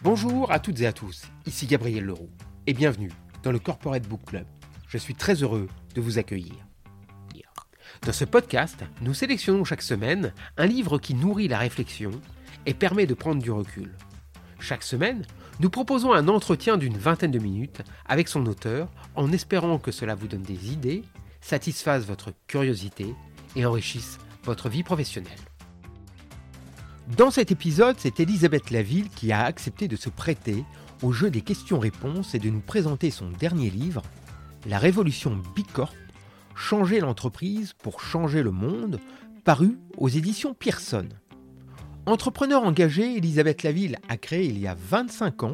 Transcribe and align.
Bonjour 0.00 0.52
à 0.52 0.60
toutes 0.60 0.80
et 0.80 0.86
à 0.86 0.92
tous, 0.92 1.24
ici 1.44 1.66
Gabriel 1.66 2.04
Leroux 2.04 2.30
et 2.68 2.72
bienvenue 2.72 3.10
dans 3.42 3.50
le 3.50 3.58
Corporate 3.58 4.06
Book 4.06 4.20
Club. 4.26 4.46
Je 4.86 4.96
suis 4.96 5.16
très 5.16 5.42
heureux 5.42 5.68
de 5.96 6.00
vous 6.00 6.18
accueillir. 6.18 6.54
Dans 8.02 8.12
ce 8.12 8.24
podcast, 8.24 8.84
nous 9.00 9.12
sélectionnons 9.12 9.64
chaque 9.64 9.82
semaine 9.82 10.32
un 10.56 10.66
livre 10.66 10.98
qui 10.98 11.14
nourrit 11.14 11.48
la 11.48 11.58
réflexion 11.58 12.12
et 12.64 12.74
permet 12.74 13.06
de 13.06 13.14
prendre 13.14 13.42
du 13.42 13.50
recul. 13.50 13.92
Chaque 14.60 14.84
semaine, 14.84 15.26
nous 15.58 15.68
proposons 15.68 16.12
un 16.12 16.28
entretien 16.28 16.76
d'une 16.76 16.96
vingtaine 16.96 17.32
de 17.32 17.40
minutes 17.40 17.82
avec 18.06 18.28
son 18.28 18.46
auteur 18.46 18.92
en 19.16 19.32
espérant 19.32 19.80
que 19.80 19.90
cela 19.90 20.14
vous 20.14 20.28
donne 20.28 20.42
des 20.42 20.72
idées, 20.72 21.02
satisfasse 21.40 22.04
votre 22.04 22.32
curiosité 22.46 23.16
et 23.56 23.66
enrichisse 23.66 24.18
votre 24.44 24.68
vie 24.68 24.84
professionnelle. 24.84 25.47
Dans 27.16 27.30
cet 27.30 27.50
épisode, 27.50 27.96
c'est 27.98 28.20
Elisabeth 28.20 28.70
Laville 28.70 29.08
qui 29.08 29.32
a 29.32 29.42
accepté 29.42 29.88
de 29.88 29.96
se 29.96 30.10
prêter 30.10 30.64
au 31.02 31.12
jeu 31.12 31.30
des 31.30 31.40
questions-réponses 31.40 32.34
et 32.34 32.38
de 32.38 32.50
nous 32.50 32.60
présenter 32.60 33.10
son 33.10 33.30
dernier 33.30 33.70
livre, 33.70 34.02
La 34.66 34.78
Révolution 34.78 35.40
Bicorp, 35.56 35.94
Changer 36.54 37.00
l'entreprise 37.00 37.72
pour 37.72 38.00
changer 38.00 38.42
le 38.42 38.50
monde, 38.50 39.00
paru 39.44 39.78
aux 39.96 40.08
éditions 40.08 40.52
Pearson. 40.52 41.08
Entrepreneur 42.04 42.62
engagée, 42.62 43.16
Elisabeth 43.16 43.62
Laville 43.62 43.96
a 44.08 44.16
créé 44.16 44.44
il 44.46 44.58
y 44.58 44.66
a 44.66 44.76
25 44.76 45.44
ans 45.44 45.52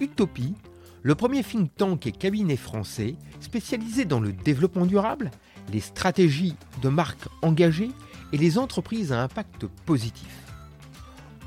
Utopie, 0.00 0.54
le 1.02 1.14
premier 1.14 1.42
think 1.42 1.74
tank 1.74 2.06
et 2.06 2.12
cabinet 2.12 2.56
français 2.56 3.16
spécialisé 3.40 4.04
dans 4.04 4.20
le 4.20 4.32
développement 4.32 4.86
durable, 4.86 5.32
les 5.72 5.80
stratégies 5.80 6.54
de 6.82 6.88
marques 6.88 7.28
engagées 7.42 7.90
et 8.32 8.36
les 8.36 8.58
entreprises 8.58 9.12
à 9.12 9.22
impact 9.22 9.66
positif. 9.86 10.47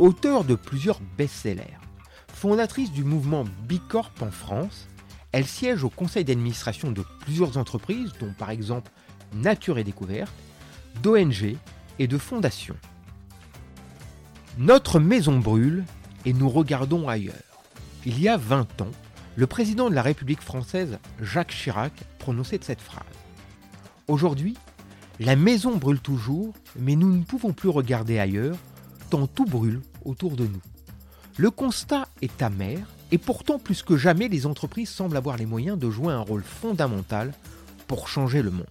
Auteur 0.01 0.45
de 0.45 0.55
plusieurs 0.55 0.99
best-sellers, 1.15 1.77
fondatrice 2.33 2.91
du 2.91 3.03
mouvement 3.03 3.45
Bicorp 3.67 4.11
en 4.21 4.31
France, 4.31 4.87
elle 5.31 5.45
siège 5.45 5.83
au 5.83 5.91
conseil 5.91 6.25
d'administration 6.25 6.91
de 6.91 7.03
plusieurs 7.19 7.57
entreprises, 7.57 8.11
dont 8.19 8.33
par 8.35 8.49
exemple 8.49 8.89
Nature 9.35 9.77
et 9.77 9.83
Découverte, 9.83 10.33
d'ONG 11.03 11.55
et 11.99 12.07
de 12.07 12.17
fondations. 12.17 12.77
Notre 14.57 14.99
maison 14.99 15.37
brûle 15.37 15.85
et 16.25 16.33
nous 16.33 16.49
regardons 16.49 17.07
ailleurs. 17.07 17.35
Il 18.03 18.19
y 18.19 18.27
a 18.27 18.37
20 18.37 18.81
ans, 18.81 18.91
le 19.35 19.45
président 19.45 19.87
de 19.87 19.93
la 19.93 20.01
République 20.01 20.41
française, 20.41 20.97
Jacques 21.21 21.53
Chirac, 21.53 21.93
prononçait 22.17 22.59
cette 22.63 22.81
phrase. 22.81 23.03
Aujourd'hui, 24.07 24.57
la 25.19 25.35
maison 25.35 25.77
brûle 25.77 25.99
toujours, 25.99 26.55
mais 26.79 26.95
nous 26.95 27.15
ne 27.15 27.23
pouvons 27.23 27.53
plus 27.53 27.69
regarder 27.69 28.17
ailleurs, 28.17 28.57
tant 29.11 29.27
tout 29.27 29.45
brûle 29.45 29.79
autour 30.05 30.35
de 30.35 30.45
nous. 30.45 30.61
Le 31.37 31.49
constat 31.49 32.07
est 32.21 32.41
amer, 32.41 32.79
et 33.11 33.17
pourtant 33.17 33.59
plus 33.59 33.83
que 33.83 33.97
jamais, 33.97 34.27
les 34.27 34.45
entreprises 34.45 34.89
semblent 34.89 35.17
avoir 35.17 35.37
les 35.37 35.45
moyens 35.45 35.77
de 35.77 35.89
jouer 35.89 36.13
un 36.13 36.19
rôle 36.19 36.43
fondamental 36.43 37.33
pour 37.87 38.07
changer 38.07 38.41
le 38.41 38.51
monde. 38.51 38.65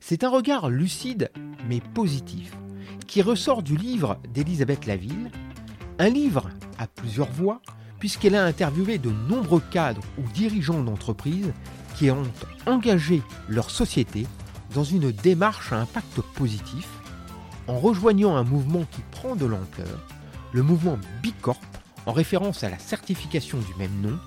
C'est 0.00 0.24
un 0.24 0.30
regard 0.30 0.70
lucide 0.70 1.30
mais 1.68 1.80
positif 1.80 2.52
qui 3.06 3.22
ressort 3.22 3.62
du 3.62 3.76
livre 3.76 4.18
d'Elisabeth 4.32 4.86
Laville, 4.86 5.30
un 5.98 6.08
livre 6.08 6.48
à 6.78 6.86
plusieurs 6.86 7.30
voix, 7.30 7.60
puisqu'elle 7.98 8.34
a 8.34 8.44
interviewé 8.44 8.98
de 8.98 9.10
nombreux 9.10 9.62
cadres 9.70 10.02
ou 10.18 10.22
dirigeants 10.32 10.82
d'entreprises 10.82 11.52
qui 11.96 12.10
ont 12.10 12.22
engagé 12.66 13.22
leur 13.48 13.70
société 13.70 14.26
dans 14.74 14.84
une 14.84 15.10
démarche 15.10 15.72
à 15.72 15.80
impact 15.80 16.20
positif 16.34 16.88
en 17.66 17.78
rejoignant 17.78 18.36
un 18.36 18.44
mouvement 18.44 18.84
qui 18.90 19.02
prend 19.10 19.36
de 19.36 19.46
l'ampleur, 19.46 20.06
le 20.52 20.62
mouvement 20.62 20.98
Bicorp, 21.22 21.60
en 22.06 22.12
référence 22.12 22.64
à 22.64 22.70
la 22.70 22.78
certification 22.78 23.58
du 23.58 23.74
même 23.78 24.00
nom, 24.00 24.18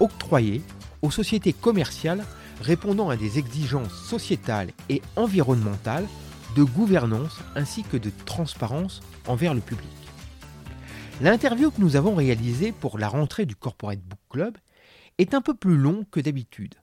octroyée 0.00 0.62
aux 1.02 1.10
sociétés 1.10 1.52
commerciales 1.52 2.24
répondant 2.60 3.10
à 3.10 3.16
des 3.16 3.38
exigences 3.38 3.92
sociétales 3.92 4.70
et 4.88 5.02
environnementales, 5.16 6.06
de 6.56 6.62
gouvernance 6.62 7.38
ainsi 7.56 7.82
que 7.82 7.96
de 7.96 8.10
transparence 8.26 9.00
envers 9.26 9.54
le 9.54 9.60
public. 9.60 9.88
L'interview 11.20 11.70
que 11.70 11.80
nous 11.80 11.96
avons 11.96 12.14
réalisée 12.14 12.72
pour 12.72 12.98
la 12.98 13.08
rentrée 13.08 13.46
du 13.46 13.56
Corporate 13.56 14.00
Book 14.00 14.18
Club 14.28 14.58
est 15.18 15.34
un 15.34 15.40
peu 15.40 15.54
plus 15.54 15.76
long 15.76 16.04
que 16.10 16.20
d'habitude, 16.20 16.74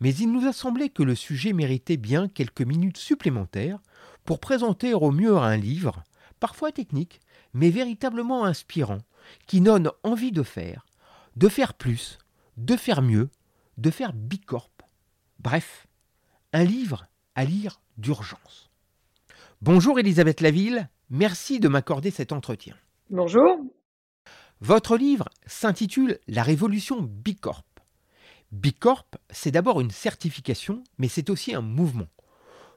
mais 0.00 0.14
il 0.14 0.32
nous 0.32 0.46
a 0.46 0.52
semblé 0.52 0.88
que 0.88 1.02
le 1.02 1.14
sujet 1.14 1.52
méritait 1.52 1.96
bien 1.96 2.28
quelques 2.28 2.62
minutes 2.62 2.96
supplémentaires 2.96 3.78
pour 4.24 4.40
présenter 4.40 4.94
au 4.94 5.10
mieux 5.10 5.36
un 5.36 5.56
livre, 5.56 6.02
parfois 6.40 6.72
technique, 6.72 7.20
mais 7.54 7.70
véritablement 7.70 8.44
inspirant, 8.44 8.98
qui 9.46 9.60
donne 9.60 9.90
envie 10.02 10.32
de 10.32 10.42
faire, 10.42 10.86
de 11.36 11.48
faire 11.48 11.74
plus, 11.74 12.18
de 12.56 12.76
faire 12.76 13.02
mieux, 13.02 13.30
de 13.78 13.90
faire 13.90 14.12
bicorp. 14.12 14.70
Bref, 15.38 15.86
un 16.52 16.64
livre 16.64 17.06
à 17.34 17.44
lire 17.44 17.80
d'urgence. 17.98 18.70
Bonjour 19.60 19.98
Elisabeth 19.98 20.40
Laville, 20.40 20.88
merci 21.10 21.60
de 21.60 21.68
m'accorder 21.68 22.10
cet 22.10 22.32
entretien. 22.32 22.76
Bonjour. 23.10 23.58
Votre 24.60 24.96
livre 24.96 25.28
s'intitule 25.46 26.18
La 26.28 26.42
Révolution 26.42 27.02
Bicorp. 27.02 27.64
Bicorp, 28.52 29.06
c'est 29.30 29.50
d'abord 29.50 29.80
une 29.80 29.90
certification, 29.90 30.84
mais 30.98 31.08
c'est 31.08 31.30
aussi 31.30 31.54
un 31.54 31.62
mouvement. 31.62 32.08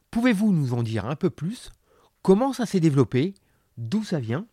Pouvez-vous 0.10 0.52
nous 0.52 0.74
en 0.74 0.84
dire 0.84 1.06
un 1.06 1.16
peu 1.16 1.30
plus? 1.30 1.72
Comment 2.22 2.54
ça 2.54 2.66
s'est 2.66 2.80
développé? 2.80 3.34
D'où 3.78 4.04
ça 4.04 4.20
vient? 4.20 4.48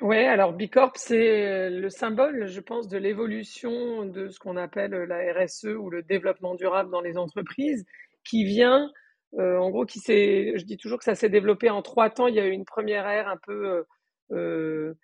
Oui, 0.00 0.16
alors 0.16 0.52
Bicorp, 0.52 0.92
c'est 0.96 1.70
le 1.70 1.90
symbole, 1.90 2.46
je 2.46 2.60
pense, 2.60 2.86
de 2.86 2.96
l'évolution 2.98 4.04
de 4.04 4.28
ce 4.28 4.38
qu'on 4.38 4.56
appelle 4.56 4.92
la 4.92 5.32
RSE 5.32 5.64
ou 5.64 5.90
le 5.90 6.04
développement 6.04 6.54
durable 6.54 6.90
dans 6.90 7.00
les 7.00 7.18
entreprises, 7.18 7.84
qui 8.24 8.44
vient, 8.44 8.92
euh, 9.40 9.58
en 9.58 9.70
gros, 9.70 9.86
qui 9.86 9.98
s'est, 9.98 10.52
je 10.56 10.64
dis 10.64 10.76
toujours 10.76 10.98
que 10.98 11.04
ça 11.04 11.16
s'est 11.16 11.28
développé 11.28 11.68
en 11.68 11.82
trois 11.82 12.10
temps. 12.10 12.28
Il 12.28 12.36
y 12.36 12.40
a 12.40 12.46
eu 12.46 12.52
une 12.52 12.64
première 12.64 13.08
ère 13.08 13.26
un 13.28 13.38
peu 13.44 13.66
euh, 13.66 13.82
euh, 14.32 14.94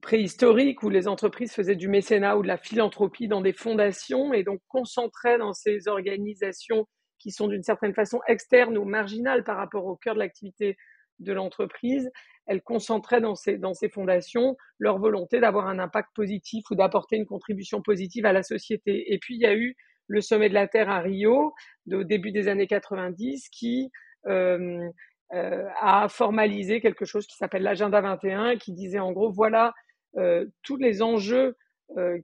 préhistorique 0.00 0.82
où 0.82 0.90
les 0.90 1.06
entreprises 1.06 1.52
faisaient 1.52 1.76
du 1.76 1.88
mécénat 1.88 2.36
ou 2.36 2.42
de 2.42 2.48
la 2.48 2.56
philanthropie 2.56 3.28
dans 3.28 3.42
des 3.42 3.52
fondations 3.52 4.32
et 4.32 4.42
donc 4.42 4.60
concentraient 4.68 5.38
dans 5.38 5.52
ces 5.52 5.86
organisations 5.86 6.88
qui 7.20 7.30
sont 7.30 7.46
d'une 7.46 7.62
certaine 7.62 7.94
façon 7.94 8.20
externes 8.26 8.76
ou 8.76 8.84
marginales 8.84 9.44
par 9.44 9.56
rapport 9.56 9.86
au 9.86 9.94
cœur 9.94 10.14
de 10.14 10.18
l'activité 10.18 10.76
de 11.18 11.32
l'entreprise, 11.32 12.10
elles 12.46 12.62
concentraient 12.62 13.20
dans 13.20 13.34
ces, 13.34 13.58
dans 13.58 13.72
fondations 13.92 14.56
leur 14.78 14.98
volonté 14.98 15.40
d'avoir 15.40 15.68
un 15.68 15.78
impact 15.78 16.10
positif 16.14 16.64
ou 16.70 16.74
d'apporter 16.74 17.16
une 17.16 17.26
contribution 17.26 17.82
positive 17.82 18.26
à 18.26 18.32
la 18.32 18.42
société. 18.42 19.12
Et 19.12 19.18
puis, 19.18 19.36
il 19.36 19.40
y 19.40 19.46
a 19.46 19.54
eu 19.54 19.76
le 20.08 20.20
sommet 20.20 20.48
de 20.48 20.54
la 20.54 20.66
Terre 20.66 20.90
à 20.90 21.00
Rio, 21.00 21.54
au 21.90 22.04
début 22.04 22.32
des 22.32 22.48
années 22.48 22.66
90, 22.66 23.48
qui 23.48 23.90
euh, 24.26 24.88
euh, 25.32 25.68
a 25.80 26.08
formalisé 26.08 26.80
quelque 26.80 27.04
chose 27.04 27.26
qui 27.26 27.36
s'appelle 27.36 27.62
l'agenda 27.62 28.00
21, 28.00 28.56
qui 28.56 28.72
disait 28.72 28.98
en 28.98 29.12
gros, 29.12 29.30
voilà 29.30 29.72
euh, 30.16 30.46
tous 30.62 30.76
les 30.76 31.02
enjeux 31.02 31.56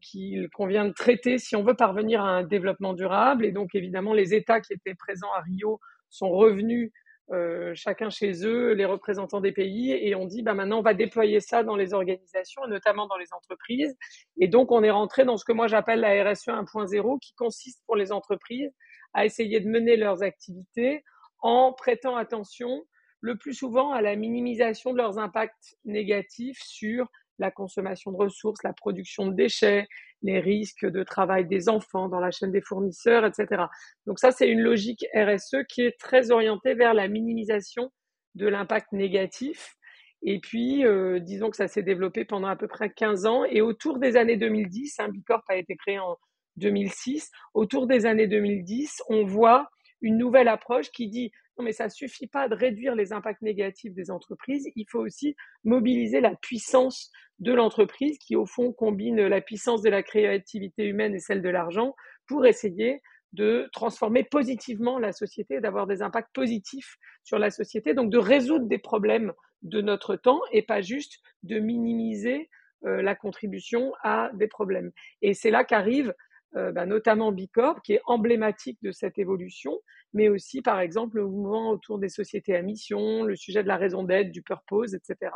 qu'il 0.00 0.49
convient 0.55 0.87
de 0.87 0.94
traiter 0.94 1.37
si 1.37 1.55
on 1.55 1.62
veut 1.62 1.75
parvenir 1.75 2.22
à 2.22 2.31
un 2.31 2.43
développement 2.43 2.94
durable. 2.94 3.44
Et 3.44 3.53
donc, 3.53 3.75
évidemment, 3.75 4.15
les 4.15 4.32
États 4.32 4.62
qui 4.62 4.72
étaient 4.72 4.94
présents 4.94 5.31
à 5.37 5.43
Rio 5.43 5.78
sont 6.09 6.31
revenus 6.31 6.91
euh, 7.31 7.72
chacun 7.75 8.09
chez 8.09 8.47
eux, 8.47 8.72
les 8.72 8.84
représentants 8.84 9.41
des 9.41 9.53
pays, 9.53 9.93
et 9.93 10.15
on 10.15 10.25
dit 10.25 10.43
bah 10.43 10.55
maintenant 10.55 10.78
on 10.78 10.83
va 10.83 10.94
déployer 10.94 11.41
ça 11.41 11.62
dans 11.62 11.77
les 11.77 11.93
organisations, 11.93 12.66
notamment 12.66 13.06
dans 13.06 13.19
les 13.19 13.33
entreprises. 13.33 13.97
Et 14.41 14.49
donc 14.49 14.72
on 14.72 14.83
est 14.83 14.91
rentré 14.91 15.25
dans 15.25 15.37
ce 15.37 15.44
que 15.44 15.53
moi 15.53 15.69
j'appelle 15.69 16.00
la 16.00 16.31
RSE 16.31 16.49
1.0, 16.49 17.19
qui 17.21 17.34
consiste 17.34 17.83
pour 17.87 17.97
les 17.97 18.12
entreprises 18.12 18.72
à 19.12 19.25
essayer 19.25 19.61
de 19.61 19.69
mener 19.69 19.97
leurs 19.97 20.22
activités 20.22 21.05
en 21.41 21.72
prêtant 21.72 22.17
attention 22.17 22.84
le 23.21 23.37
plus 23.37 23.55
souvent 23.55 23.93
à 23.93 24.00
la 24.00 24.17
minimisation 24.17 24.93
de 24.93 24.99
leurs 24.99 25.19
impacts 25.19 25.76
négatifs 25.85 26.61
sur 26.62 27.08
la 27.38 27.50
consommation 27.50 28.12
de 28.12 28.17
ressources, 28.17 28.62
la 28.62 28.73
production 28.73 29.26
de 29.26 29.35
déchets, 29.35 29.87
les 30.23 30.40
risques 30.40 30.87
de 30.87 31.02
travail 31.02 31.46
des 31.46 31.69
enfants 31.69 32.08
dans 32.08 32.20
la 32.20 32.31
chaîne 32.31 32.52
des 32.52 32.61
fournisseurs, 32.61 33.25
etc. 33.25 33.64
Donc 34.06 34.19
ça, 34.19 34.31
c'est 34.32 34.49
une 34.49 34.61
logique 34.61 35.06
RSE 35.14 35.64
qui 35.69 35.82
est 35.82 35.99
très 35.99 36.31
orientée 36.31 36.75
vers 36.75 36.94
la 36.94 37.08
minimisation 37.08 37.90
de 38.35 38.46
l'impact 38.46 38.93
négatif. 38.93 39.75
Et 40.23 40.40
puis, 40.40 40.85
euh, 40.85 41.20
disons 41.20 41.50
que 41.50 41.56
ça 41.56 41.69
s'est 41.69 41.82
développé 41.82 42.25
pendant 42.25 42.49
à 42.49 42.56
peu 42.56 42.67
près 42.67 42.90
15 42.90 43.26
ans. 43.26 43.44
Et 43.44 43.61
autour 43.61 43.99
des 43.99 44.17
années 44.17 44.37
2010, 44.37 44.99
hein, 44.99 45.08
Bicorp 45.08 45.44
a 45.49 45.56
été 45.56 45.76
créé 45.76 45.99
en 45.99 46.17
2006, 46.56 47.31
autour 47.55 47.87
des 47.87 48.05
années 48.05 48.26
2010, 48.26 49.02
on 49.08 49.25
voit 49.25 49.69
une 50.00 50.19
nouvelle 50.19 50.49
approche 50.49 50.90
qui 50.90 51.08
dit 51.08 51.31
mais 51.62 51.72
ça 51.72 51.88
suffit 51.88 52.26
pas 52.26 52.49
de 52.49 52.55
réduire 52.55 52.94
les 52.94 53.12
impacts 53.12 53.43
négatifs 53.43 53.93
des 53.93 54.10
entreprises, 54.10 54.70
il 54.76 54.87
faut 54.88 55.00
aussi 55.00 55.37
mobiliser 55.64 56.20
la 56.20 56.34
puissance 56.37 57.10
de 57.38 57.52
l'entreprise 57.52 58.19
qui, 58.19 58.37
au 58.37 58.46
fond, 58.46 58.72
combine 58.72 59.26
la 59.26 59.40
puissance 59.40 59.82
de 59.82 59.90
la 59.90 60.02
créativité 60.02 60.87
humaine 60.87 61.14
et 61.14 61.20
celle 61.20 61.43
de 61.43 61.49
l'argent 61.49 61.94
pour 62.26 62.46
essayer 62.46 63.00
de 63.32 63.69
transformer 63.72 64.25
positivement 64.25 64.99
la 64.99 65.12
société, 65.12 65.60
d'avoir 65.60 65.87
des 65.87 66.02
impacts 66.02 66.32
positifs 66.34 66.96
sur 67.25 67.38
la 67.38 67.50
société, 67.50 67.94
donc 67.94 68.11
de 68.11 68.19
résoudre 68.19 68.66
des 68.66 68.78
problèmes 68.78 69.32
de 69.62 69.81
notre 69.81 70.16
temps 70.16 70.40
et 70.52 70.62
pas 70.62 70.81
juste 70.81 71.20
de 71.43 71.58
minimiser 71.58 72.49
la 72.82 73.14
contribution 73.14 73.93
à 74.02 74.31
des 74.34 74.46
problèmes. 74.46 74.93
Et 75.20 75.34
c'est 75.34 75.50
là 75.50 75.64
qu'arrive 75.64 76.14
bah, 76.55 76.87
notamment 76.87 77.31
Bicorp, 77.31 77.83
qui 77.83 77.95
est 77.95 78.00
emblématique 78.06 78.79
de 78.83 78.91
cette 78.91 79.19
évolution, 79.19 79.79
mais 80.15 80.29
aussi, 80.29 80.62
par 80.62 80.81
exemple, 80.81 81.19
le 81.19 81.27
mouvement 81.27 81.71
autour 81.71 81.99
des 81.99 82.09
sociétés 82.09 82.56
à 82.56 82.62
mission, 82.62 83.23
le 83.25 83.37
sujet 83.37 83.62
de 83.62 83.69
la 83.69 83.77
raison 83.77 84.03
d'être, 84.03 84.31
du 84.31 84.43
purpose, 84.43 84.95
etc. 84.95 85.31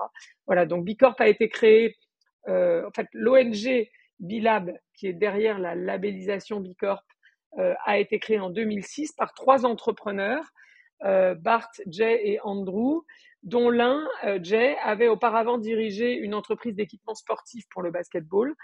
Voilà, 0.47 0.64
donc 0.67 0.85
Bicorp 0.85 1.17
a 1.19 1.29
été 1.29 1.49
créé, 1.49 1.97
en 2.49 2.91
fait, 2.97 3.09
l'ONG 3.12 3.88
Bilab, 4.20 4.73
qui 4.94 5.09
est 5.09 5.12
derrière 5.12 5.59
la 5.59 5.75
labellisation 5.75 6.61
Bicorp, 6.61 7.05
a 7.59 7.99
été 7.99 8.19
créé 8.19 8.38
en 8.38 8.49
2006 8.49 9.12
par 9.12 9.35
trois 9.35 9.67
entrepreneurs, 9.67 10.53
Bart, 11.03 11.70
Jay 11.87 12.20
et 12.25 12.41
Andrew, 12.41 13.03
dont 13.43 13.69
l'un, 13.69 14.09
Jay, 14.43 14.76
avait 14.82 15.09
auparavant 15.09 15.59
dirigé 15.59 16.14
une 16.14 16.35
entreprise 16.35 16.75
d'équipement 16.75 17.14
sportif 17.14 17.64
pour 17.70 17.82
le 17.82 17.91
basketball, 17.91 18.55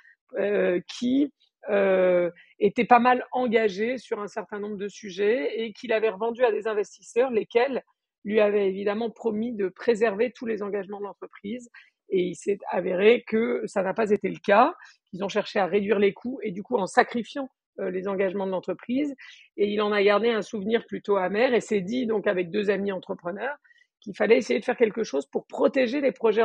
qui 0.87 1.33
euh, 1.69 2.31
était 2.59 2.85
pas 2.85 2.99
mal 2.99 3.25
engagé 3.33 3.99
sur 3.99 4.21
un 4.21 4.29
certain 4.29 4.59
nombre 4.59 4.77
de 4.77 4.89
sujets 4.89 5.61
et 5.61 5.73
qu'il 5.73 5.93
avait 5.93 6.09
revendu 6.09 6.45
à 6.45 6.53
des 6.53 6.67
investisseurs, 6.67 7.31
lesquels 7.31 7.83
lui 8.25 8.41
avaient 8.41 8.69
évidemment 8.69 9.11
promis 9.11 9.53
de 9.53 9.69
préserver 9.69 10.33
tous 10.33 10.47
les 10.47 10.63
engagements 10.63 10.99
de 10.99 11.05
l'entreprise. 11.05 11.71
Et 12.11 12.23
il 12.23 12.35
s'est 12.35 12.59
avéré 12.71 13.23
que 13.27 13.63
ça 13.67 13.83
n'a 13.83 13.95
pas 13.95 14.11
été 14.11 14.29
le 14.29 14.39
cas. 14.39 14.75
Ils 15.13 15.23
ont 15.23 15.29
cherché 15.29 15.59
à 15.59 15.67
réduire 15.67 15.99
les 15.99 16.13
coûts 16.13 16.41
et 16.43 16.51
du 16.51 16.63
coup 16.63 16.77
en 16.77 16.87
sacrifiant 16.87 17.49
euh, 17.81 17.91
les 17.91 18.09
engagements 18.09 18.47
de 18.47 18.51
l'entreprise. 18.51 19.15
Et 19.57 19.69
il 19.69 19.81
en 19.83 19.93
a 19.93 20.03
gardé 20.03 20.31
un 20.31 20.43
souvenir 20.43 20.87
plutôt 20.87 21.17
amer 21.17 21.55
et 21.55 21.61
s'est 21.61 21.81
dit 21.81 22.07
donc 22.07 22.27
avec 22.27 22.51
deux 22.51 22.71
amis 22.71 22.93
entrepreneurs 22.93 23.57
qu'il 24.01 24.17
fallait 24.17 24.39
essayer 24.39 24.61
de 24.61 24.65
faire 24.65 24.77
quelque 24.77 25.03
chose 25.03 25.27
pour 25.27 25.47
protéger 25.47 26.01
les 26.01 26.13
projets 26.13 26.45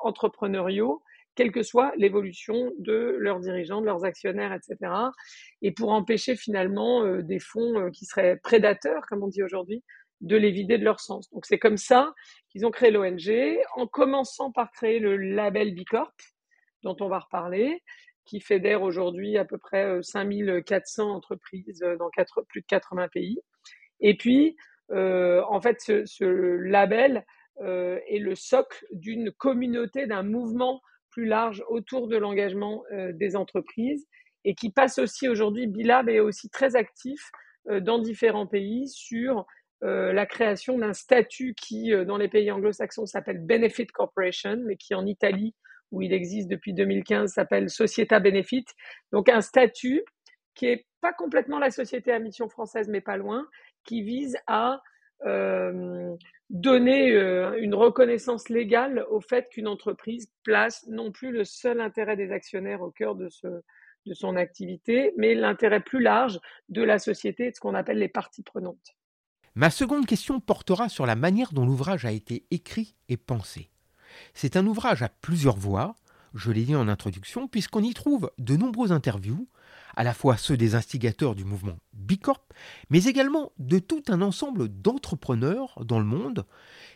entrepreneuriaux 0.00 1.02
quelle 1.34 1.52
que 1.52 1.62
soit 1.62 1.92
l'évolution 1.96 2.72
de 2.78 3.16
leurs 3.18 3.40
dirigeants, 3.40 3.80
de 3.80 3.86
leurs 3.86 4.04
actionnaires, 4.04 4.52
etc. 4.52 4.92
Et 5.62 5.72
pour 5.72 5.90
empêcher 5.90 6.36
finalement 6.36 7.04
euh, 7.04 7.22
des 7.22 7.38
fonds 7.38 7.78
euh, 7.78 7.90
qui 7.90 8.04
seraient 8.04 8.36
prédateurs, 8.36 9.02
comme 9.08 9.22
on 9.22 9.28
dit 9.28 9.42
aujourd'hui, 9.42 9.82
de 10.20 10.36
les 10.36 10.50
vider 10.50 10.78
de 10.78 10.84
leur 10.84 11.00
sens. 11.00 11.30
Donc 11.30 11.44
c'est 11.44 11.58
comme 11.58 11.76
ça 11.76 12.14
qu'ils 12.48 12.64
ont 12.64 12.70
créé 12.70 12.90
l'ONG, 12.90 13.58
en 13.76 13.86
commençant 13.86 14.52
par 14.52 14.70
créer 14.70 14.98
le 14.98 15.16
label 15.16 15.74
Bicorp, 15.74 16.12
dont 16.82 16.96
on 17.00 17.08
va 17.08 17.18
reparler, 17.18 17.82
qui 18.24 18.40
fédère 18.40 18.82
aujourd'hui 18.82 19.36
à 19.36 19.44
peu 19.44 19.58
près 19.58 20.02
5400 20.02 21.08
euh, 21.08 21.12
entreprises 21.12 21.84
dans 21.98 22.08
plus 22.48 22.60
de 22.62 22.66
80 22.66 23.08
pays. 23.08 23.38
Et 24.00 24.16
puis, 24.16 24.56
en 24.90 25.60
fait, 25.60 25.80
ce, 25.80 26.04
ce 26.04 26.24
label 26.24 27.24
est 27.58 28.18
le 28.18 28.34
socle 28.34 28.84
d'une 28.92 29.30
communauté, 29.32 30.06
d'un 30.06 30.22
mouvement 30.22 30.82
plus 31.14 31.26
large 31.26 31.62
autour 31.68 32.08
de 32.08 32.16
l'engagement 32.16 32.82
euh, 32.92 33.12
des 33.12 33.36
entreprises 33.36 34.04
et 34.44 34.54
qui 34.54 34.70
passe 34.70 34.98
aussi 34.98 35.28
aujourd'hui, 35.28 35.68
Bilab 35.68 36.08
est 36.08 36.18
aussi 36.18 36.50
très 36.50 36.74
actif 36.74 37.30
euh, 37.70 37.80
dans 37.80 38.00
différents 38.00 38.48
pays 38.48 38.88
sur 38.88 39.46
euh, 39.84 40.12
la 40.12 40.26
création 40.26 40.76
d'un 40.76 40.92
statut 40.92 41.54
qui, 41.54 41.92
dans 42.04 42.16
les 42.16 42.28
pays 42.28 42.50
anglo-saxons, 42.50 43.06
s'appelle 43.06 43.38
Benefit 43.38 43.86
Corporation, 43.86 44.58
mais 44.66 44.76
qui 44.76 44.94
en 44.94 45.06
Italie, 45.06 45.54
où 45.92 46.02
il 46.02 46.12
existe 46.12 46.48
depuis 46.48 46.74
2015, 46.74 47.32
s'appelle 47.32 47.70
Societa 47.70 48.18
Benefit. 48.18 48.64
Donc 49.12 49.28
un 49.28 49.40
statut 49.40 50.02
qui 50.56 50.66
est 50.66 50.86
pas 51.00 51.12
complètement 51.12 51.60
la 51.60 51.70
société 51.70 52.10
à 52.12 52.18
mission 52.18 52.48
française, 52.48 52.88
mais 52.88 53.00
pas 53.00 53.16
loin, 53.16 53.46
qui 53.84 54.02
vise 54.02 54.36
à 54.48 54.82
donner 56.50 57.12
euh, 57.12 57.58
une 57.60 57.74
reconnaissance 57.74 58.48
légale 58.48 59.04
au 59.10 59.20
fait 59.20 59.48
qu'une 59.48 59.68
entreprise 59.68 60.30
place 60.42 60.86
non 60.88 61.10
plus 61.10 61.32
le 61.32 61.44
seul 61.44 61.80
intérêt 61.80 62.16
des 62.16 62.30
actionnaires 62.32 62.82
au 62.82 62.90
cœur 62.90 63.14
de, 63.14 63.28
son 64.12 64.36
activité, 64.36 65.12
mais 65.16 65.34
l'intérêt 65.34 65.80
plus 65.80 66.00
large 66.00 66.38
de 66.68 66.82
la 66.82 66.98
société, 66.98 67.50
de 67.50 67.54
ce 67.54 67.60
qu'on 67.60 67.74
appelle 67.74 67.98
les 67.98 68.08
parties 68.08 68.42
prenantes. 68.42 68.94
Ma 69.54 69.70
seconde 69.70 70.06
question 70.06 70.40
portera 70.40 70.88
sur 70.88 71.06
la 71.06 71.16
manière 71.16 71.52
dont 71.52 71.64
l'ouvrage 71.64 72.04
a 72.04 72.12
été 72.12 72.44
écrit 72.50 72.94
et 73.08 73.16
pensé. 73.16 73.70
C'est 74.34 74.56
un 74.56 74.66
ouvrage 74.66 75.02
à 75.02 75.08
plusieurs 75.08 75.56
voix, 75.56 75.94
je 76.34 76.50
l'ai 76.50 76.64
dit 76.64 76.74
en 76.74 76.88
introduction, 76.88 77.48
puisqu'on 77.48 77.82
y 77.82 77.94
trouve 77.94 78.30
de 78.38 78.56
nombreuses 78.56 78.92
interviews, 78.92 79.48
à 79.96 80.04
la 80.04 80.14
fois 80.14 80.36
ceux 80.36 80.56
des 80.56 80.74
instigateurs 80.74 81.34
du 81.34 81.44
mouvement 81.44 81.78
Bicorp, 81.92 82.46
mais 82.90 83.04
également 83.04 83.52
de 83.58 83.78
tout 83.78 84.02
un 84.08 84.22
ensemble 84.22 84.68
d'entrepreneurs 84.68 85.84
dans 85.84 85.98
le 85.98 86.04
monde 86.04 86.46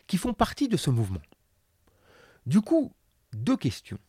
qui 0.07 0.17
font 0.17 0.33
partie 0.33 0.67
de 0.67 0.77
ce 0.77 0.89
mouvement. 0.89 1.21
Du 2.45 2.61
coup, 2.61 2.93
deux 3.33 3.57
questions. 3.57 3.99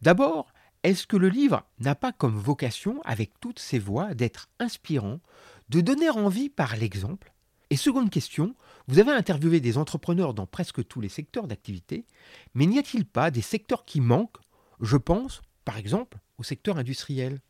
D'abord, 0.00 0.52
est-ce 0.82 1.06
que 1.06 1.16
le 1.16 1.28
livre 1.28 1.62
n'a 1.78 1.94
pas 1.94 2.12
comme 2.12 2.36
vocation, 2.36 3.00
avec 3.04 3.38
toutes 3.38 3.60
ses 3.60 3.78
voix, 3.78 4.14
d'être 4.14 4.48
inspirant, 4.58 5.20
de 5.68 5.80
donner 5.80 6.10
envie 6.10 6.48
par 6.48 6.76
l'exemple? 6.76 7.32
Et 7.70 7.76
seconde 7.76 8.10
question, 8.10 8.54
vous 8.88 8.98
avez 8.98 9.12
interviewé 9.12 9.60
des 9.60 9.78
entrepreneurs 9.78 10.34
dans 10.34 10.46
presque 10.46 10.86
tous 10.86 11.00
les 11.00 11.08
secteurs 11.08 11.46
d'activité, 11.46 12.04
mais 12.54 12.66
n'y 12.66 12.78
a-t-il 12.78 13.06
pas 13.06 13.30
des 13.30 13.42
secteurs 13.42 13.84
qui 13.84 14.00
manquent? 14.00 14.38
Je 14.80 14.96
pense, 14.96 15.40
par 15.64 15.78
exemple, 15.78 16.18
au 16.38 16.42
secteur 16.42 16.76
industriel. 16.76 17.40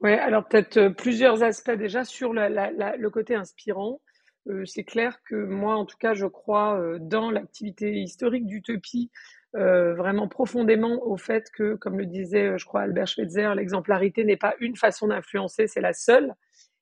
Oui, 0.00 0.12
alors 0.12 0.46
peut-être 0.46 0.76
euh, 0.76 0.90
plusieurs 0.90 1.42
aspects 1.42 1.72
déjà 1.72 2.04
sur 2.04 2.32
le 2.32 3.08
côté 3.08 3.34
inspirant. 3.34 4.00
Euh, 4.48 4.64
c'est 4.64 4.84
clair 4.84 5.20
que 5.24 5.34
moi, 5.34 5.76
en 5.76 5.84
tout 5.84 5.96
cas, 5.98 6.14
je 6.14 6.26
crois 6.26 6.78
euh, 6.80 6.98
dans 7.00 7.30
l'activité 7.30 7.92
historique 7.94 8.46
d'Utopie 8.46 9.10
vraiment 9.54 10.28
profondément 10.28 11.02
au 11.06 11.16
fait 11.16 11.50
que, 11.50 11.74
comme 11.74 11.98
le 11.98 12.04
disait, 12.06 12.58
je 12.58 12.66
crois, 12.66 12.82
Albert 12.82 13.08
Schweitzer, 13.08 13.54
l'exemplarité 13.56 14.22
n'est 14.22 14.36
pas 14.36 14.54
une 14.60 14.76
façon 14.76 15.08
d'influencer, 15.08 15.66
c'est 15.66 15.80
la 15.80 15.94
seule. 15.94 16.34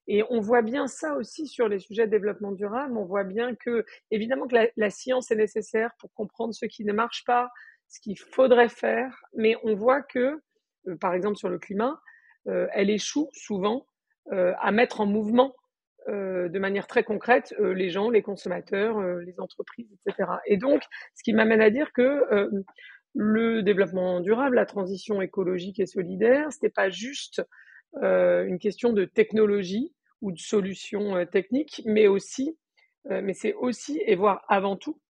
Et 0.08 0.24
on 0.30 0.40
voit 0.40 0.62
bien 0.62 0.88
ça 0.88 1.14
aussi 1.14 1.46
sur 1.46 1.68
les 1.68 1.78
sujets 1.78 2.06
de 2.06 2.10
développement 2.10 2.50
durable. 2.52 2.96
On 2.96 3.04
voit 3.04 3.24
bien 3.24 3.54
que, 3.54 3.84
évidemment, 4.10 4.48
que 4.48 4.56
la 4.76 4.90
science 4.90 5.30
est 5.30 5.36
nécessaire 5.36 5.90
pour 6.00 6.12
comprendre 6.12 6.54
ce 6.54 6.66
qui 6.66 6.84
ne 6.84 6.92
marche 6.92 7.24
pas, 7.24 7.50
ce 7.88 8.00
qu'il 8.00 8.18
faudrait 8.18 8.68
faire, 8.68 9.14
mais 9.34 9.56
on 9.62 9.74
voit 9.76 10.02
que, 10.02 10.40
par 11.00 11.14
exemple, 11.14 11.36
sur 11.36 11.48
le 11.48 11.58
climat, 11.58 11.92
euh, 11.92 11.96
elle 12.46 12.90
échoue 12.90 13.28
souvent 13.32 13.86
euh, 14.32 14.54
à 14.60 14.72
mettre 14.72 15.00
en 15.00 15.06
mouvement 15.06 15.54
euh, 16.08 16.48
de 16.48 16.58
manière 16.58 16.88
très 16.88 17.04
concrète 17.04 17.54
les 17.60 17.90
gens, 17.90 18.10
les 18.10 18.22
consommateurs, 18.22 19.00
les 19.20 19.38
entreprises, 19.38 19.86
etc. 20.04 20.30
Et 20.46 20.56
donc, 20.56 20.82
ce 21.14 21.22
qui 21.22 21.32
m'amène 21.32 21.60
à 21.60 21.70
dire 21.70 21.92
que 21.92 22.24
le 23.14 23.62
développement 23.62 24.20
durable, 24.20 24.56
la 24.56 24.66
transition 24.66 25.22
écologique 25.22 25.78
et 25.78 25.86
solidaire, 25.86 26.52
ce 26.52 26.56
n'était 26.56 26.70
pas 26.70 26.90
juste 26.90 27.42
une 27.94 28.58
question 28.58 28.92
de 28.92 29.04
technologie 29.04 29.94
ou 30.22 30.32
de 30.32 30.38
solutions 30.38 31.24
techniques, 31.26 31.82
mais 31.86 32.08
aussi, 32.08 32.58
mais 33.08 33.32
c'est 33.32 33.54
aussi 33.54 34.02
et 34.06 34.16
voire 34.16 34.44
avant 34.48 34.76
tout 34.76 35.00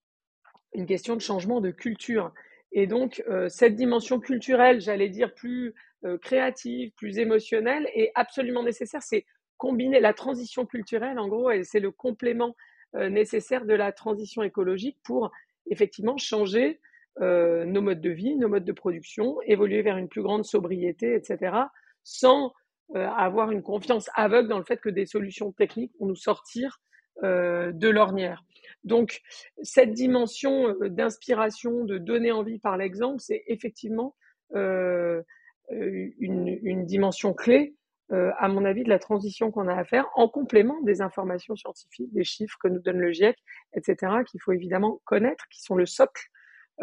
une 0.74 0.86
question 0.86 1.16
de 1.16 1.20
changement 1.20 1.60
de 1.60 1.70
culture. 1.70 2.32
Et 2.72 2.86
donc, 2.86 3.24
cette 3.48 3.76
dimension 3.76 4.20
culturelle, 4.20 4.80
j'allais 4.80 5.08
dire 5.08 5.34
plus 5.34 5.68
euh, 5.68 5.95
créative, 6.20 6.92
plus 6.96 7.18
émotionnelle 7.18 7.88
et 7.94 8.10
absolument 8.14 8.62
nécessaire. 8.62 9.02
C'est 9.02 9.24
combiner 9.56 10.00
la 10.00 10.12
transition 10.12 10.66
culturelle, 10.66 11.18
en 11.18 11.28
gros, 11.28 11.50
et 11.50 11.64
c'est 11.64 11.80
le 11.80 11.90
complément 11.90 12.54
euh, 12.94 13.08
nécessaire 13.08 13.64
de 13.64 13.74
la 13.74 13.92
transition 13.92 14.42
écologique 14.42 14.98
pour 15.02 15.30
effectivement 15.70 16.16
changer 16.16 16.80
euh, 17.20 17.64
nos 17.64 17.80
modes 17.80 18.00
de 18.00 18.10
vie, 18.10 18.36
nos 18.36 18.48
modes 18.48 18.64
de 18.64 18.72
production, 18.72 19.40
évoluer 19.46 19.82
vers 19.82 19.96
une 19.96 20.08
plus 20.08 20.22
grande 20.22 20.44
sobriété, 20.44 21.14
etc., 21.14 21.56
sans 22.04 22.52
avoir 22.94 23.50
une 23.50 23.64
confiance 23.64 24.08
aveugle 24.14 24.48
dans 24.48 24.58
le 24.58 24.64
fait 24.64 24.80
que 24.80 24.88
des 24.88 25.06
solutions 25.06 25.50
techniques 25.50 25.90
vont 25.98 26.06
nous 26.06 26.14
sortir 26.14 26.80
de 27.20 27.88
l'ornière. 27.88 28.44
Donc, 28.84 29.22
cette 29.64 29.90
dimension 29.90 30.72
d'inspiration, 30.82 31.84
de 31.84 31.98
donner 31.98 32.30
envie 32.30 32.60
par 32.60 32.76
l'exemple, 32.76 33.18
c'est 33.18 33.42
effectivement 33.48 34.14
euh, 34.54 35.22
une, 35.70 36.58
une, 36.62 36.84
dimension 36.84 37.34
clé, 37.34 37.74
euh, 38.12 38.30
à 38.38 38.48
mon 38.48 38.64
avis, 38.64 38.84
de 38.84 38.88
la 38.88 38.98
transition 38.98 39.50
qu'on 39.50 39.68
a 39.68 39.74
à 39.74 39.84
faire, 39.84 40.08
en 40.14 40.28
complément 40.28 40.80
des 40.82 41.00
informations 41.00 41.56
scientifiques, 41.56 42.12
des 42.12 42.24
chiffres 42.24 42.56
que 42.62 42.68
nous 42.68 42.80
donne 42.80 42.98
le 42.98 43.10
GIEC, 43.10 43.36
etc., 43.74 44.12
qu'il 44.28 44.40
faut 44.40 44.52
évidemment 44.52 45.00
connaître, 45.04 45.48
qui 45.48 45.62
sont 45.62 45.74
le 45.74 45.86
socle 45.86 46.30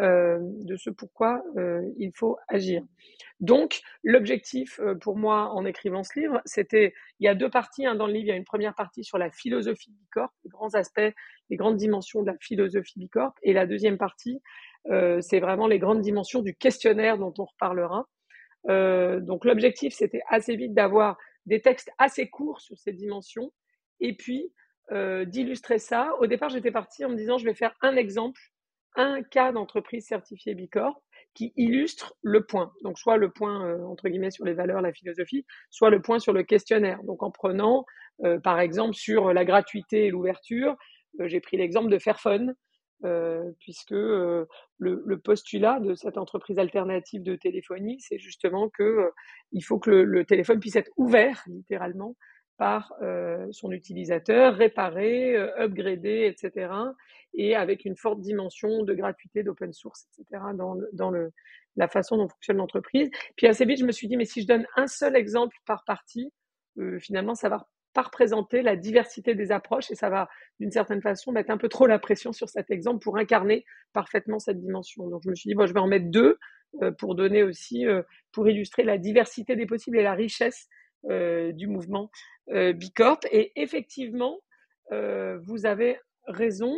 euh, 0.00 0.38
de 0.40 0.76
ce 0.76 0.90
pourquoi 0.90 1.40
euh, 1.56 1.80
il 1.98 2.10
faut 2.12 2.36
agir. 2.48 2.82
Donc, 3.38 3.80
l'objectif 4.02 4.80
euh, 4.80 4.96
pour 4.96 5.16
moi 5.16 5.50
en 5.50 5.64
écrivant 5.64 6.02
ce 6.02 6.18
livre, 6.18 6.42
c'était, 6.46 6.92
il 7.20 7.26
y 7.26 7.28
a 7.28 7.36
deux 7.36 7.48
parties 7.48 7.86
hein, 7.86 7.94
dans 7.94 8.08
le 8.08 8.12
livre. 8.12 8.24
Il 8.24 8.28
y 8.30 8.32
a 8.32 8.36
une 8.36 8.44
première 8.44 8.74
partie 8.74 9.04
sur 9.04 9.18
la 9.18 9.30
philosophie 9.30 9.92
Bicorp, 9.92 10.32
les 10.42 10.50
grands 10.50 10.74
aspects, 10.74 11.14
les 11.48 11.56
grandes 11.56 11.76
dimensions 11.76 12.22
de 12.22 12.26
la 12.26 12.36
philosophie 12.40 12.98
Bicorp, 12.98 13.34
et 13.44 13.52
la 13.52 13.66
deuxième 13.66 13.96
partie, 13.96 14.40
c'est 15.20 15.40
vraiment 15.40 15.66
les 15.66 15.78
grandes 15.78 16.02
dimensions 16.02 16.42
du 16.42 16.54
questionnaire 16.54 17.16
dont 17.16 17.32
on 17.38 17.44
reparlera. 17.44 18.06
Euh, 18.68 19.20
donc 19.20 19.44
l'objectif, 19.44 19.94
c'était 19.94 20.22
assez 20.28 20.56
vite 20.56 20.74
d'avoir 20.74 21.16
des 21.46 21.60
textes 21.60 21.90
assez 21.98 22.28
courts 22.28 22.60
sur 22.60 22.78
ces 22.78 22.92
dimensions 22.92 23.52
et 24.00 24.16
puis 24.16 24.52
euh, 24.92 25.24
d'illustrer 25.24 25.78
ça. 25.78 26.14
Au 26.20 26.26
départ, 26.26 26.48
j'étais 26.48 26.70
partie 26.70 27.04
en 27.04 27.10
me 27.10 27.16
disant, 27.16 27.38
je 27.38 27.44
vais 27.44 27.54
faire 27.54 27.74
un 27.80 27.96
exemple, 27.96 28.40
un 28.96 29.22
cas 29.22 29.52
d'entreprise 29.52 30.06
certifiée 30.06 30.54
Bicorp 30.54 31.02
qui 31.34 31.52
illustrent 31.56 32.14
le 32.22 32.44
point. 32.44 32.72
Donc, 32.82 32.98
soit 32.98 33.16
le 33.16 33.30
point, 33.30 33.66
euh, 33.66 33.84
entre 33.84 34.08
guillemets, 34.08 34.30
sur 34.30 34.44
les 34.44 34.54
valeurs, 34.54 34.80
la 34.80 34.92
philosophie, 34.92 35.44
soit 35.70 35.90
le 35.90 36.00
point 36.00 36.18
sur 36.18 36.32
le 36.32 36.44
questionnaire. 36.44 37.02
Donc, 37.04 37.22
en 37.22 37.30
prenant, 37.30 37.84
euh, 38.24 38.38
par 38.38 38.60
exemple, 38.60 38.94
sur 38.94 39.32
la 39.32 39.44
gratuité 39.44 40.06
et 40.06 40.10
l'ouverture, 40.10 40.76
euh, 41.20 41.28
j'ai 41.28 41.40
pris 41.40 41.56
l'exemple 41.56 41.90
de 41.90 41.98
Fairphone, 41.98 42.54
puisque 43.60 43.90
le, 43.90 44.46
le, 44.78 45.18
postulat 45.18 45.80
de 45.80 45.94
cette 45.94 46.18
entreprise 46.18 46.58
alternative 46.58 47.22
de 47.22 47.36
téléphonie, 47.36 48.00
c'est 48.00 48.18
justement 48.18 48.68
que 48.68 49.10
il 49.52 49.62
faut 49.62 49.78
que 49.78 49.90
le, 49.90 50.24
téléphone 50.24 50.60
puisse 50.60 50.76
être 50.76 50.90
ouvert, 50.96 51.42
littéralement, 51.46 52.16
par 52.56 52.92
euh, 53.02 53.46
son 53.50 53.72
utilisateur, 53.72 54.54
réparé, 54.54 55.36
euh, 55.36 55.64
upgradé, 55.64 56.26
etc. 56.26 56.72
Et 57.34 57.56
avec 57.56 57.84
une 57.84 57.96
forte 57.96 58.20
dimension 58.20 58.84
de 58.84 58.94
gratuité, 58.94 59.42
d'open 59.42 59.72
source, 59.72 60.06
etc. 60.18 60.42
dans, 60.92 61.12
la 61.76 61.88
façon 61.88 62.16
dont 62.16 62.28
fonctionne 62.28 62.58
l'entreprise. 62.58 63.10
Puis 63.36 63.48
assez 63.48 63.64
vite, 63.64 63.80
je 63.80 63.84
me 63.84 63.90
suis 63.90 64.06
dit, 64.06 64.16
mais 64.16 64.24
si 64.24 64.42
je 64.42 64.46
donne 64.46 64.66
un 64.76 64.86
seul 64.86 65.16
exemple 65.16 65.56
par 65.66 65.82
partie, 65.84 66.32
euh, 66.78 66.98
finalement, 67.00 67.34
ça 67.34 67.48
va 67.48 67.66
pas 67.94 68.02
représenter 68.02 68.62
la 68.62 68.76
diversité 68.76 69.34
des 69.34 69.52
approches 69.52 69.90
et 69.90 69.94
ça 69.94 70.10
va, 70.10 70.28
d'une 70.60 70.70
certaine 70.70 71.00
façon, 71.00 71.32
mettre 71.32 71.50
un 71.50 71.56
peu 71.56 71.68
trop 71.68 71.86
la 71.86 71.98
pression 71.98 72.32
sur 72.32 72.48
cet 72.48 72.70
exemple 72.70 73.02
pour 73.02 73.16
incarner 73.16 73.64
parfaitement 73.92 74.38
cette 74.38 74.60
dimension. 74.60 75.08
Donc, 75.08 75.22
je 75.24 75.30
me 75.30 75.34
suis 75.34 75.48
dit, 75.48 75.54
bon, 75.54 75.66
je 75.66 75.72
vais 75.72 75.80
en 75.80 75.86
mettre 75.86 76.10
deux 76.10 76.38
euh, 76.82 76.90
pour 76.90 77.14
donner 77.14 77.42
aussi, 77.42 77.86
euh, 77.86 78.02
pour 78.32 78.48
illustrer 78.48 78.82
la 78.82 78.98
diversité 78.98 79.54
des 79.54 79.66
possibles 79.66 79.98
et 79.98 80.02
la 80.02 80.14
richesse 80.14 80.68
euh, 81.08 81.52
du 81.52 81.66
mouvement 81.68 82.10
Bicorp. 82.48 83.20
Et 83.30 83.52
effectivement, 83.56 84.38
vous 84.90 85.64
avez 85.64 85.98
raison. 86.26 86.76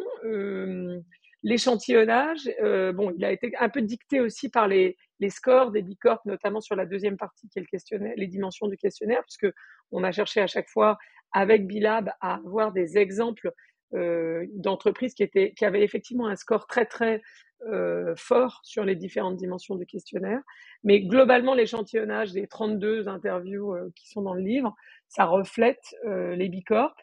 L'échantillonnage, 1.43 2.49
bon, 2.95 3.13
il 3.17 3.25
a 3.25 3.33
été 3.33 3.53
un 3.59 3.69
peu 3.69 3.83
dicté 3.83 4.21
aussi 4.21 4.49
par 4.49 4.69
les, 4.69 4.97
les 5.19 5.31
scores 5.31 5.73
des 5.73 5.83
Bicorp, 5.83 6.21
notamment 6.25 6.61
sur 6.61 6.77
la 6.77 6.87
deuxième 6.87 7.17
partie 7.17 7.49
qui 7.49 7.59
est 7.59 7.63
le 7.63 7.67
questionnaire, 7.67 8.15
les 8.17 8.27
dimensions 8.27 8.69
du 8.69 8.77
questionnaire, 8.77 9.23
puisque 9.25 9.53
on 9.93 10.05
a 10.05 10.13
cherché 10.13 10.41
à 10.41 10.47
chaque 10.47 10.69
fois 10.69 10.99
avec 11.33 11.67
Bilab 11.67 12.11
à 12.21 12.35
avoir 12.35 12.73
des 12.73 12.99
exemples 12.99 13.53
euh, 13.95 14.47
d'entreprises 14.55 15.15
qui 15.15 15.23
étaient 15.23 15.53
qui 15.57 15.65
avaient 15.65 15.83
effectivement 15.83 16.27
un 16.27 16.37
score 16.37 16.67
très 16.67 16.87
très 16.87 17.23
euh, 17.63 18.15
fort 18.17 18.61
sur 18.65 18.85
les 18.85 18.97
différentes 18.97 19.37
dimensions 19.37 19.77
du 19.77 19.87
questionnaire. 19.87 20.41
Mais 20.85 21.01
globalement, 21.01 21.55
l'échantillonnage 21.55 22.33
des 22.33 22.47
32 22.47 23.09
interviews 23.09 23.75
euh, 23.75 23.91
qui 23.97 24.09
sont 24.09 24.23
dans 24.23 24.35
le 24.35 24.43
livre, 24.43 24.75
ça 25.09 25.25
reflète 25.25 25.95
euh, 26.07 26.37
les 26.37 26.49
bicorps. 26.49 26.95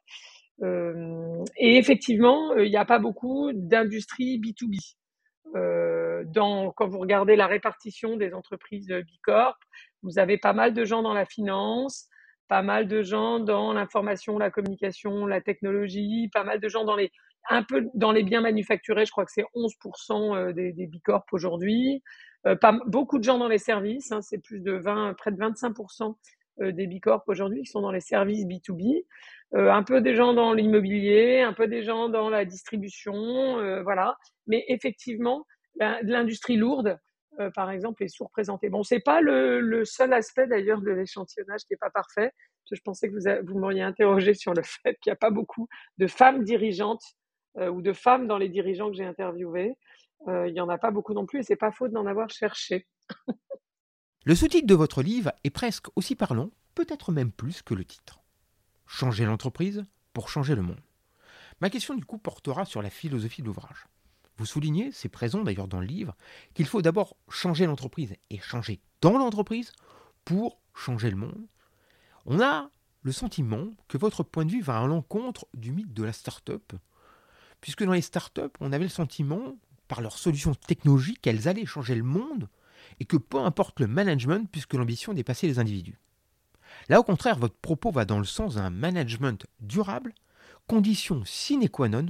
Euh, 0.61 1.43
et 1.57 1.77
effectivement, 1.77 2.55
il 2.55 2.69
n'y 2.69 2.77
a 2.77 2.85
pas 2.85 2.99
beaucoup 2.99 3.51
d'industrie 3.53 4.39
B2B. 4.39 4.95
Dans, 6.25 6.71
quand 6.71 6.87
vous 6.87 6.99
regardez 6.99 7.35
la 7.35 7.47
répartition 7.47 8.15
des 8.15 8.33
entreprises 8.33 8.87
Bicorp, 8.87 9.59
vous 10.01 10.17
avez 10.17 10.37
pas 10.37 10.53
mal 10.53 10.73
de 10.73 10.85
gens 10.85 11.01
dans 11.03 11.13
la 11.13 11.25
finance, 11.25 12.07
pas 12.53 12.61
mal 12.61 12.87
de 12.87 13.01
gens 13.01 13.39
dans 13.39 13.73
l'information, 13.73 14.37
la 14.37 14.51
communication, 14.51 15.25
la 15.25 15.41
technologie, 15.41 16.29
pas 16.31 16.43
mal 16.43 16.59
de 16.59 16.69
gens 16.69 16.85
dans 16.85 16.95
les 16.95 17.11
un 17.49 17.63
peu 17.63 17.89
dans 17.95 18.11
les 18.11 18.21
biens 18.21 18.41
manufacturés, 18.41 19.07
je 19.07 19.11
crois 19.11 19.25
que 19.25 19.31
c'est 19.31 19.45
11% 19.55 20.35
euh, 20.35 20.53
des, 20.53 20.71
des 20.71 20.85
bicorp 20.85 21.25
aujourd'hui. 21.31 22.03
Euh, 22.45 22.55
pas 22.55 22.77
beaucoup 22.85 23.17
de 23.17 23.23
gens 23.23 23.39
dans 23.39 23.47
les 23.47 23.57
services, 23.57 24.11
hein, 24.11 24.21
c'est 24.21 24.37
plus 24.37 24.59
de 24.59 24.73
20, 24.73 25.15
près 25.17 25.31
de 25.31 25.37
25% 25.37 26.13
euh, 26.61 26.71
des 26.71 26.85
bicorp 26.85 27.23
aujourd'hui 27.25 27.63
qui 27.63 27.71
sont 27.71 27.81
dans 27.81 27.91
les 27.91 28.01
services 28.01 28.45
B2B. 28.45 29.03
Euh, 29.55 29.71
un 29.71 29.81
peu 29.81 29.99
des 29.99 30.13
gens 30.13 30.35
dans 30.35 30.53
l'immobilier, 30.53 31.41
un 31.41 31.53
peu 31.53 31.65
des 31.65 31.81
gens 31.81 32.07
dans 32.07 32.29
la 32.29 32.45
distribution, 32.45 33.81
voilà. 33.81 34.15
Mais 34.45 34.63
effectivement, 34.67 35.47
l'industrie 35.79 36.57
lourde, 36.57 36.99
euh, 37.39 37.49
par 37.49 37.71
exemple, 37.71 38.03
est 38.03 38.07
sous-représentée. 38.07 38.69
Bon, 38.69 38.83
c'est 38.83 38.99
pas 38.99 39.21
le, 39.21 39.83
seul 39.85 40.13
aspect 40.13 40.47
d'ailleurs 40.47 40.81
de 40.81 40.91
l'échantillonnage 40.91 41.61
qui 41.61 41.73
est 41.73 41.77
pas 41.77 41.89
parfait. 41.89 42.31
je 42.71 42.81
pensais 42.81 43.09
que 43.09 43.13
vous, 43.13 43.47
vous 43.47 43.59
m'auriez 43.59 43.81
interrogé 43.81 44.33
sur 44.33 44.53
le 44.53 44.61
fait 44.83 44.97
qu'il 45.01 45.09
n'y 45.09 45.13
a 45.13 45.17
pas 45.17 45.31
beaucoup 45.31 45.67
de 45.97 46.07
femmes 46.07 46.43
dirigeantes 46.43 47.03
euh, 47.57 47.69
ou 47.69 47.81
de 47.81 47.93
femmes 47.93 48.27
dans 48.27 48.37
les 48.37 48.49
dirigeants 48.49 48.89
que 48.89 48.97
j'ai 48.97 49.05
interviewés. 49.05 49.75
Euh, 50.27 50.47
il 50.47 50.53
n'y 50.53 50.61
en 50.61 50.69
a 50.69 50.77
pas 50.77 50.91
beaucoup 50.91 51.13
non 51.13 51.25
plus 51.25 51.39
et 51.39 51.43
c'est 51.43 51.55
pas 51.55 51.71
faute 51.71 51.91
d'en 51.91 52.05
avoir 52.05 52.29
cherché. 52.29 52.87
le 54.25 54.35
sous-titre 54.35 54.67
de 54.67 54.75
votre 54.75 55.01
livre 55.01 55.31
est 55.43 55.49
presque 55.49 55.87
aussi 55.95 56.15
parlant, 56.15 56.51
peut-être 56.75 57.11
même 57.11 57.31
plus 57.31 57.61
que 57.61 57.73
le 57.73 57.83
titre. 57.83 58.21
Changer 58.85 59.25
l'entreprise 59.25 59.85
pour 60.13 60.29
changer 60.29 60.55
le 60.55 60.61
monde. 60.61 60.79
Ma 61.61 61.69
question 61.69 61.95
du 61.95 62.05
coup 62.05 62.17
portera 62.17 62.65
sur 62.65 62.81
la 62.81 62.89
philosophie 62.89 63.41
de 63.41 63.47
l'ouvrage. 63.47 63.85
Vous 64.37 64.45
soulignez, 64.45 64.91
c'est 64.91 65.09
présent 65.09 65.43
d'ailleurs 65.43 65.67
dans 65.67 65.79
le 65.79 65.85
livre, 65.85 66.15
qu'il 66.53 66.65
faut 66.65 66.81
d'abord 66.81 67.15
changer 67.29 67.65
l'entreprise 67.65 68.15
et 68.29 68.39
changer 68.39 68.79
dans 69.01 69.17
l'entreprise 69.17 69.71
pour 70.25 70.59
changer 70.73 71.09
le 71.09 71.17
monde. 71.17 71.47
On 72.25 72.41
a 72.41 72.69
le 73.03 73.11
sentiment 73.11 73.67
que 73.87 73.97
votre 73.97 74.23
point 74.23 74.45
de 74.45 74.51
vue 74.51 74.61
va 74.61 74.79
à 74.79 74.87
l'encontre 74.87 75.47
du 75.53 75.71
mythe 75.71 75.93
de 75.93 76.03
la 76.03 76.13
start-up, 76.13 76.73
puisque 77.61 77.83
dans 77.83 77.93
les 77.93 78.01
startups, 78.01 78.41
on 78.59 78.71
avait 78.71 78.85
le 78.85 78.89
sentiment, 78.89 79.57
par 79.87 80.01
leurs 80.01 80.17
solutions 80.17 80.55
technologiques, 80.55 81.21
qu'elles 81.21 81.47
allaient 81.47 81.65
changer 81.65 81.95
le 81.95 82.03
monde, 82.03 82.49
et 82.99 83.05
que 83.05 83.17
peu 83.17 83.39
importe 83.39 83.79
le 83.79 83.87
management, 83.87 84.49
puisque 84.51 84.73
l'ambition 84.73 85.13
dépassait 85.13 85.47
les 85.47 85.59
individus. 85.59 85.99
Là, 86.89 86.99
au 86.99 87.03
contraire, 87.03 87.37
votre 87.37 87.55
propos 87.55 87.91
va 87.91 88.05
dans 88.05 88.19
le 88.19 88.25
sens 88.25 88.55
d'un 88.55 88.69
management 88.69 89.45
durable, 89.59 90.13
condition 90.67 91.23
sine 91.25 91.69
qua 91.69 91.89
non 91.89 92.07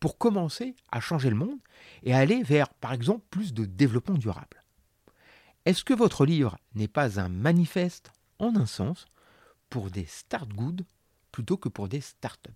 pour 0.00 0.18
commencer 0.18 0.76
à 0.92 1.00
changer 1.00 1.30
le 1.30 1.36
monde 1.36 1.58
et 2.02 2.14
aller 2.14 2.42
vers, 2.42 2.68
par 2.68 2.92
exemple, 2.92 3.24
plus 3.30 3.54
de 3.54 3.64
développement 3.64 4.18
durable. 4.18 4.62
Est-ce 5.64 5.84
que 5.84 5.94
votre 5.94 6.24
livre 6.24 6.58
n'est 6.74 6.88
pas 6.88 7.18
un 7.20 7.28
manifeste, 7.28 8.12
en 8.38 8.54
un 8.56 8.66
sens, 8.66 9.06
pour 9.70 9.90
des 9.90 10.04
start 10.04 10.48
good 10.50 10.84
plutôt 11.32 11.56
que 11.56 11.68
pour 11.68 11.88
des 11.88 12.00
start-up? 12.00 12.54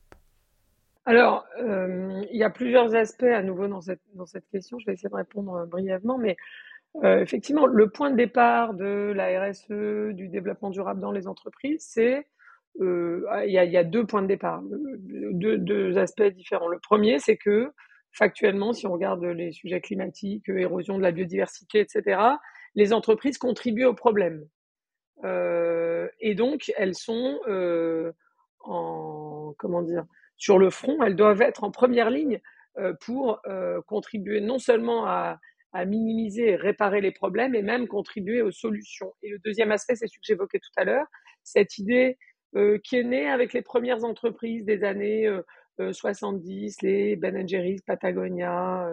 Alors, 1.07 1.47
euh, 1.59 2.23
il 2.31 2.39
y 2.39 2.45
a 2.45 2.51
plusieurs 2.51 2.95
aspects 2.95 3.23
à 3.25 3.43
nouveau 3.43 3.67
dans 3.67 3.81
cette, 3.81 4.01
question. 4.53 4.79
Je 4.79 4.87
vais 4.87 4.93
essayer 4.93 5.09
de 5.09 5.15
répondre 5.15 5.55
euh, 5.55 5.67
brièvement, 5.67 6.19
mais 6.19 6.37
euh, 7.03 7.21
effectivement, 7.21 7.67
le 7.67 7.89
point 7.89 8.11
de 8.11 8.17
départ 8.17 8.75
de 8.75 9.13
la 9.15 9.45
RSE, 9.45 10.13
du 10.15 10.29
développement 10.29 10.71
durable 10.71 11.01
dans 11.01 11.11
les 11.11 11.27
entreprises, 11.27 11.85
c'est 11.89 12.27
il, 12.79 13.51
y 13.51 13.59
a, 13.59 13.65
il 13.65 13.73
y, 13.73 13.77
a, 13.77 13.85
deux 13.85 14.07
points 14.07 14.23
de 14.23 14.29
départ, 14.29 14.63
deux, 14.63 15.99
aspects 15.99 16.23
différents. 16.23 16.69
Le 16.69 16.79
premier, 16.79 17.19
c'est 17.19 17.37
que 17.37 17.73
factuellement, 18.13 18.73
si 18.73 18.87
on 18.87 18.93
regarde 18.93 19.25
les 19.25 19.53
sujets 19.53 19.81
climatiques, 19.81 20.49
érosion 20.49 20.97
de 20.97 21.03
la 21.03 21.13
biodiversité, 21.13 21.81
etc., 21.81 22.21
les 22.75 22.93
entreprises 22.93 23.39
contribuent 23.39 23.85
au 23.85 23.95
problème. 23.95 24.47
Euh, 25.25 26.09
et 26.21 26.35
donc, 26.35 26.73
elles 26.77 26.95
sont 26.95 27.39
en 28.61 29.55
comment 29.59 29.83
dire 29.83 30.05
sur 30.41 30.59
le 30.59 30.71
front, 30.71 31.03
elles 31.03 31.17
doivent 31.17 31.43
être 31.43 31.65
en 31.65 31.71
première 31.71 32.11
ligne 32.11 32.41
euh, 32.79 32.95
pour 33.05 33.41
euh, 33.47 33.83
contribuer 33.83 34.41
non 34.41 34.59
seulement 34.59 35.07
à, 35.07 35.39
minimiser 35.87 36.49
et 36.49 36.57
réparer 36.57 37.01
les 37.01 37.13
problèmes, 37.13 37.53
mais 37.53 37.63
même 37.63 37.87
contribuer 37.87 38.43
aux 38.43 38.51
solutions. 38.51 39.15
Et 39.23 39.29
le 39.29 39.39
deuxième 39.39 39.71
aspect, 39.71 39.95
c'est 39.95 40.09
ce 40.09 40.15
que 40.15 40.25
j'évoquais 40.25 40.59
tout 40.59 40.73
à 40.77 40.83
l'heure, 40.85 41.07
cette 41.45 41.79
idée 41.79 42.17
euh, 42.17 42.30
qui 42.85 42.97
est 42.97 43.05
née 43.05 43.29
avec 43.29 43.53
les 43.53 43.63
premières 43.63 44.05
entreprises 44.05 44.65
des 44.65 44.83
années 44.85 45.31
70, 45.79 46.83
les 46.83 47.17
Ben 47.17 47.49
Jerry's, 47.49 47.81
Patagonia, 47.83 48.89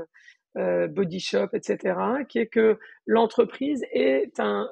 Body 0.55 1.19
Shop, 1.19 1.49
etc., 1.53 1.99
qui 2.29 2.39
est 2.39 2.47
que 2.47 2.77
l'entreprise 3.05 3.83
est 3.91 4.39
un, 4.39 4.69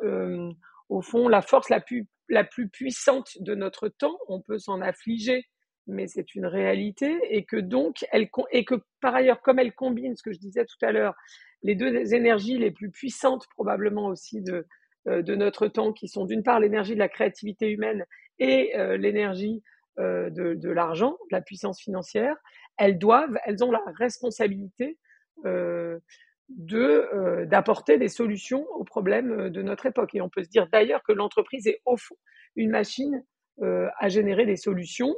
au 0.89 1.01
fond, 1.01 1.27
la 1.27 1.41
force 1.41 1.69
la 1.69 1.79
plus, 1.79 2.07
la 2.29 2.43
plus 2.43 2.69
puissante 2.69 3.37
de 3.39 3.55
notre 3.55 3.89
temps. 3.89 4.17
On 4.27 4.41
peut 4.41 4.59
s'en 4.59 4.81
affliger 4.81 5.45
mais 5.87 6.07
c'est 6.07 6.35
une 6.35 6.45
réalité 6.45 7.15
et 7.29 7.45
que 7.45 7.57
donc 7.57 8.05
elle 8.11 8.29
et 8.51 8.65
que 8.65 8.75
par 9.01 9.15
ailleurs 9.15 9.41
comme 9.41 9.59
elle 9.59 9.73
combine 9.73 10.15
ce 10.15 10.23
que 10.23 10.31
je 10.31 10.39
disais 10.39 10.65
tout 10.65 10.83
à 10.83 10.91
l'heure 10.91 11.15
les 11.63 11.75
deux 11.75 12.13
énergies 12.13 12.57
les 12.57 12.71
plus 12.71 12.89
puissantes 12.89 13.45
probablement 13.55 14.07
aussi 14.07 14.41
de 14.41 14.65
euh, 15.07 15.21
de 15.21 15.35
notre 15.35 15.67
temps 15.67 15.93
qui 15.93 16.07
sont 16.07 16.25
d'une 16.25 16.43
part 16.43 16.59
l'énergie 16.59 16.95
de 16.95 16.99
la 16.99 17.09
créativité 17.09 17.69
humaine 17.69 18.05
et 18.39 18.77
euh, 18.77 18.97
l'énergie 18.97 19.63
euh, 19.99 20.29
de, 20.29 20.55
de 20.55 20.69
l'argent 20.69 21.17
de 21.29 21.35
la 21.35 21.41
puissance 21.41 21.81
financière 21.81 22.35
elles 22.77 22.97
doivent 22.97 23.37
elles 23.45 23.63
ont 23.63 23.71
la 23.71 23.83
responsabilité 23.97 24.97
de 25.43 26.01
d'apporter 27.45 27.97
des 27.97 28.07
solutions 28.07 28.65
aux 28.71 28.83
problèmes 28.83 29.49
de 29.49 29.61
notre 29.61 29.85
époque. 29.85 30.15
Et 30.15 30.21
on 30.21 30.29
peut 30.29 30.43
se 30.43 30.49
dire 30.49 30.67
d'ailleurs 30.71 31.03
que 31.03 31.11
l'entreprise 31.11 31.67
est 31.67 31.81
au 31.85 31.97
fond 31.97 32.15
une 32.55 32.71
machine 32.71 33.23
à 33.61 34.09
générer 34.09 34.45
des 34.45 34.55
solutions 34.55 35.15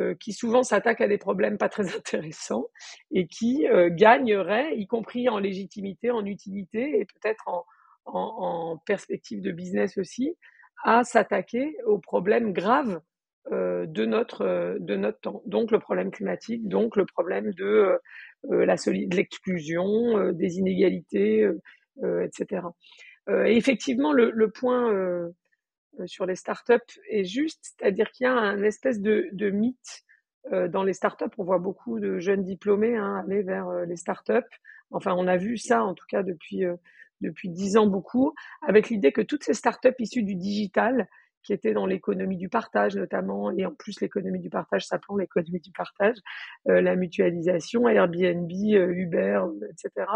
euh, 0.00 0.16
qui 0.16 0.32
souvent 0.32 0.64
s'attaquent 0.64 1.02
à 1.02 1.08
des 1.08 1.18
problèmes 1.18 1.56
pas 1.56 1.68
très 1.68 1.86
intéressants 1.96 2.66
et 3.12 3.28
qui 3.28 3.68
euh, 3.68 3.90
gagneraient, 3.92 4.76
y 4.76 4.88
compris 4.88 5.28
en 5.28 5.38
légitimité, 5.38 6.10
en 6.10 6.24
utilité 6.24 6.98
et 6.98 7.04
peut-être 7.04 7.46
en, 7.46 7.64
en, 8.06 8.18
en, 8.18 8.78
perspective 8.78 9.40
de 9.40 9.52
business 9.52 9.96
aussi, 9.96 10.36
à 10.84 11.02
s'attaquer 11.02 11.76
aux 11.86 11.98
problèmes 11.98 12.52
graves 12.52 13.00
euh, 13.50 13.86
de 13.86 14.04
notre 14.04 14.76
de 14.78 14.96
notre 14.96 15.20
temps. 15.20 15.42
Donc 15.46 15.70
le 15.70 15.78
problème 15.80 16.10
climatique, 16.10 16.68
donc 16.68 16.96
le 16.96 17.06
problème 17.06 17.52
de 17.54 17.98
la 18.50 18.76
de 18.76 19.16
l'exclusion, 19.16 20.30
des 20.32 20.58
inégalités 20.58 21.48
etc. 22.22 22.62
et 23.28 23.56
effectivement, 23.56 24.12
le, 24.12 24.30
le 24.30 24.50
point 24.50 25.32
sur 26.06 26.26
les 26.26 26.36
startups 26.36 27.00
est 27.10 27.24
juste, 27.24 27.74
c'est-à-dire 27.78 28.10
qu'il 28.10 28.24
y 28.24 28.28
a 28.28 28.32
un 28.32 28.62
espèce 28.62 29.00
de, 29.00 29.28
de 29.32 29.50
mythe 29.50 30.04
dans 30.50 30.82
les 30.82 30.92
startups. 30.92 31.32
On 31.38 31.44
voit 31.44 31.58
beaucoup 31.58 32.00
de 32.00 32.18
jeunes 32.18 32.44
diplômés 32.44 32.96
hein, 32.96 33.22
aller 33.24 33.42
vers 33.42 33.70
les 33.86 33.96
startups. 33.96 34.54
Enfin, 34.90 35.14
on 35.16 35.26
a 35.26 35.36
vu 35.36 35.56
ça 35.56 35.82
en 35.82 35.94
tout 35.94 36.06
cas 36.08 36.22
depuis 36.22 36.64
depuis 37.24 37.48
dix 37.48 37.76
ans 37.76 37.86
beaucoup, 37.86 38.34
avec 38.62 38.90
l'idée 38.90 39.12
que 39.12 39.22
toutes 39.22 39.44
ces 39.44 39.54
startups 39.54 39.94
issues 39.98 40.22
du 40.22 40.34
digital, 40.34 41.08
qui 41.44 41.52
étaient 41.52 41.74
dans 41.74 41.86
l'économie 41.86 42.38
du 42.38 42.48
partage 42.48 42.96
notamment, 42.96 43.52
et 43.52 43.64
en 43.64 43.74
plus 43.74 44.00
l'économie 44.00 44.40
du 44.40 44.50
partage 44.50 44.86
s'appelant 44.86 45.16
l'économie 45.16 45.60
du 45.60 45.70
partage, 45.70 46.16
euh, 46.68 46.80
la 46.80 46.96
mutualisation, 46.96 47.88
Airbnb, 47.88 48.50
euh, 48.50 48.92
Uber, 48.92 49.42
etc. 49.70 50.06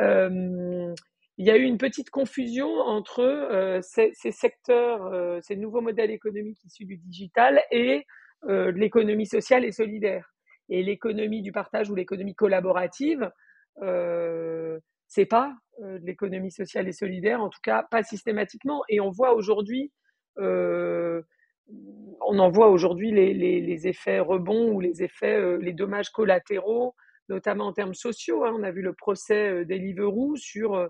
Euh, 0.00 0.94
il 1.38 1.46
y 1.46 1.50
a 1.50 1.56
eu 1.56 1.64
une 1.64 1.76
petite 1.76 2.08
confusion 2.08 2.66
entre 2.66 3.80
ces, 3.82 4.14
secteurs, 4.32 5.42
ces 5.42 5.54
nouveaux 5.54 5.82
modèles 5.82 6.10
économiques 6.10 6.64
issus 6.64 6.86
du 6.86 6.96
digital 6.96 7.60
et 7.70 8.06
l'économie 8.48 9.26
sociale 9.26 9.66
et 9.66 9.70
solidaire. 9.70 10.32
Et 10.70 10.82
l'économie 10.82 11.42
du 11.42 11.52
partage 11.52 11.90
ou 11.90 11.94
l'économie 11.94 12.34
collaborative, 12.34 13.30
c'est 15.16 15.26
pas 15.26 15.54
de 15.80 16.06
l'économie 16.06 16.50
sociale 16.50 16.88
et 16.88 16.92
solidaire, 16.92 17.42
en 17.42 17.48
tout 17.48 17.60
cas 17.62 17.82
pas 17.90 18.02
systématiquement. 18.02 18.82
Et 18.88 19.00
on 19.00 19.10
voit 19.10 19.34
aujourd'hui 19.34 19.90
euh, 20.38 21.22
on 22.20 22.38
en 22.38 22.50
voit 22.50 22.68
aujourd'hui 22.68 23.10
les, 23.10 23.88
effets 23.88 24.20
rebonds 24.20 24.72
ou 24.72 24.80
les 24.80 25.02
effets, 25.02 25.36
euh, 25.36 25.56
les 25.56 25.72
dommages 25.72 26.10
collatéraux, 26.10 26.94
notamment 27.28 27.66
en 27.66 27.72
termes 27.72 27.94
sociaux. 27.94 28.44
Hein. 28.44 28.54
On 28.56 28.62
a 28.62 28.70
vu 28.70 28.82
le 28.82 28.92
procès 28.92 29.50
euh, 29.50 29.64
des 29.64 29.78
Deliveroo 29.78 30.36
sur 30.36 30.88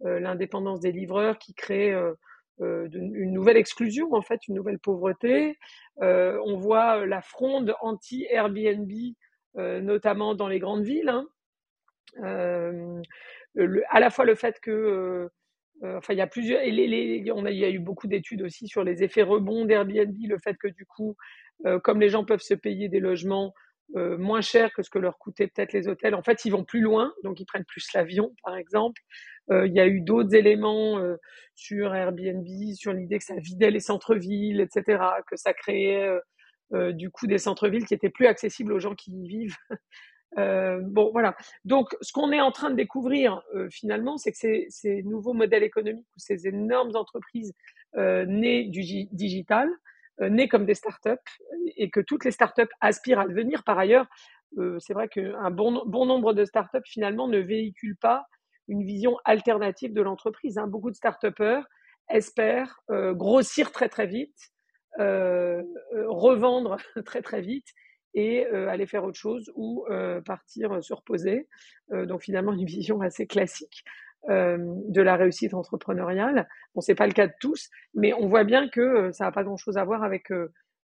l'indépendance 0.00 0.78
des 0.78 0.92
livreurs 0.92 1.38
qui 1.38 1.54
crée 1.54 1.92
une 2.60 3.32
nouvelle 3.32 3.56
exclusion, 3.56 4.12
en 4.12 4.22
fait, 4.22 4.46
une 4.46 4.54
nouvelle 4.54 4.78
pauvreté. 4.78 5.58
on 6.00 6.56
voit 6.56 7.04
la 7.04 7.20
fronde 7.20 7.74
anti-Airbnb, 7.80 8.92
notamment 9.56 10.36
dans 10.36 10.46
les 10.46 10.60
grandes 10.60 10.84
villes. 10.84 11.08
Hein. 11.08 11.26
À 12.22 14.00
la 14.00 14.10
fois 14.10 14.24
le 14.24 14.34
fait 14.34 14.60
que 14.60 15.30
euh, 15.84 15.98
enfin, 15.98 16.12
il 16.12 16.16
y 16.16 16.22
a 16.22 16.26
plusieurs. 16.26 16.60
on 16.60 17.44
a, 17.44 17.50
il 17.50 17.58
y 17.58 17.64
a 17.64 17.70
eu 17.70 17.78
beaucoup 17.78 18.08
d'études 18.08 18.42
aussi 18.42 18.66
sur 18.66 18.82
les 18.82 19.02
effets 19.02 19.22
rebonds 19.22 19.64
d'Airbnb, 19.64 20.16
le 20.26 20.38
fait 20.38 20.56
que 20.56 20.68
du 20.68 20.84
coup, 20.86 21.16
euh, 21.66 21.78
comme 21.78 22.00
les 22.00 22.08
gens 22.08 22.24
peuvent 22.24 22.40
se 22.40 22.54
payer 22.54 22.88
des 22.88 23.00
logements 23.00 23.54
euh, 23.96 24.18
moins 24.18 24.40
chers 24.40 24.72
que 24.72 24.82
ce 24.82 24.90
que 24.90 24.98
leur 24.98 25.18
coûtaient 25.18 25.46
peut-être 25.46 25.72
les 25.72 25.88
hôtels, 25.88 26.14
en 26.14 26.22
fait, 26.22 26.44
ils 26.44 26.50
vont 26.50 26.64
plus 26.64 26.80
loin, 26.80 27.12
donc 27.22 27.40
ils 27.40 27.46
prennent 27.46 27.64
plus 27.64 27.86
l'avion, 27.94 28.34
par 28.42 28.56
exemple. 28.56 29.00
il 29.50 29.72
y 29.72 29.80
a 29.80 29.86
eu 29.86 30.00
d'autres 30.00 30.34
éléments 30.34 31.00
sur 31.54 31.94
Airbnb, 31.94 32.46
sur 32.74 32.92
l'idée 32.92 33.18
que 33.18 33.24
ça 33.24 33.36
vidait 33.36 33.70
les 33.70 33.80
centres-villes, 33.80 34.60
etc., 34.60 35.02
que 35.26 35.36
ça 35.36 35.54
créait 35.54 36.10
du 36.92 37.10
coup 37.10 37.26
des 37.26 37.38
centres-villes 37.38 37.86
qui 37.86 37.94
étaient 37.94 38.10
plus 38.10 38.26
accessibles 38.26 38.72
aux 38.72 38.80
gens 38.80 38.94
qui 38.94 39.12
y 39.12 39.28
vivent. 39.28 39.56
Euh, 40.36 40.80
bon, 40.82 41.10
voilà. 41.12 41.34
Donc, 41.64 41.96
ce 42.02 42.12
qu'on 42.12 42.32
est 42.32 42.40
en 42.40 42.52
train 42.52 42.70
de 42.70 42.76
découvrir 42.76 43.42
euh, 43.54 43.68
finalement, 43.70 44.18
c'est 44.18 44.32
que 44.32 44.38
ces, 44.38 44.66
ces, 44.68 45.02
nouveaux 45.02 45.32
modèles 45.32 45.62
économiques 45.62 46.06
ou 46.16 46.18
ces 46.18 46.46
énormes 46.46 46.94
entreprises 46.94 47.54
euh, 47.96 48.26
nées 48.26 48.64
du 48.64 48.82
digital, 49.12 49.70
euh, 50.20 50.28
nées 50.28 50.46
comme 50.46 50.66
des 50.66 50.74
startups, 50.74 51.10
et 51.76 51.90
que 51.90 52.00
toutes 52.00 52.24
les 52.24 52.30
startups 52.30 52.68
aspirent 52.80 53.20
à 53.20 53.26
devenir. 53.26 53.64
Par 53.64 53.78
ailleurs, 53.78 54.06
euh, 54.58 54.78
c'est 54.78 54.92
vrai 54.92 55.08
qu'un 55.08 55.50
bon, 55.50 55.82
bon 55.86 56.04
nombre 56.04 56.34
de 56.34 56.44
startups 56.44 56.84
finalement 56.84 57.28
ne 57.28 57.38
véhiculent 57.38 57.96
pas 57.96 58.26
une 58.68 58.84
vision 58.84 59.16
alternative 59.24 59.94
de 59.94 60.02
l'entreprise. 60.02 60.58
Hein. 60.58 60.66
Beaucoup 60.66 60.90
de 60.90 60.96
startupeurs 60.96 61.66
espèrent 62.10 62.80
grossir 62.88 63.72
très 63.72 63.88
très 63.88 64.06
vite, 64.06 64.52
revendre 64.98 66.76
très 67.06 67.22
très 67.22 67.40
vite 67.40 67.66
et 68.14 68.46
euh, 68.46 68.68
aller 68.68 68.86
faire 68.86 69.04
autre 69.04 69.18
chose 69.18 69.50
ou 69.54 69.84
euh, 69.90 70.20
partir 70.20 70.82
se 70.82 70.92
reposer. 70.92 71.48
Euh, 71.92 72.06
donc 72.06 72.22
finalement 72.22 72.52
une 72.58 72.64
vision 72.64 73.00
assez 73.00 73.26
classique 73.26 73.84
de 74.28 75.00
la 75.00 75.14
réussite 75.14 75.54
entrepreneuriale. 75.54 76.48
Bon, 76.74 76.80
c'est 76.80 76.96
pas 76.96 77.06
le 77.06 77.12
cas 77.12 77.28
de 77.28 77.32
tous, 77.40 77.70
mais 77.94 78.12
on 78.12 78.26
voit 78.26 78.42
bien 78.42 78.68
que 78.68 79.12
ça 79.12 79.24
n'a 79.24 79.32
pas 79.32 79.44
grand-chose 79.44 79.78
à 79.78 79.84
voir 79.84 80.02
avec 80.02 80.30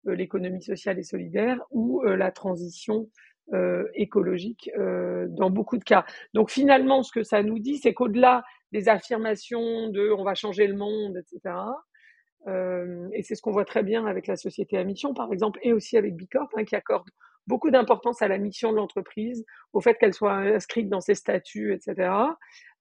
l'économie 0.06 0.62
sociale 0.62 1.00
et 1.00 1.04
solidaire 1.04 1.60
ou 1.72 2.04
la 2.04 2.32
transition 2.32 3.10
écologique 3.96 4.72
dans 4.78 5.50
beaucoup 5.50 5.78
de 5.78 5.84
cas. 5.84 6.06
Donc 6.36 6.52
finalement, 6.52 7.02
ce 7.02 7.12
que 7.12 7.24
ça 7.24 7.42
nous 7.42 7.58
dit, 7.58 7.80
c'est 7.80 7.96
qu'au-delà 7.96 8.44
des 8.72 8.88
affirmations 8.88 9.90
de 9.90 10.12
on 10.12 10.24
va 10.24 10.36
changer 10.36 10.68
le 10.68 10.76
monde, 10.78 11.18
etc., 11.18 11.56
euh, 12.48 13.08
et 13.14 13.24
c'est 13.24 13.36
ce 13.36 13.42
qu'on 13.42 13.52
voit 13.52 13.66
très 13.66 13.84
bien 13.84 14.06
avec 14.06 14.28
la 14.28 14.36
société 14.36 14.78
à 14.78 14.84
mission, 14.84 15.14
par 15.14 15.32
exemple, 15.32 15.60
et 15.64 15.74
aussi 15.74 15.98
avec 15.98 16.16
Bicorp, 16.16 16.50
hein, 16.56 16.66
qui 16.66 16.76
accorde 16.76 17.08
beaucoup 17.48 17.72
d'importance 17.72 18.22
à 18.22 18.28
la 18.28 18.38
mission 18.38 18.72
de 18.72 18.78
l'entreprise, 18.78 19.46
au 19.74 19.82
fait 19.82 19.96
qu'elle 19.96 20.14
soit 20.14 20.34
inscrite 20.34 20.90
dans 20.90 21.02
ses 21.02 21.16
statuts, 21.16 21.74
etc. 21.74 22.14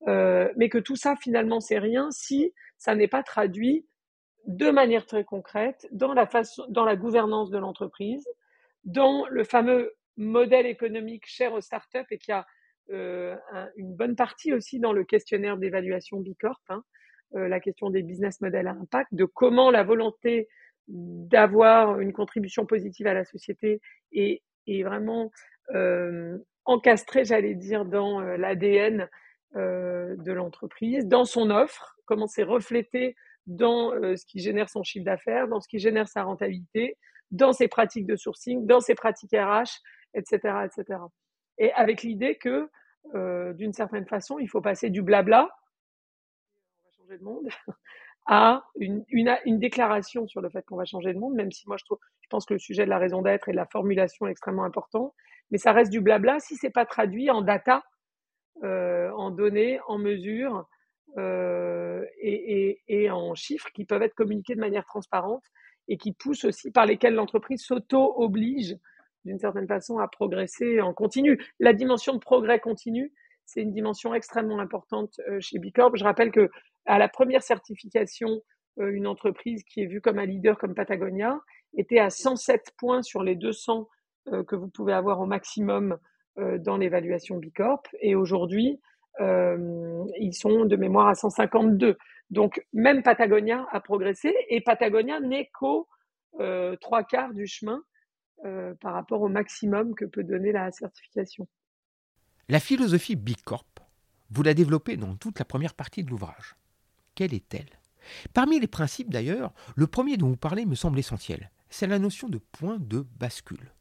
Euh, 0.09 0.53
mais 0.57 0.68
que 0.68 0.79
tout 0.79 0.96
ça, 0.96 1.16
finalement, 1.16 1.61
c'est 1.61 1.79
rien 1.79 2.11
si 2.11 2.53
ça 2.79 2.94
n'est 2.94 3.09
pas 3.09 3.22
traduit 3.22 3.87
de 4.46 4.70
manière 4.70 5.07
très 5.07 5.25
concrète 5.25 5.87
dans 5.92 6.12
la 6.12 6.27
façon, 6.27 6.64
dans 6.68 6.85
la 6.85 6.96
gouvernance 6.96 7.51
de 7.51 7.59
l'entreprise, 7.59 8.27
dans 8.85 9.27
le 9.29 9.44
fameux 9.44 9.94
modèle 10.16 10.66
économique 10.66 11.25
cher 11.27 11.53
aux 11.53 11.61
startups 11.61 11.98
et 12.11 12.18
qui 12.18 12.33
a 12.33 12.46
euh, 12.90 13.37
une 13.77 13.94
bonne 13.94 14.16
partie 14.16 14.53
aussi 14.53 14.81
dans 14.81 14.92
le 14.92 15.05
questionnaire 15.05 15.57
d'évaluation 15.57 16.20
Bicorp. 16.20 16.61
Hein, 16.68 16.83
la 17.35 17.61
question 17.61 17.90
des 17.90 18.03
business 18.03 18.40
models 18.40 18.66
à 18.66 18.73
impact, 18.73 19.14
de 19.14 19.25
comment 19.25 19.71
la 19.71 19.83
volonté 19.83 20.49
d'avoir 20.88 22.01
une 22.01 22.12
contribution 22.12 22.66
positive 22.66 23.07
à 23.07 23.14
la 23.14 23.25
société 23.25 23.81
est, 24.12 24.42
vraiment 24.85 25.31
euh, 25.75 26.38
encastrée, 26.64 27.25
j'allais 27.25 27.55
dire, 27.55 27.85
dans 27.85 28.21
euh, 28.21 28.37
l'ADN 28.37 29.09
euh, 29.57 30.16
de 30.16 30.33
l'entreprise, 30.33 31.07
dans 31.07 31.25
son 31.25 31.51
offre, 31.51 31.97
comment 32.05 32.27
c'est 32.27 32.42
reflété 32.42 33.16
dans 33.47 33.92
euh, 33.92 34.16
ce 34.16 34.25
qui 34.25 34.38
génère 34.40 34.68
son 34.68 34.83
chiffre 34.83 35.05
d'affaires, 35.05 35.49
dans 35.49 35.61
ce 35.61 35.68
qui 35.68 35.79
génère 35.79 36.09
sa 36.09 36.23
rentabilité, 36.23 36.97
dans 37.31 37.53
ses 37.53 37.68
pratiques 37.68 38.07
de 38.07 38.16
sourcing, 38.16 38.66
dans 38.66 38.81
ses 38.81 38.95
pratiques 38.95 39.33
RH, 39.33 39.81
etc., 40.14 40.66
etc. 40.66 41.01
Et 41.59 41.73
avec 41.73 42.03
l'idée 42.03 42.37
que, 42.37 42.68
d'une 43.55 43.73
certaine 43.73 44.07
façon, 44.07 44.38
il 44.38 44.49
faut 44.49 44.61
passer 44.61 44.90
du 44.90 45.03
blabla, 45.03 45.51
de 47.18 47.25
monde, 47.25 47.48
à 48.27 48.64
une, 48.77 49.05
une, 49.11 49.59
déclaration 49.59 50.27
sur 50.29 50.40
le 50.40 50.48
fait 50.48 50.64
qu'on 50.64 50.77
va 50.77 50.85
changer 50.85 51.12
de 51.12 51.18
monde, 51.18 51.35
même 51.35 51.51
si 51.51 51.66
moi 51.66 51.77
je, 51.77 51.85
trouve, 51.85 51.98
je 52.20 52.29
pense 52.29 52.46
que 52.46 52.55
le 52.55 52.61
sujet 52.61 52.85
de 52.85 52.90
la 52.90 52.98
raison 52.98 53.22
d'être 53.22 53.48
et 53.48 53.53
de 53.53 53.57
la 53.57 53.66
formulation 53.66 54.27
est 54.27 54.31
extrêmement 54.31 54.64
important, 54.64 55.14
mais 55.51 55.59
ça 55.59 55.72
reste 55.72 55.90
du 55.90 56.01
blabla 56.01 56.38
si 56.40 56.57
c'est 56.57 56.70
pas 56.70 56.87
traduit 56.87 57.31
en 57.31 57.42
data, 57.42 57.83
euh, 58.62 59.11
en 59.12 59.31
données, 59.31 59.81
en 59.88 59.98
mesures 59.98 60.66
euh, 61.18 62.07
et, 62.20 62.70
et, 62.70 62.83
et, 62.88 63.11
en 63.11 63.35
chiffres 63.35 63.70
qui 63.75 63.85
peuvent 63.85 64.03
être 64.03 64.14
communiqués 64.14 64.55
de 64.55 64.61
manière 64.61 64.87
transparente 64.87 65.44
et 65.88 65.98
qui 65.98 66.12
poussent 66.12 66.44
aussi, 66.44 66.70
par 66.70 66.87
lesquels 66.87 67.14
l'entreprise 67.14 67.62
s'auto-oblige 67.64 68.77
d'une 69.25 69.38
certaine 69.38 69.68
façon 69.68 69.98
à 69.98 70.09
progresser 70.09 70.81
en 70.81 70.94
continu. 70.94 71.40
La 71.61 71.72
dimension 71.72 72.14
de 72.14 72.18
progrès 72.18 72.61
continu, 72.61 73.12
c'est 73.53 73.61
une 73.61 73.73
dimension 73.73 74.15
extrêmement 74.15 74.61
importante 74.61 75.21
euh, 75.29 75.38
chez 75.41 75.59
Bicorp. 75.59 75.95
Je 75.97 76.05
rappelle 76.05 76.31
que 76.31 76.51
à 76.87 76.99
la 76.99 77.09
première 77.09 77.43
certification, 77.43 78.41
euh, 78.81 78.91
une 78.91 79.07
entreprise 79.07 79.62
qui 79.65 79.83
est 79.83 79.87
vue 79.87 80.01
comme 80.01 80.19
un 80.19 80.25
leader 80.25 80.59
comme 80.59 80.75
Patagonia 80.75 81.38
était 81.77 81.99
à 81.99 82.11
107 82.11 82.73
points 82.79 83.03
sur 83.03 83.23
les 83.23 83.37
200 83.37 83.88
euh, 84.29 84.43
que 84.45 84.57
vous 84.57 84.69
pouvez 84.69 84.93
avoir 84.93 85.21
au 85.21 85.27
maximum 85.27 85.99
dans 86.61 86.79
l'évaluation 86.79 87.37
Bicorp. 87.37 87.83
Et 88.01 88.15
aujourd'hui, 88.15 88.81
ils 89.21 90.33
sont 90.33 90.65
de 90.65 90.77
mémoire 90.77 91.09
à 91.09 91.15
152. 91.15 91.99
Donc 92.31 92.65
même 92.73 93.03
Patagonia 93.03 93.67
a 93.71 93.81
progressé 93.81 94.35
et 94.49 94.62
Patagonia 94.62 95.21
n'est 95.21 95.51
qu'au 95.53 95.87
trois 96.81 97.05
quarts 97.05 97.35
du 97.35 97.47
chemin 97.47 97.83
par 98.81 98.95
rapport 98.95 99.21
au 99.21 99.29
maximum 99.29 99.95
que 99.95 100.07
peut 100.07 100.25
donner 100.25 100.53
la 100.53 100.71
certification. 100.71 101.47
La 102.53 102.61
philosophie 102.61 103.17
Bicorp, 103.17 103.65
vous 104.29 104.43
la 104.43 104.53
développez 104.53 104.99
dans 104.99 105.17
toute 105.17 105.38
la 105.38 105.47
première 105.47 105.73
partie 105.73 106.05
de 106.05 106.11
l'ouvrage. 106.11 106.55
Quelle 107.15 107.33
est-elle? 107.33 107.81
Parmi 108.35 108.61
les 108.61 108.67
principes 108.67 109.09
d'ailleurs, 109.09 109.55
le 109.75 109.87
premier 109.87 110.19
dont 110.19 110.29
vous 110.29 110.37
parlez 110.37 110.67
me 110.67 110.75
semble 110.75 110.99
essentiel, 110.99 111.51
c'est 111.71 111.87
la 111.87 111.99
notion 111.99 112.29
de 112.29 112.37
point 112.37 112.77
de 112.79 113.07
bascule. 113.19 113.73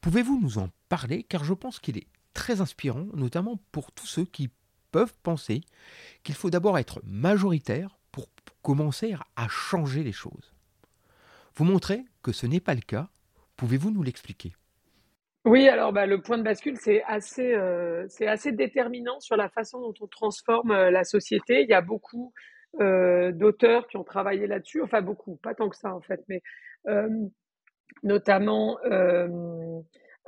Pouvez-vous 0.00 0.40
nous 0.40 0.56
en 0.56 0.70
parler? 0.88 1.24
Car 1.24 1.44
je 1.44 1.52
pense 1.52 1.78
qu'il 1.78 1.98
est 1.98 2.06
très 2.32 2.62
inspirant, 2.62 3.04
notamment 3.12 3.60
pour 3.70 3.92
tous 3.92 4.06
ceux 4.06 4.24
qui 4.24 4.48
peuvent 4.92 5.12
penser 5.22 5.60
qu'il 6.24 6.36
faut 6.36 6.48
d'abord 6.48 6.78
être 6.78 7.02
majoritaire 7.04 7.98
pour 8.12 8.30
commencer 8.62 9.14
à 9.36 9.46
changer 9.48 10.02
les 10.02 10.12
choses. 10.12 10.54
Vous 11.54 11.64
montrez 11.64 12.06
que 12.22 12.32
ce 12.32 12.46
n'est 12.46 12.60
pas 12.60 12.74
le 12.74 12.80
cas. 12.80 13.10
Pouvez-vous 13.58 13.90
nous 13.90 14.02
l'expliquer? 14.02 14.54
Oui, 15.46 15.68
alors 15.68 15.92
bah, 15.92 16.06
le 16.06 16.20
point 16.20 16.38
de 16.38 16.42
bascule, 16.42 16.76
c'est 16.76 17.04
assez, 17.04 17.54
euh, 17.54 18.04
c'est 18.08 18.26
assez 18.26 18.50
déterminant 18.50 19.20
sur 19.20 19.36
la 19.36 19.48
façon 19.48 19.80
dont 19.80 19.94
on 20.00 20.08
transforme 20.08 20.72
euh, 20.72 20.90
la 20.90 21.04
société. 21.04 21.62
Il 21.62 21.68
y 21.68 21.72
a 21.72 21.80
beaucoup 21.80 22.32
euh, 22.80 23.30
d'auteurs 23.30 23.86
qui 23.86 23.96
ont 23.96 24.02
travaillé 24.02 24.48
là-dessus, 24.48 24.82
enfin 24.82 25.02
beaucoup, 25.02 25.36
pas 25.36 25.54
tant 25.54 25.68
que 25.68 25.76
ça 25.76 25.94
en 25.94 26.00
fait, 26.00 26.20
mais 26.28 26.42
notamment 28.02 28.78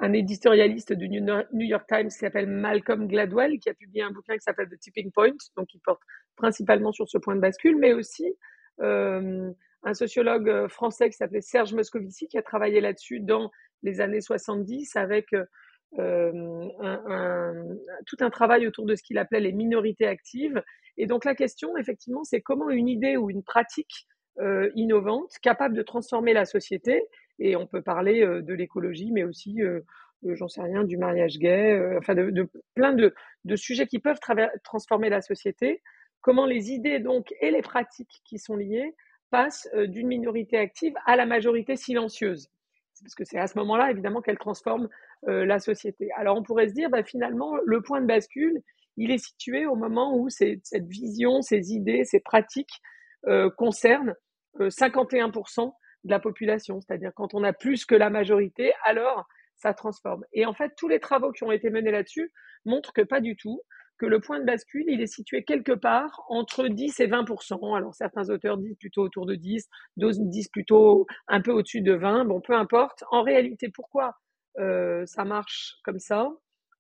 un 0.01 0.13
éditorialiste 0.13 0.93
du 0.93 1.09
New 1.09 1.45
York 1.53 1.85
Times 1.89 2.09
qui 2.09 2.19
s'appelle 2.19 2.49
Malcolm 2.49 3.09
Gladwell, 3.09 3.59
qui 3.59 3.69
a 3.69 3.75
publié 3.75 4.03
un 4.03 4.13
bouquin 4.13 4.35
qui 4.35 4.43
s'appelle 4.43 4.69
The 4.69 4.79
Tipping 4.79 5.11
Point, 5.11 5.37
donc 5.57 5.67
qui 5.67 5.79
porte 5.81 6.01
principalement 6.37 6.93
sur 6.93 7.09
ce 7.09 7.19
point 7.19 7.35
de 7.35 7.41
bascule, 7.41 7.77
mais 7.77 7.93
aussi 7.93 8.35
un 8.81 9.95
sociologue 9.95 10.69
français 10.69 11.11
qui 11.11 11.17
s'appelait 11.17 11.41
Serge 11.41 11.75
Moscovici, 11.75 12.29
qui 12.29 12.39
a 12.39 12.43
travaillé 12.43 12.81
là-dessus 12.81 13.21
dans 13.21 13.51
les 13.83 14.01
années 14.01 14.21
70 14.21 14.97
avec 14.97 15.33
euh, 15.99 16.69
un, 16.81 17.65
tout 18.07 18.19
un 18.21 18.29
travail 18.29 18.67
autour 18.67 18.85
de 18.85 18.95
ce 18.95 19.03
qu'il 19.03 19.17
appelait 19.17 19.41
les 19.41 19.53
minorités 19.53 20.07
actives. 20.07 20.63
Et 20.99 21.07
donc 21.07 21.25
la 21.25 21.35
question, 21.35 21.77
effectivement, 21.77 22.25
c'est 22.25 22.43
comment 22.43 22.69
une 22.69 22.89
idée 22.89 23.17
ou 23.17 23.31
une 23.31 23.43
pratique 23.43 24.07
euh, 24.39 24.71
innovante, 24.75 25.33
capable 25.43 25.75
de 25.75 25.83
transformer 25.83 26.35
la 26.35 26.45
société, 26.45 27.03
et 27.39 27.57
on 27.57 27.67
peut 27.67 27.83
parler 27.83 28.23
euh, 28.23 28.43
de 28.43 28.53
l'écologie, 28.53 29.11
mais 29.13 29.25
aussi, 29.25 29.61
j'en 30.23 30.49
sais 30.49 30.63
rien, 30.63 30.85
du 30.85 30.99
mariage 30.99 31.39
gay, 31.39 31.97
enfin 31.97 32.15
de, 32.15 32.31
de, 32.31 32.49
plein 32.75 32.93
de, 32.93 33.15
de, 33.45 33.57
sujets 33.57 33.87
qui 33.87 33.99
peuvent 33.99 34.21
transformer 34.65 35.09
la 35.09 35.23
société, 35.23 35.81
comment 36.21 36.45
les 36.45 36.71
idées 36.71 36.99
donc 36.99 37.33
et 37.41 37.51
les 37.51 37.63
pratiques 37.63 38.21
qui 38.25 38.39
sont 38.39 38.57
liées 38.57 38.95
passent 39.31 39.69
d'une 39.75 40.09
minorité 40.09 40.59
active 40.59 40.95
à 41.07 41.17
la 41.17 41.25
majorité 41.25 41.77
silencieuse 41.77 42.51
parce 43.03 43.15
que 43.15 43.25
c'est 43.25 43.39
à 43.39 43.47
ce 43.47 43.59
moment-là, 43.59 43.91
évidemment, 43.91 44.21
qu'elle 44.21 44.39
transforme 44.39 44.89
euh, 45.29 45.45
la 45.45 45.59
société. 45.59 46.11
Alors 46.17 46.37
on 46.37 46.43
pourrait 46.43 46.69
se 46.69 46.75
dire, 46.75 46.91
bah, 46.91 47.03
finalement, 47.03 47.57
le 47.65 47.83
point 47.83 48.01
de 48.01 48.07
bascule, 48.07 48.63
il 48.97 49.11
est 49.11 49.19
situé 49.19 49.67
au 49.67 49.77
moment 49.77 50.17
où 50.17 50.29
cette 50.29 50.87
vision, 50.89 51.41
ces 51.43 51.73
idées, 51.73 52.05
ces 52.05 52.21
pratiques 52.21 52.81
euh, 53.27 53.51
concernent 53.57 54.15
51% 54.59 55.67
euh, 55.67 55.71
de 56.05 56.11
la 56.11 56.19
population. 56.19 56.81
C'est-à-dire 56.81 57.13
quand 57.15 57.35
on 57.35 57.45
a 57.45 57.53
plus 57.53 57.85
que 57.85 57.95
la 57.95 58.11
majorité, 58.11 58.73
alors 58.85 59.27
ça 59.57 59.75
transforme. 59.75 60.25
Et 60.33 60.47
en 60.47 60.55
fait, 60.55 60.73
tous 60.77 60.89
les 60.89 61.01
travaux 61.01 61.33
qui 61.33 61.45
ont 61.45 61.53
été 61.53 61.71
menés 61.71 61.91
là-dessus 61.91 62.33
montrent 62.65 62.93
que 62.93 63.03
pas 63.03 63.21
du 63.21 63.37
tout 63.37 63.61
que 63.99 64.07
le 64.07 64.21
point 64.21 64.41
de 64.41 64.45
bascule, 64.45 64.85
il 64.89 65.01
est 65.01 65.07
situé 65.07 65.45
quelque 65.45 65.73
part 65.73 66.25
entre 66.29 66.69
10 66.69 67.01
et 67.01 67.09
20% 67.09 67.77
Alors 67.77 67.95
certains 67.95 68.31
auteurs 68.31 68.57
disent 68.57 68.77
plutôt 68.77 69.03
autour 69.03 69.27
de 69.27 69.35
10, 69.35 69.69
d'autres 69.97 70.19
disent 70.21 70.49
plutôt 70.49 71.07
un 71.27 71.41
peu 71.41 71.53
au-dessus 71.53 71.83
de 71.83 71.93
20. 71.93 72.25
Bon, 72.27 72.41
peu 72.41 72.55
importe. 72.55 73.05
En 73.11 73.23
réalité, 73.23 73.69
pourquoi 73.69 74.17
euh, 74.59 75.05
ça 75.07 75.25
marche 75.25 75.77
comme 75.85 75.99
ça? 75.99 76.31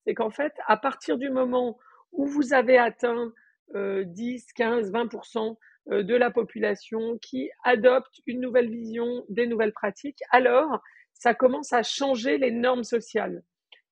C'est 0.07 0.14
qu'en 0.14 0.31
fait, 0.31 0.54
à 0.66 0.76
partir 0.76 1.18
du 1.18 1.31
moment 1.31 1.78
où 2.12 2.26
vous 2.26 2.54
avez 2.54 2.78
atteint 2.78 3.33
10, 3.74 4.46
15, 4.54 4.92
20% 4.92 5.57
de 5.88 6.14
la 6.14 6.31
population 6.31 7.18
qui 7.18 7.50
adopte 7.64 8.20
une 8.26 8.40
nouvelle 8.40 8.70
vision, 8.70 9.24
des 9.28 9.46
nouvelles 9.46 9.74
pratiques, 9.74 10.22
alors 10.31 10.81
ça 11.18 11.35
commence 11.35 11.72
à 11.72 11.83
changer 11.83 12.38
les 12.38 12.50
normes 12.50 12.85
sociales. 12.85 13.42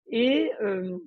Et 0.09 0.53
euh, 0.62 0.99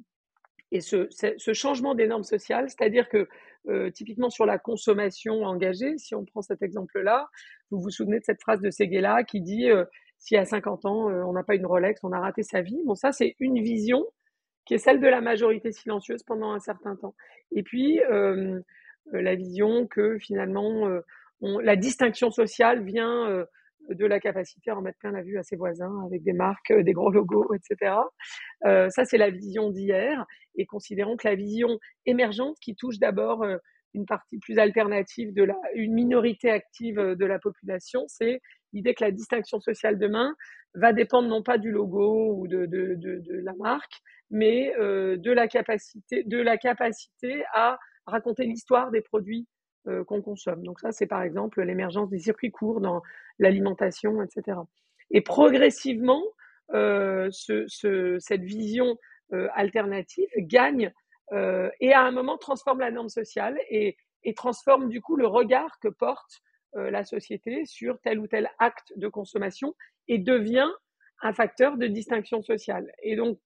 et 0.72 0.82
ce, 0.82 1.08
ce 1.10 1.54
changement 1.54 1.96
des 1.96 2.08
normes 2.08 2.24
sociales, 2.24 2.70
c'est-à-dire 2.70 3.10
que 3.10 3.28
euh, 3.68 3.90
typiquement 3.92 4.30
sur 4.30 4.46
la 4.46 4.58
consommation 4.58 5.44
engagée, 5.44 5.98
si 5.98 6.16
on 6.16 6.26
prend 6.26 6.42
cet 6.42 6.62
exemple-là, 6.62 7.28
vous 7.72 7.82
vous 7.82 7.90
souvenez 7.90 8.20
de 8.20 8.24
cette 8.24 8.42
phrase 8.42 8.62
de 8.62 8.70
Seguela 8.70 9.24
qui 9.24 9.42
dit 9.42 9.70
euh, 9.70 9.84
si 10.18 10.38
à 10.38 10.46
50 10.46 10.86
ans 10.86 11.10
euh, 11.10 11.24
on 11.24 11.34
n'a 11.34 11.44
pas 11.44 11.56
une 11.56 11.66
Rolex, 11.66 12.04
on 12.04 12.12
a 12.12 12.20
raté 12.20 12.44
sa 12.44 12.62
vie. 12.62 12.80
Bon, 12.86 12.96
ça 12.96 13.12
c'est 13.12 13.36
une 13.40 13.62
vision 13.62 14.06
qui 14.66 14.76
est 14.76 14.80
celle 14.80 15.00
de 15.00 15.08
la 15.08 15.22
majorité 15.22 15.72
silencieuse 15.72 16.24
pendant 16.24 16.52
un 16.52 16.60
certain 16.60 16.96
temps. 16.96 17.16
Et 17.52 17.64
puis 17.64 18.00
euh, 18.02 18.60
la 19.12 19.36
vision 19.36 19.88
que 19.88 20.20
finalement 20.20 20.88
on, 21.42 21.58
la 21.60 21.76
distinction 21.76 22.30
sociale 22.30 22.84
vient 22.84 23.46
de 23.90 24.06
la 24.06 24.20
capacité 24.20 24.72
à 24.72 24.78
en 24.78 24.82
mettre 24.82 25.00
plein 25.00 25.12
la 25.12 25.24
vue 25.24 25.38
à 25.38 25.44
ses 25.44 25.56
voisins 25.56 26.06
avec 26.06 26.24
des 26.24 26.34
marques, 26.34 26.72
des 26.72 26.94
gros 26.94 27.12
logos, 27.12 27.54
etc. 27.54 27.96
Euh, 28.66 28.90
ça, 28.90 29.06
c'est 29.06 29.18
la 29.18 29.30
vision 29.30 29.72
d'hier. 29.72 30.26
Et 30.56 30.66
considérons 30.66 31.18
que 31.18 31.28
la 31.28 31.36
vision 31.36 31.80
émergente 32.06 32.58
qui 32.62 32.76
touche 32.76 33.00
d'abord 33.00 33.44
euh, 33.44 33.58
une 33.94 34.06
partie 34.06 34.38
plus 34.40 34.60
alternative 34.60 35.34
de 35.34 35.44
la, 35.44 35.56
une 35.74 35.94
minorité 35.94 36.52
active 36.52 37.00
euh, 37.00 37.16
de 37.16 37.26
la 37.26 37.40
population, 37.40 38.06
c'est 38.08 38.42
l'idée 38.74 38.94
que 38.94 39.04
la 39.04 39.12
distinction 39.12 39.60
sociale 39.60 39.98
demain 39.98 40.36
va 40.76 40.94
dépendre 40.94 41.28
non 41.28 41.42
pas 41.42 41.58
du 41.58 41.72
logo 41.72 42.36
ou 42.36 42.48
de, 42.48 42.66
de, 42.66 42.96
de, 42.96 43.20
de 43.20 43.42
la 43.44 43.54
marque, 43.56 44.02
mais 44.30 44.74
euh, 44.78 45.18
de 45.18 45.32
la 45.32 45.48
capacité, 45.48 46.24
de 46.24 46.38
la 46.38 46.58
capacité 46.58 47.44
à 47.54 47.80
raconter 48.06 48.46
l'histoire 48.46 48.92
des 48.92 49.02
produits 49.02 49.48
euh, 49.88 50.04
qu'on 50.04 50.22
consomme. 50.22 50.62
Donc 50.64 50.82
ça, 50.82 50.92
c'est 50.92 51.08
par 51.08 51.22
exemple 51.22 51.62
l'émergence 51.62 52.10
des 52.10 52.20
circuits 52.20 52.52
courts 52.52 52.82
dans 52.82 53.02
l'alimentation, 53.40 54.22
etc. 54.22 54.58
Et 55.10 55.22
progressivement, 55.22 56.22
euh, 56.74 57.30
ce, 57.32 58.18
cette 58.20 58.42
vision 58.44 58.98
euh, 59.32 59.48
alternative 59.54 60.28
gagne 60.38 60.92
et 61.80 61.94
à 61.94 62.02
un 62.02 62.12
moment 62.12 62.40
transforme 62.40 62.80
la 62.80 62.90
norme 62.90 63.08
sociale 63.08 63.56
et 63.70 63.96
transforme 64.36 64.90
du 64.90 65.00
coup 65.00 65.16
le 65.16 65.28
regard 65.28 65.78
que 65.80 65.88
porte 65.88 66.42
la 66.74 67.06
société 67.06 67.66
sur 67.66 68.02
tel 68.02 68.18
ou 68.18 68.26
tel 68.26 68.50
acte 68.58 68.94
de 68.96 69.08
consommation 69.08 69.76
et 70.08 70.18
devient 70.18 70.72
un 71.22 71.32
facteur 71.32 71.78
de 71.78 71.86
distinction 71.86 72.42
sociale. 72.42 72.92
Et 73.04 73.16
donc, 73.16 73.38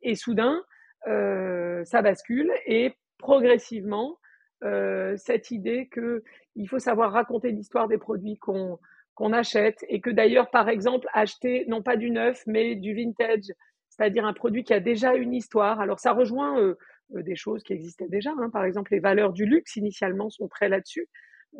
et 0.00 0.14
soudain, 0.14 0.64
ça 1.04 2.02
bascule 2.02 2.52
et 2.66 2.94
progressivement, 3.18 4.16
euh, 4.64 5.14
cette 5.16 5.50
idée 5.50 5.90
qu'il 5.92 6.68
faut 6.68 6.78
savoir 6.78 7.12
raconter 7.12 7.50
l'histoire 7.50 7.88
des 7.88 7.98
produits 7.98 8.38
qu'on 8.38 9.32
achète 9.32 9.84
et 9.88 10.00
que 10.00 10.10
d'ailleurs, 10.10 10.50
par 10.50 10.68
exemple, 10.68 11.06
acheter 11.12 11.66
non 11.68 11.82
pas 11.82 11.96
du 11.96 12.10
neuf, 12.10 12.42
mais 12.46 12.74
du 12.74 12.94
vintage, 12.94 13.52
c'est-à-dire 13.90 14.24
un 14.24 14.32
produit 14.32 14.64
qui 14.64 14.72
a 14.72 14.80
déjà 14.80 15.14
une 15.14 15.34
histoire. 15.34 15.80
Alors 15.80 16.00
ça 16.00 16.12
rejoint 16.12 16.58
euh, 16.60 16.76
euh, 17.14 17.22
des 17.22 17.36
choses 17.36 17.62
qui 17.62 17.74
existaient 17.74 18.08
déjà. 18.08 18.30
Hein. 18.38 18.48
Par 18.50 18.64
exemple, 18.64 18.92
les 18.92 19.00
valeurs 19.00 19.32
du 19.32 19.44
luxe 19.44 19.76
initialement 19.76 20.30
sont 20.30 20.48
très 20.48 20.68
là-dessus, 20.68 21.08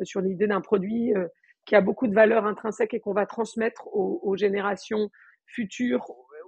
sur 0.01 0.21
l'idée 0.21 0.47
d'un 0.47 0.61
produit 0.61 1.13
qui 1.65 1.75
a 1.75 1.81
beaucoup 1.81 2.07
de 2.07 2.13
valeurs 2.13 2.45
intrinsèques 2.45 2.93
et 2.93 2.99
qu'on 2.99 3.13
va 3.13 3.25
transmettre 3.25 3.87
aux, 3.93 4.35
générations 4.35 5.09
futures 5.45 6.05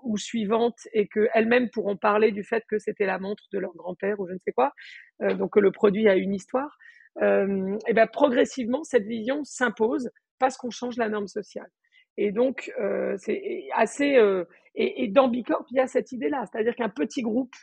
ou 0.07 0.17
suivantes 0.17 0.79
et 0.93 1.07
qu'elles-mêmes 1.07 1.69
pourront 1.69 1.97
parler 1.97 2.31
du 2.31 2.43
fait 2.43 2.63
que 2.69 2.79
c'était 2.79 3.05
la 3.05 3.19
montre 3.19 3.43
de 3.51 3.59
leur 3.59 3.73
grand-père 3.73 4.19
ou 4.19 4.27
je 4.27 4.33
ne 4.33 4.39
sais 4.39 4.51
quoi, 4.51 4.73
euh, 5.21 5.33
donc 5.33 5.53
que 5.53 5.59
le 5.59 5.71
produit 5.71 6.07
a 6.07 6.15
une 6.15 6.33
histoire, 6.33 6.77
euh, 7.21 7.77
et 7.87 7.93
ben 7.93 8.07
progressivement 8.07 8.83
cette 8.83 9.05
vision 9.05 9.43
s'impose 9.43 10.11
parce 10.39 10.55
qu'on 10.57 10.69
change 10.69 10.97
la 10.97 11.09
norme 11.09 11.27
sociale. 11.27 11.69
Et 12.17 12.31
donc 12.31 12.71
euh, 12.79 13.15
c'est 13.17 13.67
assez 13.73 14.17
euh, 14.17 14.45
et, 14.75 15.03
et, 15.03 15.07
dans 15.07 15.27
Bicorp 15.27 15.65
il 15.71 15.77
y 15.77 15.79
a 15.79 15.87
cette 15.87 16.11
idée-là, 16.11 16.45
c'est-à-dire 16.45 16.75
qu'un 16.75 16.89
petit 16.89 17.21
groupe 17.21 17.55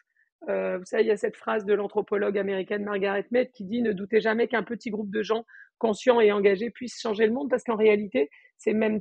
vous 0.47 0.85
savez, 0.85 1.05
il 1.05 1.07
y 1.07 1.11
a 1.11 1.17
cette 1.17 1.37
phrase 1.37 1.65
de 1.65 1.73
l'anthropologue 1.73 2.37
américaine 2.37 2.85
Margaret 2.85 3.25
Mead 3.31 3.51
qui 3.53 3.65
dit 3.65 3.81
ne 3.81 3.93
doutez 3.93 4.21
jamais 4.21 4.47
qu'un 4.47 4.63
petit 4.63 4.91
groupe 4.91 5.11
de 5.11 5.23
gens 5.23 5.47
conscients 5.79 6.21
et 6.21 6.33
engagés 6.33 6.69
puisse 6.69 7.01
changer 7.01 7.27
le 7.27 7.33
monde 7.33 7.49
parce 7.49 7.65
qu'en 7.65 7.77
réalité, 7.77 8.29
c'est 8.59 8.75
même 8.75 9.01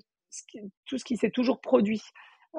tout 0.86 0.98
ce 0.98 1.04
qui 1.04 1.18
s'est 1.18 1.32
toujours 1.32 1.60
produit. 1.60 2.02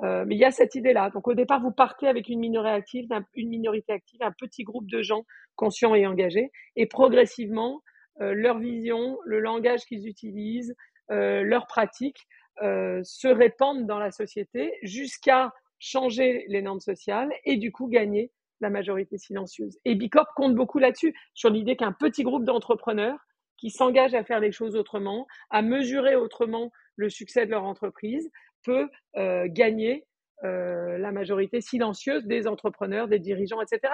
Euh, 0.02 0.24
mais 0.26 0.34
il 0.34 0.38
y 0.38 0.44
a 0.44 0.50
cette 0.50 0.74
idée-là. 0.74 1.10
Donc 1.10 1.28
au 1.28 1.34
départ, 1.34 1.60
vous 1.60 1.70
partez 1.70 2.08
avec 2.08 2.28
une 2.28 2.40
minorité 2.40 2.74
active, 2.74 3.08
une 3.34 3.48
minorité 3.48 3.92
active, 3.92 4.22
un 4.22 4.32
petit 4.32 4.64
groupe 4.64 4.90
de 4.90 5.02
gens 5.02 5.24
conscients 5.54 5.94
et 5.94 6.06
engagés, 6.06 6.50
et 6.74 6.86
progressivement, 6.86 7.80
euh, 8.20 8.32
leur 8.34 8.58
vision, 8.58 9.18
le 9.24 9.40
langage 9.40 9.84
qu'ils 9.84 10.06
utilisent, 10.06 10.74
euh, 11.10 11.42
leurs 11.42 11.66
pratiques 11.66 12.26
euh, 12.62 13.00
se 13.02 13.28
répandent 13.28 13.86
dans 13.86 13.98
la 13.98 14.10
société 14.10 14.72
jusqu'à 14.82 15.52
changer 15.78 16.44
les 16.48 16.62
normes 16.62 16.80
sociales 16.80 17.32
et 17.44 17.56
du 17.56 17.72
coup 17.72 17.88
gagner 17.88 18.30
la 18.60 18.70
majorité 18.70 19.18
silencieuse. 19.18 19.78
Et 19.84 19.96
Bicorp 19.96 20.32
compte 20.36 20.54
beaucoup 20.54 20.78
là-dessus, 20.78 21.14
sur 21.34 21.50
l'idée 21.50 21.76
qu'un 21.76 21.92
petit 21.92 22.22
groupe 22.22 22.44
d'entrepreneurs 22.44 23.18
qui 23.56 23.70
s'engagent 23.70 24.14
à 24.14 24.24
faire 24.24 24.40
les 24.40 24.52
choses 24.52 24.76
autrement, 24.76 25.26
à 25.50 25.62
mesurer 25.62 26.14
autrement 26.14 26.70
le 26.96 27.10
succès 27.10 27.46
de 27.46 27.50
leur 27.50 27.64
entreprise, 27.64 28.30
peut 28.64 28.88
euh, 29.16 29.46
gagner 29.48 30.04
euh, 30.42 30.98
la 30.98 31.12
majorité 31.12 31.60
silencieuse 31.60 32.24
des 32.26 32.46
entrepreneurs, 32.46 33.08
des 33.08 33.20
dirigeants, 33.20 33.60
etc. 33.60 33.92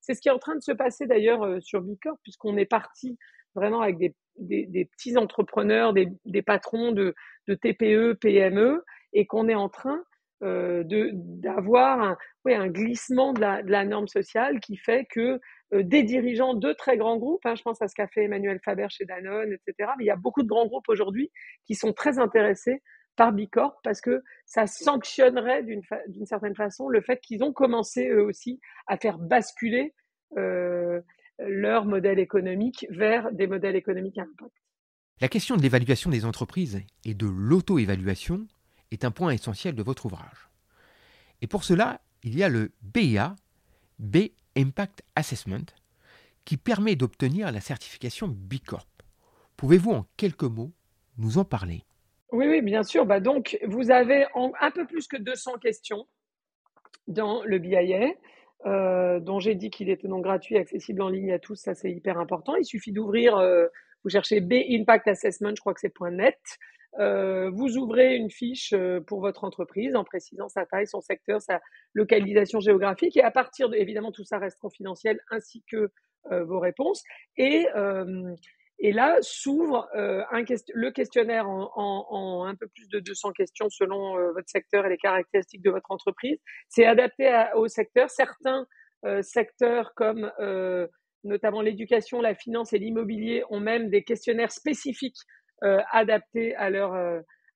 C'est, 0.00 0.14
ce 0.14 0.20
qui 0.20 0.28
est 0.28 0.32
en 0.32 0.38
train 0.38 0.56
de 0.56 0.62
se 0.62 0.72
passer 0.72 1.06
d'ailleurs 1.06 1.44
euh, 1.44 1.60
sur 1.60 1.80
Bicorp, 1.80 2.18
puisqu'on 2.22 2.56
est 2.56 2.66
parti 2.66 3.16
vraiment 3.54 3.80
avec 3.80 3.98
des, 3.98 4.84
petits 4.96 5.16
entrepreneurs, 5.16 5.92
des, 5.92 6.42
patrons 6.42 6.92
de, 6.92 7.14
TPE, 7.46 8.14
PME, 8.20 8.84
et 9.12 9.26
qu'on 9.26 9.48
est 9.48 9.54
en 9.54 9.68
train 9.68 10.02
d'avoir 10.40 12.16
un, 12.46 12.68
glissement 12.68 13.32
de 13.32 13.40
la, 13.40 13.84
norme 13.84 14.08
sociale 14.08 14.60
qui 14.60 14.76
fait 14.76 15.04
que 15.10 15.40
des 15.72 16.02
dirigeants 16.04 16.54
de 16.54 16.72
très 16.72 16.96
grands 16.96 17.18
groupes, 17.18 17.44
hein, 17.44 17.56
je 17.56 17.62
pense 17.62 17.82
à 17.82 17.88
ce 17.88 17.94
qu'a 17.94 18.06
fait 18.06 18.24
Emmanuel 18.24 18.60
Faber 18.64 18.86
chez 18.88 19.04
Danone, 19.04 19.52
etc., 19.52 19.90
mais 19.98 20.04
il 20.04 20.06
y 20.06 20.12
a 20.12 20.16
beaucoup 20.16 20.42
de 20.42 20.48
grands 20.48 20.66
groupes 20.66 20.88
aujourd'hui 20.88 21.30
qui 21.66 21.74
sont 21.74 21.92
très 21.92 22.18
intéressés 22.18 22.82
par 23.20 23.32
Bicorp 23.32 23.82
parce 23.82 24.00
que 24.00 24.24
ça 24.46 24.66
sanctionnerait 24.66 25.62
d'une 25.62 26.24
certaine 26.24 26.54
façon 26.54 26.88
le 26.88 27.02
fait 27.02 27.20
qu'ils 27.20 27.44
ont 27.44 27.52
commencé 27.52 28.08
eux 28.08 28.24
aussi 28.24 28.62
à 28.86 28.96
faire 28.96 29.18
basculer 29.18 29.92
euh, 30.38 31.02
leur 31.38 31.84
modèle 31.84 32.18
économique 32.18 32.86
vers 32.88 33.30
des 33.30 33.46
modèles 33.46 33.76
économiques 33.76 34.16
à 34.16 34.22
impact. 34.22 34.54
La 35.20 35.28
question 35.28 35.58
de 35.58 35.60
l'évaluation 35.60 36.08
des 36.08 36.24
entreprises 36.24 36.80
et 37.04 37.12
de 37.12 37.26
l'auto-évaluation 37.26 38.46
est 38.90 39.04
un 39.04 39.10
point 39.10 39.32
essentiel 39.32 39.74
de 39.74 39.82
votre 39.82 40.06
ouvrage. 40.06 40.48
Et 41.42 41.46
pour 41.46 41.62
cela, 41.62 42.00
il 42.22 42.38
y 42.38 42.42
a 42.42 42.48
le 42.48 42.72
BIA, 42.80 43.36
B 43.98 44.30
Impact 44.56 45.02
Assessment, 45.14 45.66
qui 46.46 46.56
permet 46.56 46.96
d'obtenir 46.96 47.52
la 47.52 47.60
certification 47.60 48.28
Bicorp. 48.28 48.88
Pouvez-vous 49.58 49.90
en 49.90 50.06
quelques 50.16 50.44
mots 50.44 50.72
nous 51.18 51.36
en 51.36 51.44
parler? 51.44 51.84
Oui, 52.32 52.46
oui, 52.46 52.62
bien 52.62 52.82
sûr. 52.82 53.06
Bah 53.06 53.20
donc, 53.20 53.58
vous 53.66 53.90
avez 53.90 54.26
un 54.34 54.70
peu 54.70 54.86
plus 54.86 55.08
que 55.08 55.16
200 55.16 55.58
questions 55.58 56.06
dans 57.08 57.42
le 57.44 57.58
BIA. 57.58 58.14
Euh, 58.66 59.20
dont 59.20 59.40
j'ai 59.40 59.54
dit 59.54 59.70
qu'il 59.70 59.88
était 59.88 60.06
non 60.06 60.18
gratuit, 60.18 60.58
accessible 60.58 61.00
en 61.00 61.08
ligne 61.08 61.32
à 61.32 61.38
tous, 61.38 61.54
ça 61.54 61.74
c'est 61.74 61.90
hyper 61.90 62.18
important. 62.18 62.56
Il 62.56 62.64
suffit 62.66 62.92
d'ouvrir, 62.92 63.38
euh, 63.38 63.66
vous 64.04 64.10
cherchez 64.10 64.40
B 64.40 64.52
Impact 64.68 65.08
Assessment, 65.08 65.54
je 65.56 65.60
crois 65.60 65.72
que 65.72 65.80
c'est 65.80 65.98
.net. 66.10 66.38
Euh, 66.98 67.50
vous 67.54 67.78
ouvrez 67.78 68.16
une 68.16 68.30
fiche 68.30 68.74
pour 69.06 69.20
votre 69.20 69.44
entreprise 69.44 69.96
en 69.96 70.04
précisant 70.04 70.48
sa 70.48 70.66
taille, 70.66 70.86
son 70.86 71.00
secteur, 71.00 71.40
sa 71.40 71.62
localisation 71.94 72.60
géographique 72.60 73.16
et 73.16 73.22
à 73.22 73.30
partir 73.30 73.70
de, 73.70 73.76
évidemment 73.76 74.12
tout 74.12 74.24
ça 74.24 74.38
reste 74.38 74.58
confidentiel 74.58 75.20
ainsi 75.30 75.62
que 75.70 75.90
vos 76.30 76.60
réponses 76.60 77.02
et 77.38 77.66
et 78.80 78.92
là 78.92 79.16
s'ouvre 79.20 79.88
euh, 79.94 80.22
le 80.74 80.90
questionnaire 80.90 81.48
en, 81.48 82.44
un 82.46 82.54
peu 82.54 82.66
plus 82.68 82.88
de 82.88 82.98
200 82.98 83.32
questions 83.32 83.68
selon 83.68 84.18
euh, 84.18 84.32
votre 84.32 84.48
secteur 84.48 84.86
et 84.86 84.88
les 84.88 84.96
caractéristiques 84.96 85.62
de 85.62 85.70
votre 85.70 85.90
entreprise. 85.90 86.38
C'est 86.68 86.86
adapté 86.86 87.30
au 87.54 87.68
secteur. 87.68 88.10
Certains 88.10 88.66
euh, 89.04 89.22
secteurs 89.22 89.92
comme 89.94 90.30
notamment 91.22 91.60
l'éducation, 91.60 92.22
la 92.22 92.34
finance 92.34 92.72
et 92.72 92.78
l'immobilier 92.78 93.44
ont 93.50 93.60
même 93.60 93.90
des 93.90 94.02
questionnaires 94.02 94.52
spécifiques 94.52 95.18
adaptés 95.60 96.54
à, 96.56 96.70
leur, 96.70 96.94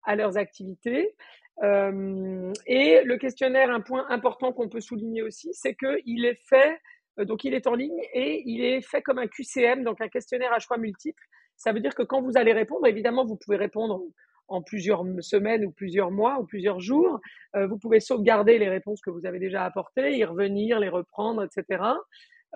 à 0.02 0.16
leurs 0.16 0.36
activités. 0.36 1.14
et 1.62 3.00
le 3.04 3.16
questionnaire, 3.16 3.70
un 3.70 3.80
point 3.80 4.04
important 4.10 4.52
qu'on 4.52 4.68
peut 4.68 4.82
souligner 4.82 5.22
aussi, 5.22 5.54
c'est 5.54 5.74
qu'il 5.74 6.26
est 6.26 6.38
fait 6.46 6.72
euh, 6.72 6.76
donc, 7.18 7.44
il 7.44 7.54
est 7.54 7.66
en 7.66 7.74
ligne 7.74 8.00
et 8.12 8.42
il 8.46 8.64
est 8.64 8.80
fait 8.80 9.02
comme 9.02 9.18
un 9.18 9.26
QCM, 9.26 9.84
donc 9.84 10.00
un 10.00 10.08
questionnaire 10.08 10.52
à 10.52 10.58
choix 10.58 10.78
multiples. 10.78 11.22
Ça 11.56 11.72
veut 11.72 11.80
dire 11.80 11.94
que 11.94 12.02
quand 12.02 12.22
vous 12.22 12.36
allez 12.36 12.52
répondre, 12.52 12.86
évidemment, 12.86 13.24
vous 13.24 13.36
pouvez 13.36 13.56
répondre 13.56 14.02
en 14.48 14.62
plusieurs 14.62 15.04
semaines 15.20 15.64
ou 15.64 15.70
plusieurs 15.70 16.10
mois 16.10 16.38
ou 16.40 16.44
plusieurs 16.44 16.80
jours. 16.80 17.20
Euh, 17.56 17.66
vous 17.66 17.78
pouvez 17.78 18.00
sauvegarder 18.00 18.58
les 18.58 18.68
réponses 18.68 19.00
que 19.00 19.10
vous 19.10 19.26
avez 19.26 19.38
déjà 19.38 19.64
apportées, 19.64 20.16
y 20.16 20.24
revenir, 20.24 20.80
les 20.80 20.88
reprendre, 20.88 21.44
etc. 21.44 21.84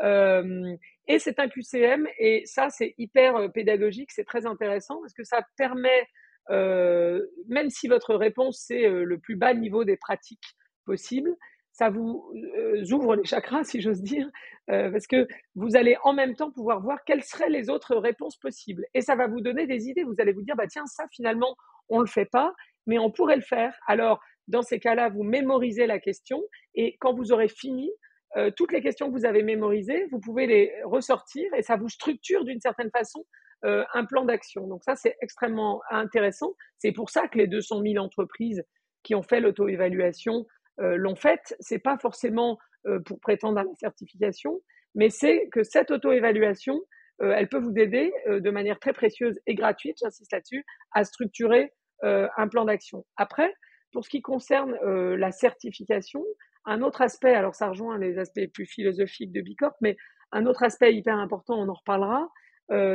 Euh, 0.03 0.77
et 1.07 1.18
c'est 1.18 1.38
un 1.38 1.49
QCM 1.49 2.07
et 2.18 2.42
ça, 2.44 2.68
c'est 2.71 2.94
hyper 2.99 3.51
pédagogique, 3.53 4.12
c'est 4.12 4.25
très 4.25 4.47
intéressant 4.47 5.01
parce 5.01 5.14
que 5.14 5.25
ça 5.25 5.40
permet, 5.57 6.07
même 6.51 7.71
si 7.71 7.88
votre 7.88 8.14
réponse, 8.14 8.62
c'est 8.66 8.88
le 8.88 9.18
plus 9.18 9.37
bas 9.37 9.55
niveau 9.55 9.85
des 9.85 9.97
pratiques 9.97 10.57
possibles, 10.85 11.35
ça 11.78 11.90
vous 11.90 12.28
euh, 12.34 12.82
ouvre 12.90 13.14
les 13.14 13.24
chakras, 13.24 13.62
si 13.62 13.80
j'ose 13.80 14.02
dire, 14.02 14.28
euh, 14.68 14.90
parce 14.90 15.06
que 15.06 15.28
vous 15.54 15.76
allez 15.76 15.96
en 16.02 16.12
même 16.12 16.34
temps 16.34 16.50
pouvoir 16.50 16.80
voir 16.80 17.04
quelles 17.04 17.22
seraient 17.22 17.50
les 17.50 17.70
autres 17.70 17.94
réponses 17.94 18.36
possibles. 18.36 18.84
Et 18.94 19.00
ça 19.00 19.14
va 19.14 19.28
vous 19.28 19.40
donner 19.40 19.68
des 19.68 19.86
idées. 19.86 20.02
Vous 20.02 20.16
allez 20.18 20.32
vous 20.32 20.42
dire, 20.42 20.56
bah 20.56 20.66
tiens, 20.66 20.86
ça 20.86 21.04
finalement, 21.12 21.56
on 21.88 21.98
ne 21.98 22.02
le 22.02 22.08
fait 22.08 22.26
pas, 22.26 22.52
mais 22.88 22.98
on 22.98 23.12
pourrait 23.12 23.36
le 23.36 23.42
faire. 23.42 23.78
Alors, 23.86 24.20
dans 24.48 24.62
ces 24.62 24.80
cas-là, 24.80 25.08
vous 25.08 25.22
mémorisez 25.22 25.86
la 25.86 26.00
question 26.00 26.42
et 26.74 26.96
quand 26.98 27.14
vous 27.14 27.30
aurez 27.30 27.48
fini, 27.48 27.92
euh, 28.36 28.50
toutes 28.50 28.72
les 28.72 28.82
questions 28.82 29.06
que 29.06 29.16
vous 29.16 29.24
avez 29.24 29.44
mémorisées, 29.44 30.06
vous 30.10 30.18
pouvez 30.18 30.48
les 30.48 30.72
ressortir 30.82 31.54
et 31.54 31.62
ça 31.62 31.76
vous 31.76 31.88
structure 31.88 32.44
d'une 32.44 32.60
certaine 32.60 32.90
façon 32.90 33.24
un 33.62 34.04
plan 34.04 34.24
d'action. 34.24 34.68
Donc 34.68 34.84
ça, 34.84 34.94
c'est 34.94 35.16
extrêmement 35.20 35.82
intéressant. 35.90 36.54
C'est 36.78 36.92
pour 36.92 37.10
ça 37.10 37.26
que 37.26 37.38
les 37.38 37.48
200 37.48 37.82
000 37.82 37.96
entreprises 38.04 38.62
qui 39.02 39.16
ont 39.16 39.22
fait 39.22 39.40
l'auto-évaluation 39.40 40.46
l'ont 40.78 41.16
faite. 41.16 41.56
C'est 41.60 41.78
pas 41.78 41.98
forcément 41.98 42.58
euh, 42.86 43.00
pour 43.00 43.18
prétendre 43.18 43.58
à 43.58 43.64
la 43.64 43.74
certification, 43.74 44.60
mais 44.94 45.10
c'est 45.10 45.48
que 45.48 45.64
cette 45.64 45.90
auto-évaluation, 45.90 46.80
euh, 47.22 47.32
elle 47.36 47.48
peut 47.48 47.58
vous 47.58 47.76
aider 47.76 48.12
de 48.28 48.50
manière 48.50 48.78
très 48.78 48.92
précieuse 48.92 49.38
et 49.46 49.56
gratuite, 49.56 49.96
j'insiste 50.00 50.32
là-dessus, 50.32 50.64
à 50.92 51.04
structurer 51.04 51.72
un 52.02 52.46
plan 52.46 52.64
d'action. 52.64 53.04
Après, 53.16 53.52
pour 53.90 54.04
ce 54.04 54.10
qui 54.10 54.22
concerne 54.22 54.76
la 55.16 55.32
certification, 55.32 56.24
un 56.64 56.80
autre 56.82 57.02
aspect, 57.02 57.34
alors 57.34 57.56
ça 57.56 57.70
rejoint 57.70 57.98
les 57.98 58.18
aspects 58.18 58.46
plus 58.54 58.66
philosophiques 58.66 59.32
de 59.32 59.40
Bicorp, 59.40 59.74
mais 59.80 59.96
un 60.30 60.46
autre 60.46 60.62
aspect 60.62 60.94
hyper 60.94 61.16
important, 61.16 61.58
on 61.58 61.68
en 61.68 61.74
reparlera, 61.74 62.28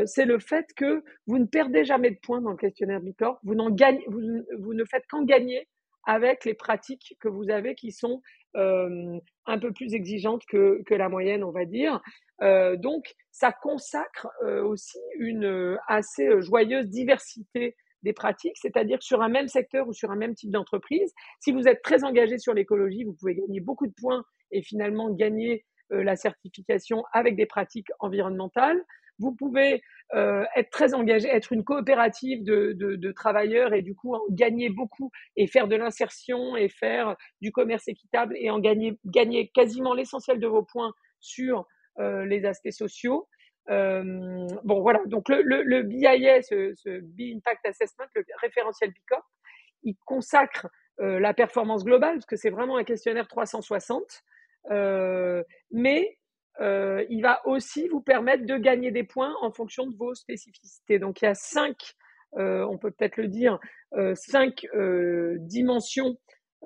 c'est 0.05 0.23
le 0.23 0.39
fait 0.39 0.67
que 0.77 1.03
vous 1.27 1.37
ne 1.37 1.45
perdez 1.45 1.83
jamais 1.83 2.11
de 2.11 2.19
points 2.23 2.39
dans 2.39 2.51
le 2.51 2.55
questionnaire 2.55 3.01
Bicorp, 3.01 3.39
vous, 3.43 3.55
gagnez, 3.71 4.05
vous 4.07 4.73
ne 4.73 4.85
faites 4.85 5.03
qu'en 5.09 5.25
gagner 5.25 5.67
avec 6.05 6.45
les 6.45 6.53
pratiques 6.53 7.15
que 7.19 7.27
vous 7.27 7.49
avez 7.49 7.75
qui 7.75 7.91
sont 7.91 8.21
euh, 8.55 9.19
un 9.45 9.59
peu 9.59 9.73
plus 9.73 9.93
exigeantes 9.93 10.43
que, 10.47 10.83
que, 10.83 10.93
la 10.93 11.09
moyenne, 11.09 11.43
on 11.43 11.51
va 11.51 11.65
dire. 11.65 12.01
Euh, 12.41 12.75
donc, 12.75 13.13
ça 13.31 13.51
consacre 13.51 14.27
euh, 14.43 14.63
aussi 14.63 14.99
une 15.17 15.77
assez 15.87 16.29
joyeuse 16.41 16.87
diversité 16.87 17.75
des 18.03 18.13
pratiques, 18.13 18.57
c'est-à-dire 18.61 19.01
sur 19.01 19.21
un 19.21 19.29
même 19.29 19.47
secteur 19.47 19.87
ou 19.87 19.93
sur 19.93 20.11
un 20.11 20.15
même 20.15 20.35
type 20.35 20.51
d'entreprise. 20.51 21.13
Si 21.39 21.51
vous 21.51 21.67
êtes 21.67 21.81
très 21.81 22.03
engagé 22.03 22.37
sur 22.37 22.53
l'écologie, 22.53 23.05
vous 23.05 23.13
pouvez 23.13 23.35
gagner 23.35 23.59
beaucoup 23.59 23.87
de 23.87 23.93
points 23.93 24.23
et 24.51 24.61
finalement 24.61 25.09
gagner 25.09 25.65
la 25.89 26.15
certification 26.15 27.03
avec 27.13 27.35
des 27.35 27.45
pratiques 27.45 27.89
environnementales. 27.99 28.81
Vous 29.23 29.33
pouvez 29.33 29.81
euh, 30.13 30.43
être 30.57 30.69
très 30.69 30.93
engagé, 30.93 31.29
être 31.29 31.53
une 31.53 31.63
coopérative 31.63 32.43
de, 32.43 33.12
travailleurs 33.13 33.73
et 33.73 33.81
du 33.81 33.95
coup 33.95 34.17
gagner 34.29 34.69
beaucoup 34.69 35.12
et 35.38 35.47
faire 35.47 35.69
de 35.69 35.77
l'insertion 35.77 36.57
et 36.57 36.67
faire 36.67 37.15
du 37.41 37.53
commerce 37.53 37.88
équitable 37.88 38.36
et 38.38 38.49
en 38.49 38.59
gagner, 38.59 38.99
gagner 39.05 39.49
quasiment 39.53 39.93
l'essentiel 39.93 40.39
de 40.39 40.47
vos 40.47 40.63
points 40.63 40.91
sur 41.21 41.65
euh, 41.99 42.25
les 42.25 42.43
aspects 42.43 42.71
sociaux. 42.71 43.29
Euh, 43.69 44.03
bon 44.65 44.81
voilà, 44.81 44.99
donc 45.05 45.29
le, 45.29 45.41
le, 45.41 45.83
BIA, 45.83 46.41
ce, 46.41 46.73
ce 46.75 46.99
B-Impact 46.99 47.65
Assessment, 47.65 48.05
le 48.13 48.25
référentiel 48.41 48.91
Bicorp, 48.91 49.25
il 49.83 49.95
consacre 50.05 50.67
la 50.99 51.33
performance 51.33 51.83
globale, 51.83 52.15
parce 52.15 52.27
que 52.27 52.36
c'est 52.36 52.51
vraiment 52.51 52.77
un 52.77 52.83
questionnaire 52.83 53.27
360, 53.27 54.03
mais 55.71 56.17
euh, 56.61 57.03
il 57.09 57.21
va 57.21 57.41
aussi 57.47 57.87
vous 57.87 58.01
permettre 58.01 58.45
de 58.45 58.57
gagner 58.57 58.91
des 58.91 59.03
points 59.03 59.33
en 59.41 59.51
fonction 59.51 59.87
de 59.87 59.95
vos 59.95 60.13
spécificités. 60.13 60.99
Donc 60.99 61.21
il 61.21 61.25
y 61.25 61.27
a 61.27 61.33
cinq, 61.33 61.93
euh, 62.37 62.65
on 62.69 62.77
peut 62.77 62.91
peut-être 62.91 63.17
le 63.17 63.27
dire, 63.27 63.59
euh, 63.93 64.13
cinq 64.15 64.65
dimensions 65.39 66.17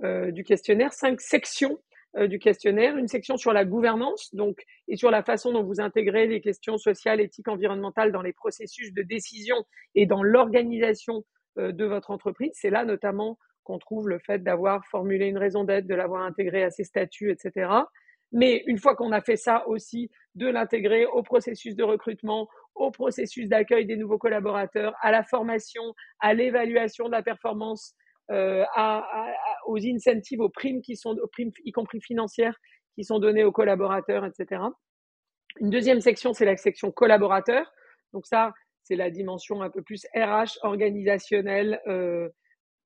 du 0.04 0.44
questionnaire, 0.44 0.94
cinq 0.94 1.20
sections 1.20 1.80
du 2.20 2.38
questionnaire, 2.38 2.98
une 2.98 3.08
section 3.08 3.36
sur 3.36 3.52
la 3.52 3.66
gouvernance, 3.66 4.34
donc 4.34 4.64
et 4.88 4.96
sur 4.96 5.10
la 5.10 5.24
façon 5.24 5.52
dont 5.52 5.64
vous 5.64 5.82
intégrez 5.82 6.28
les 6.28 6.40
questions 6.40 6.78
sociales, 6.78 7.20
éthiques, 7.20 7.48
environnementales 7.48 8.12
dans 8.12 8.22
les 8.22 8.32
processus 8.32 8.94
de 8.94 9.02
décision 9.02 9.56
et 9.96 10.06
dans 10.06 10.22
l'organisation 10.22 11.26
de 11.56 11.86
votre 11.86 12.12
entreprise. 12.12 12.52
C'est 12.54 12.70
là 12.70 12.86
notamment 12.86 13.40
qu'on 13.64 13.80
trouve 13.80 14.08
le 14.08 14.20
fait 14.20 14.44
d'avoir 14.44 14.86
formulé 14.86 15.26
une 15.26 15.40
raison 15.40 15.64
d'être, 15.64 15.88
de 15.88 15.96
l'avoir 15.96 16.22
intégré 16.22 16.64
à 16.64 16.70
ses 16.70 16.84
statuts, 16.84 17.32
etc. 17.32 17.68
Mais 18.32 18.64
une 18.68 18.78
fois 18.78 18.96
qu'on 18.96 19.12
a 19.12 19.22
fait 19.22 19.38
ça 19.38 19.68
aussi, 19.68 20.10
de 20.36 20.48
l'intégrer 20.48 21.06
au 21.06 21.24
processus 21.24 21.76
de 21.76 21.84
recrutement, 21.84 22.48
au 22.76 22.92
processus 22.92 23.48
d'accueil 23.48 23.86
des 23.86 23.98
nouveaux 23.98 24.18
collaborateurs, 24.18 24.94
à 25.02 25.12
la 25.12 25.24
formation, 25.24 25.96
à 26.20 26.34
l'évaluation 26.34 27.08
de 27.08 27.12
la 27.12 27.24
performance, 27.24 27.96
euh, 28.30 28.66
aux 29.66 29.80
incentives, 29.86 30.42
aux 30.42 30.50
primes 30.50 30.82
qui 30.82 30.96
sont, 30.96 31.18
aux 31.18 31.28
primes, 31.28 31.52
y 31.64 31.72
compris 31.72 32.02
financières, 32.02 32.58
qui 32.96 33.04
sont 33.04 33.20
données 33.20 33.44
aux 33.44 33.52
collaborateurs, 33.52 34.26
etc. 34.26 34.62
Une 35.60 35.70
deuxième 35.70 36.02
section, 36.02 36.34
c'est 36.34 36.46
la 36.46 36.58
section 36.58 36.92
collaborateur. 36.92 37.72
Donc 38.14 38.26
ça, 38.26 38.54
c'est 38.84 38.96
la 38.96 39.10
dimension 39.10 39.62
un 39.62 39.70
peu 39.70 39.82
plus 39.82 40.06
RH, 40.16 40.60
organisationnelle, 40.62 41.82
euh, 41.88 42.30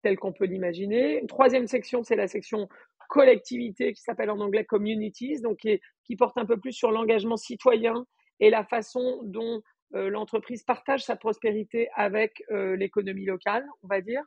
telle 0.04 0.18
qu'on 0.18 0.34
peut 0.34 0.46
l'imaginer. 0.46 1.20
Une 1.20 1.28
troisième 1.28 1.68
section, 1.68 2.04
c'est 2.04 2.16
la 2.16 2.28
section 2.28 2.70
collectivité 3.12 3.92
qui 3.92 4.02
s'appelle 4.02 4.32
en 4.32 4.40
anglais 4.40 4.64
communities, 4.64 5.42
donc 5.42 5.58
qui, 5.58 6.16
porte 6.16 6.38
un 6.38 6.46
peu 6.46 6.58
plus 6.58 6.72
sur 6.72 6.92
l'engagement 6.92 7.38
citoyen 7.38 8.06
et 8.40 8.50
la 8.50 8.64
façon 8.64 9.20
dont 9.24 9.62
euh, 9.96 10.10
l'entreprise 10.10 10.64
partage 10.64 11.04
sa 11.04 11.18
prospérité 11.18 11.90
avec 11.96 12.42
euh, 12.52 12.76
l'économie 12.78 13.26
locale, 13.26 13.66
on 13.84 13.88
va 13.88 14.00
dire. 14.00 14.24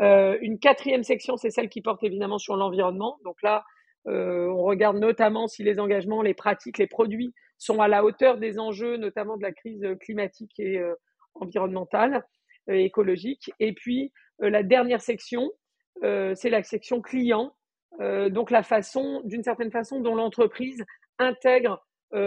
Euh, 0.00 0.38
une 0.40 0.58
quatrième 0.58 1.02
section, 1.02 1.36
c'est 1.36 1.50
celle 1.50 1.68
qui 1.68 1.82
porte 1.82 2.02
évidemment 2.02 2.38
sur 2.38 2.56
l'environnement. 2.56 3.18
Donc 3.22 3.36
là, 3.42 3.64
on 4.04 4.62
regarde 4.64 4.96
notamment 4.96 5.46
si 5.46 5.62
les 5.62 5.78
engagements, 5.78 6.22
les 6.22 6.34
pratiques, 6.34 6.78
les 6.78 6.88
produits 6.88 7.32
sont 7.56 7.80
à 7.80 7.86
la 7.86 8.02
hauteur 8.02 8.36
des 8.36 8.58
enjeux, 8.58 8.96
notamment 8.96 9.36
de 9.36 9.42
la 9.42 9.52
crise 9.52 9.86
climatique 10.00 10.58
et 10.58 10.82
environnementale, 11.34 12.24
écologique. 12.66 13.52
Et 13.60 13.72
puis, 13.72 14.12
la 14.40 14.64
dernière 14.64 15.00
section, 15.00 15.52
c'est 16.02 16.50
la 16.50 16.64
section 16.64 17.00
client, 17.00 17.54
donc 18.00 18.50
la 18.50 18.62
façon, 18.62 19.20
d'une 19.24 19.42
certaine 19.42 19.70
façon, 19.70 20.00
dont 20.00 20.14
l'entreprise 20.14 20.84
intègre 21.18 21.84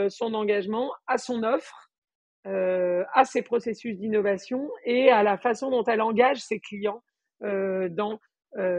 son 0.10 0.34
engagement 0.34 0.92
à 1.08 1.18
son 1.18 1.44
offre, 1.44 1.90
à 2.46 3.26
ses 3.26 3.42
processus 3.42 3.98
d'innovation 3.98 4.70
et 4.84 5.10
à 5.10 5.24
la 5.24 5.38
façon 5.38 5.72
dont 5.72 5.84
elle 5.84 6.02
engage 6.02 6.40
ses 6.40 6.60
clients 6.60 7.04
dans 7.42 8.20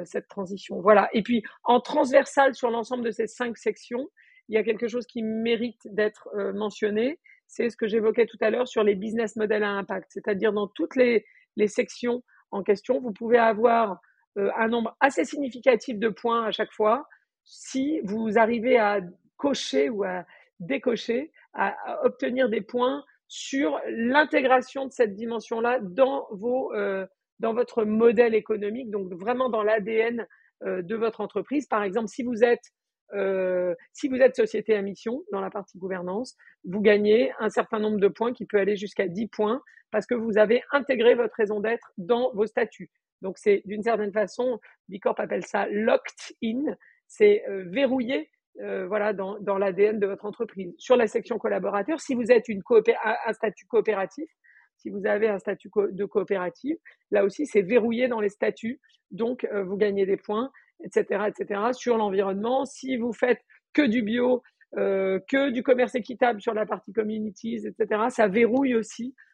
cette 0.04 0.28
transition. 0.28 0.80
Voilà. 0.80 1.08
Et 1.12 1.22
puis, 1.22 1.42
en 1.64 1.80
transversal 1.80 2.54
sur 2.54 2.70
l'ensemble 2.70 3.04
de 3.04 3.10
ces 3.10 3.26
cinq 3.26 3.58
sections, 3.58 4.08
il 4.48 4.54
y 4.54 4.58
a 4.58 4.62
quelque 4.62 4.88
chose 4.88 5.06
qui 5.06 5.22
mérite 5.22 5.80
d'être 5.86 6.28
mentionné, 6.54 7.18
c'est 7.48 7.70
ce 7.70 7.76
que 7.76 7.86
j'évoquais 7.86 8.26
tout 8.26 8.38
à 8.40 8.50
l'heure 8.50 8.68
sur 8.68 8.82
les 8.82 8.94
business 8.94 9.36
models 9.36 9.62
à 9.62 9.70
impact. 9.70 10.08
C'est-à-dire 10.10 10.52
dans 10.52 10.68
toutes 10.68 10.96
les, 10.96 11.24
sections 11.68 12.22
en 12.50 12.62
question, 12.62 13.00
vous 13.00 13.12
pouvez 13.12 13.38
avoir 13.38 13.92
euh, 13.92 13.94
un 14.36 14.68
nombre 14.68 14.96
assez 15.00 15.24
significatif 15.24 15.98
de 15.98 16.08
points 16.08 16.44
à 16.44 16.50
chaque 16.50 16.72
fois 16.72 17.06
si 17.46 18.00
vous 18.02 18.38
arrivez 18.38 18.76
à 18.76 19.00
cocher 19.36 19.88
ou 19.88 20.04
à 20.04 20.24
décocher, 20.60 21.32
à, 21.54 22.04
obtenir 22.04 22.48
des 22.48 22.60
points 22.60 23.04
sur 23.28 23.80
l'intégration 23.88 24.86
de 24.86 24.92
cette 24.92 25.14
dimension-là 25.14 25.78
dans 25.80 26.26
vos 26.30 26.72
euh, 26.74 27.06
dans 27.38 27.52
votre 27.52 27.84
modèle 27.84 28.34
économique, 28.34 28.90
donc 28.90 29.12
vraiment 29.12 29.50
dans 29.50 29.62
l'ADN 29.62 30.26
euh, 30.62 30.80
de 30.80 30.94
votre 30.94 31.20
entreprise. 31.20 31.66
Par 31.66 31.82
exemple, 31.82 32.08
si 32.08 32.22
vous 32.22 32.44
êtes 32.44 32.72
euh, 33.14 33.74
si 33.92 34.08
vous 34.08 34.16
êtes 34.16 34.34
société 34.34 34.74
à 34.74 34.82
mission 34.82 35.22
dans 35.32 35.40
la 35.40 35.50
partie 35.50 35.78
gouvernance, 35.78 36.36
vous 36.64 36.80
gagnez 36.80 37.32
un 37.38 37.50
certain 37.50 37.78
nombre 37.78 37.98
de 37.98 38.08
points 38.08 38.32
qui 38.32 38.46
peut 38.46 38.58
aller 38.58 38.76
jusqu'à 38.76 39.06
10 39.06 39.28
points 39.28 39.62
parce 39.90 40.06
que 40.06 40.14
vous 40.14 40.38
avez 40.38 40.62
intégré 40.72 41.14
votre 41.14 41.34
raison 41.36 41.60
d'être 41.60 41.92
dans 41.98 42.32
vos 42.32 42.46
statuts. 42.46 42.90
Donc 43.22 43.38
c'est 43.38 43.62
d'une 43.64 43.82
certaine 43.82 44.12
façon, 44.12 44.60
Bicorp 44.88 45.18
appelle 45.18 45.44
ça 45.44 45.66
locked 45.68 46.36
in, 46.42 46.74
c'est 47.06 47.44
euh, 47.48 47.64
verrouillé 47.68 48.30
euh, 48.60 48.86
voilà, 48.86 49.12
dans, 49.12 49.58
l'ADN 49.58 49.98
de 49.98 50.06
votre 50.06 50.24
entreprise. 50.24 50.74
Sur 50.78 50.96
la 50.96 51.06
section 51.06 51.38
collaborateur, 51.38 52.00
si 52.00 52.14
vous 52.14 52.30
êtes 52.32 52.46
un 52.48 53.32
statut 53.32 53.66
coopératif, 53.66 54.28
si 54.76 54.90
vous 54.90 55.06
avez 55.06 55.28
un 55.28 55.38
statut 55.38 55.70
de 55.74 56.04
coopérative, 56.04 56.76
là 57.10 57.24
aussi 57.24 57.46
c'est 57.46 57.62
verrouillé 57.62 58.08
dans 58.08 58.20
les 58.20 58.28
statuts, 58.28 58.80
donc 59.10 59.46
vous 59.52 59.76
gagnez 59.76 60.06
des 60.06 60.16
points 60.16 60.50
etc., 60.84 61.24
etc., 61.28 61.60
sur 61.72 61.96
l'environnement. 61.96 62.64
Si 62.64 62.96
vous 62.96 63.12
faites 63.12 63.40
que 63.72 63.82
du 63.82 64.02
bio, 64.02 64.42
euh, 64.76 65.20
que 65.28 65.50
du 65.50 65.62
commerce 65.62 65.94
équitable 65.94 66.40
sur 66.40 66.54
la 66.54 66.66
partie 66.66 66.92
communities, 66.92 67.66
etc., 67.66 68.04
ça 68.10 68.28
verrouille 68.28 68.74
aussi 68.74 69.14
euh, 69.14 69.25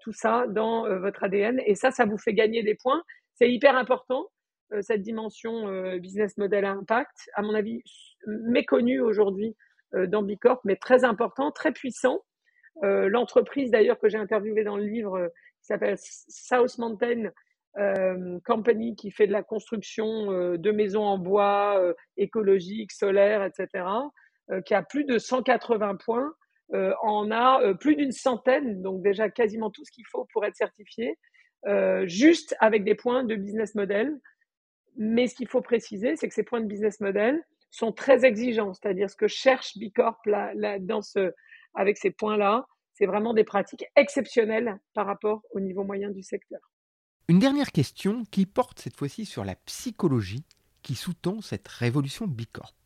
tout 0.00 0.12
ça 0.12 0.46
dans 0.48 0.86
euh, 0.86 0.98
votre 0.98 1.24
ADN 1.24 1.60
et 1.66 1.74
ça, 1.74 1.90
ça 1.90 2.04
vous 2.04 2.18
fait 2.18 2.34
gagner 2.34 2.62
des 2.62 2.74
points. 2.74 3.02
C'est 3.34 3.50
hyper 3.50 3.76
important, 3.76 4.28
cette 4.80 5.02
dimension 5.02 5.96
business 5.98 6.36
model 6.38 6.64
à 6.64 6.70
impact, 6.70 7.28
à 7.34 7.42
mon 7.42 7.52
avis 7.54 7.82
méconnue 8.26 9.00
aujourd'hui 9.00 9.56
dans 9.92 10.22
Bicorp, 10.22 10.60
mais 10.64 10.76
très 10.76 11.04
important, 11.04 11.50
très 11.50 11.72
puissant. 11.72 12.20
L'entreprise 12.82 13.72
d'ailleurs 13.72 13.98
que 13.98 14.08
j'ai 14.08 14.18
interviewée 14.18 14.62
dans 14.62 14.76
le 14.76 14.84
livre 14.84 15.32
qui 15.60 15.66
s'appelle 15.66 15.96
South 15.98 16.78
Mountain 16.78 17.30
euh, 17.76 18.38
company 18.44 18.94
qui 18.94 19.10
fait 19.10 19.26
de 19.26 19.32
la 19.32 19.42
construction 19.42 20.30
euh, 20.30 20.56
de 20.56 20.70
maisons 20.70 21.02
en 21.02 21.18
bois 21.18 21.76
euh, 21.80 21.92
écologiques, 22.16 22.92
solaires, 22.92 23.42
etc., 23.42 23.84
qui 24.66 24.74
a 24.74 24.82
plus 24.82 25.04
de 25.04 25.18
180 25.18 25.96
points, 25.96 26.34
en 26.72 27.30
a 27.30 27.74
plus 27.74 27.96
d'une 27.96 28.12
centaine, 28.12 28.82
donc 28.82 29.02
déjà 29.02 29.28
quasiment 29.30 29.70
tout 29.70 29.84
ce 29.84 29.90
qu'il 29.90 30.06
faut 30.06 30.26
pour 30.32 30.44
être 30.44 30.56
certifié, 30.56 31.18
juste 32.04 32.56
avec 32.60 32.84
des 32.84 32.94
points 32.94 33.24
de 33.24 33.34
business 33.34 33.74
model. 33.74 34.18
Mais 34.96 35.26
ce 35.26 35.34
qu'il 35.34 35.48
faut 35.48 35.60
préciser, 35.60 36.14
c'est 36.16 36.28
que 36.28 36.34
ces 36.34 36.44
points 36.44 36.60
de 36.60 36.66
business 36.66 37.00
model 37.00 37.42
sont 37.70 37.90
très 37.90 38.24
exigeants, 38.24 38.72
c'est-à-dire 38.72 39.10
ce 39.10 39.16
que 39.16 39.26
cherche 39.26 39.76
Bicorp 39.76 40.24
là, 40.26 40.52
là, 40.54 40.78
dans 40.78 41.02
ce, 41.02 41.32
avec 41.74 41.98
ces 41.98 42.12
points-là, 42.12 42.66
c'est 42.92 43.06
vraiment 43.06 43.34
des 43.34 43.42
pratiques 43.42 43.84
exceptionnelles 43.96 44.78
par 44.94 45.06
rapport 45.06 45.42
au 45.50 45.58
niveau 45.58 45.82
moyen 45.82 46.10
du 46.10 46.22
secteur. 46.22 46.60
Une 47.26 47.40
dernière 47.40 47.72
question 47.72 48.22
qui 48.30 48.46
porte 48.46 48.78
cette 48.78 48.96
fois-ci 48.96 49.24
sur 49.24 49.44
la 49.44 49.56
psychologie 49.56 50.44
qui 50.82 50.94
sous-tend 50.94 51.40
cette 51.40 51.66
révolution 51.66 52.28
Bicorp. 52.28 52.76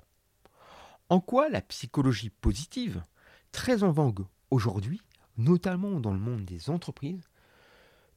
En 1.11 1.21
quoi 1.21 1.51
la 1.51 1.61
psychologie 1.61 2.31
positive, 2.31 3.03
très 3.53 3.83
en 3.83 3.91
vogue 3.91 4.25
aujourd'hui, 4.51 5.01
notamment 5.37 6.01
dans 6.01 6.13
le 6.13 6.19
monde 6.19 6.45
des 6.45 6.71
entreprises, 6.71 7.29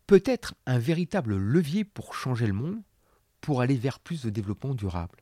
peut 0.08 0.24
être 0.26 0.56
un 0.66 0.80
véritable 0.80 1.36
levier 1.36 1.84
pour 1.84 2.14
changer 2.16 2.48
le 2.48 2.54
monde, 2.54 2.82
pour 3.40 3.62
aller 3.62 3.76
vers 3.76 4.00
plus 4.00 4.24
de 4.24 4.30
développement 4.30 4.74
durable 4.74 5.20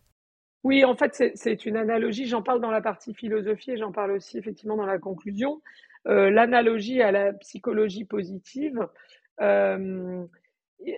Oui, 0.63 0.83
en 0.83 0.95
fait, 0.95 1.31
c'est 1.35 1.65
une 1.65 1.77
analogie. 1.77 2.25
J'en 2.25 2.41
parle 2.41 2.61
dans 2.61 2.71
la 2.71 2.81
partie 2.81 3.13
philosophie 3.13 3.71
et 3.71 3.77
j'en 3.77 3.91
parle 3.91 4.11
aussi 4.11 4.37
effectivement 4.37 4.75
dans 4.75 4.85
la 4.85 4.99
conclusion. 4.99 5.61
Euh, 6.07 6.29
l'analogie 6.29 7.01
à 7.01 7.11
la 7.11 7.33
psychologie 7.33 8.05
positive, 8.05 8.87
euh, 9.41 10.25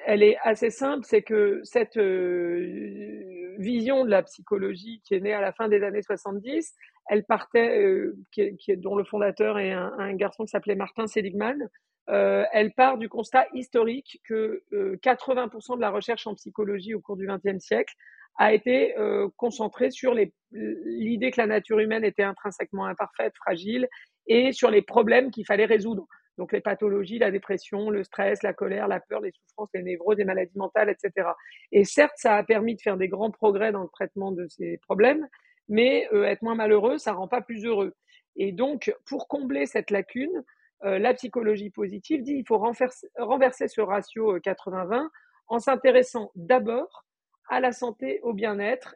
elle 0.05 0.23
est 0.23 0.37
assez 0.43 0.69
simple, 0.69 1.05
c'est 1.05 1.23
que 1.23 1.59
cette 1.63 1.97
euh, 1.97 3.40
vision 3.57 4.05
de 4.05 4.09
la 4.09 4.23
psychologie 4.23 5.01
qui 5.05 5.15
est 5.15 5.19
née 5.19 5.33
à 5.33 5.41
la 5.41 5.51
fin 5.51 5.67
des 5.67 5.83
années 5.83 6.01
70, 6.01 6.73
elle 7.09 7.23
partait, 7.23 7.81
euh, 7.81 8.15
qui, 8.31 8.55
qui, 8.57 8.77
dont 8.77 8.95
le 8.95 9.03
fondateur 9.03 9.59
est 9.59 9.71
un, 9.71 9.93
un 9.97 10.13
garçon 10.13 10.45
qui 10.45 10.51
s'appelait 10.51 10.75
Martin 10.75 11.07
Seligman, 11.07 11.69
euh, 12.09 12.43
elle 12.51 12.73
part 12.73 12.97
du 12.97 13.09
constat 13.09 13.45
historique 13.53 14.21
que 14.27 14.63
80% 14.71 15.75
de 15.75 15.81
la 15.81 15.91
recherche 15.91 16.27
en 16.27 16.35
psychologie 16.35 16.93
au 16.95 16.99
cours 16.99 17.15
du 17.15 17.27
XXe 17.27 17.63
siècle 17.63 17.93
a 18.37 18.53
été 18.53 18.95
concentrée 19.35 19.91
sur 19.91 20.13
l'idée 20.51 21.31
que 21.31 21.41
la 21.41 21.47
nature 21.47 21.79
humaine 21.79 22.03
était 22.03 22.23
intrinsèquement 22.23 22.85
imparfaite, 22.85 23.33
fragile, 23.35 23.87
et 24.25 24.51
sur 24.51 24.71
les 24.71 24.81
problèmes 24.81 25.31
qu'il 25.31 25.45
fallait 25.45 25.65
résoudre. 25.65 26.07
Donc 26.41 26.53
les 26.53 26.59
pathologies, 26.61 27.19
la 27.19 27.29
dépression, 27.29 27.91
le 27.91 28.03
stress, 28.03 28.41
la 28.41 28.51
colère, 28.51 28.87
la 28.87 28.99
peur, 28.99 29.21
les 29.21 29.31
souffrances, 29.31 29.69
les 29.75 29.83
névroses, 29.83 30.17
les 30.17 30.25
maladies 30.25 30.57
mentales, 30.57 30.89
etc. 30.89 31.29
Et 31.71 31.85
certes, 31.85 32.15
ça 32.15 32.35
a 32.35 32.41
permis 32.41 32.73
de 32.73 32.81
faire 32.81 32.97
des 32.97 33.09
grands 33.09 33.29
progrès 33.29 33.71
dans 33.71 33.83
le 33.83 33.89
traitement 33.89 34.31
de 34.31 34.47
ces 34.47 34.79
problèmes, 34.79 35.27
mais 35.69 36.09
euh, 36.13 36.23
être 36.23 36.41
moins 36.41 36.55
malheureux, 36.55 36.97
ça 36.97 37.13
rend 37.13 37.27
pas 37.27 37.41
plus 37.41 37.63
heureux. 37.63 37.93
Et 38.37 38.53
donc, 38.53 38.91
pour 39.05 39.27
combler 39.27 39.67
cette 39.67 39.91
lacune, 39.91 40.43
euh, 40.83 40.97
la 40.97 41.13
psychologie 41.13 41.69
positive 41.69 42.23
dit 42.23 42.33
il 42.33 42.43
faut 42.47 42.57
renverser, 42.57 43.67
ce 43.67 43.81
ratio 43.81 44.39
80-20 44.39 44.95
euh, 44.95 45.09
en 45.45 45.59
s'intéressant 45.59 46.31
d'abord 46.33 47.05
à 47.49 47.59
la 47.59 47.71
santé, 47.71 48.19
au 48.23 48.33
bien-être, 48.33 48.95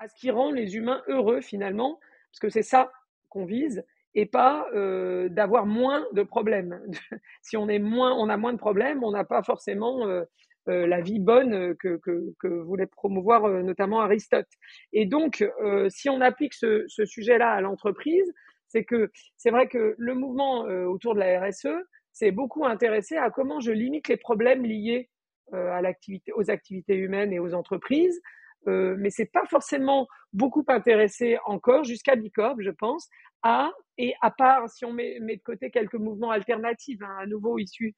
à 0.00 0.08
ce 0.08 0.16
qui 0.16 0.32
rend 0.32 0.50
les 0.50 0.74
humains 0.74 1.04
heureux 1.06 1.40
finalement, 1.40 2.00
parce 2.32 2.40
que 2.40 2.48
c'est 2.48 2.64
ça 2.64 2.90
qu'on 3.28 3.44
vise 3.44 3.84
et 4.14 4.26
pas 4.26 4.66
euh, 4.74 5.28
d'avoir 5.28 5.66
moins 5.66 6.06
de 6.12 6.22
problèmes. 6.22 6.80
si 7.42 7.56
on 7.56 7.68
est 7.68 7.78
moins, 7.78 8.12
on 8.14 8.28
a 8.28 8.36
moins 8.36 8.52
de 8.52 8.58
problèmes, 8.58 9.02
on 9.02 9.10
n'a 9.10 9.24
pas 9.24 9.42
forcément 9.42 10.06
euh, 10.06 10.24
euh, 10.68 10.86
la 10.86 11.00
vie 11.00 11.18
bonne 11.18 11.74
que, 11.76 11.96
que, 11.96 12.32
que 12.38 12.48
voulait 12.48 12.86
promouvoir 12.86 13.48
notamment 13.62 14.00
Aristote. 14.00 14.48
Et 14.92 15.04
donc, 15.04 15.44
si 15.88 16.08
on 16.08 16.20
applique 16.20 16.54
ce, 16.54 16.84
ce 16.88 17.04
sujet-là 17.04 17.50
à 17.50 17.60
l'entreprise, 17.60 18.32
c'est 18.68 18.84
que 18.84 19.10
c'est 19.36 19.50
vrai 19.50 19.68
que 19.68 19.94
le 19.98 20.14
mouvement 20.14 20.60
autour 20.62 21.14
de 21.14 21.20
la 21.20 21.46
RSE 21.46 21.68
s'est 22.12 22.30
beaucoup 22.30 22.64
intéressé 22.64 23.16
à 23.16 23.30
comment 23.30 23.60
je 23.60 23.72
limite 23.72 24.08
les 24.08 24.16
problèmes 24.16 24.64
liés 24.64 25.10
à 25.52 25.82
l'activité, 25.82 26.32
aux 26.32 26.50
activités 26.50 26.96
humaines 26.96 27.32
et 27.32 27.38
aux 27.38 27.52
entreprises. 27.52 28.22
Euh, 28.66 28.94
mais 28.98 29.10
c'est 29.10 29.26
pas 29.26 29.44
forcément 29.46 30.06
beaucoup 30.32 30.64
intéressé 30.68 31.38
encore 31.44 31.84
jusqu'à 31.84 32.16
Bicorp, 32.16 32.56
je 32.60 32.70
pense, 32.70 33.08
et 33.98 34.14
à 34.22 34.30
part 34.30 34.68
si 34.68 34.84
on 34.84 34.92
met, 34.92 35.18
met 35.20 35.36
de 35.36 35.42
côté 35.42 35.70
quelques 35.70 35.94
mouvements 35.94 36.30
alternatifs, 36.30 37.00
hein, 37.02 37.16
à 37.20 37.26
nouveau 37.26 37.58
issus 37.58 37.94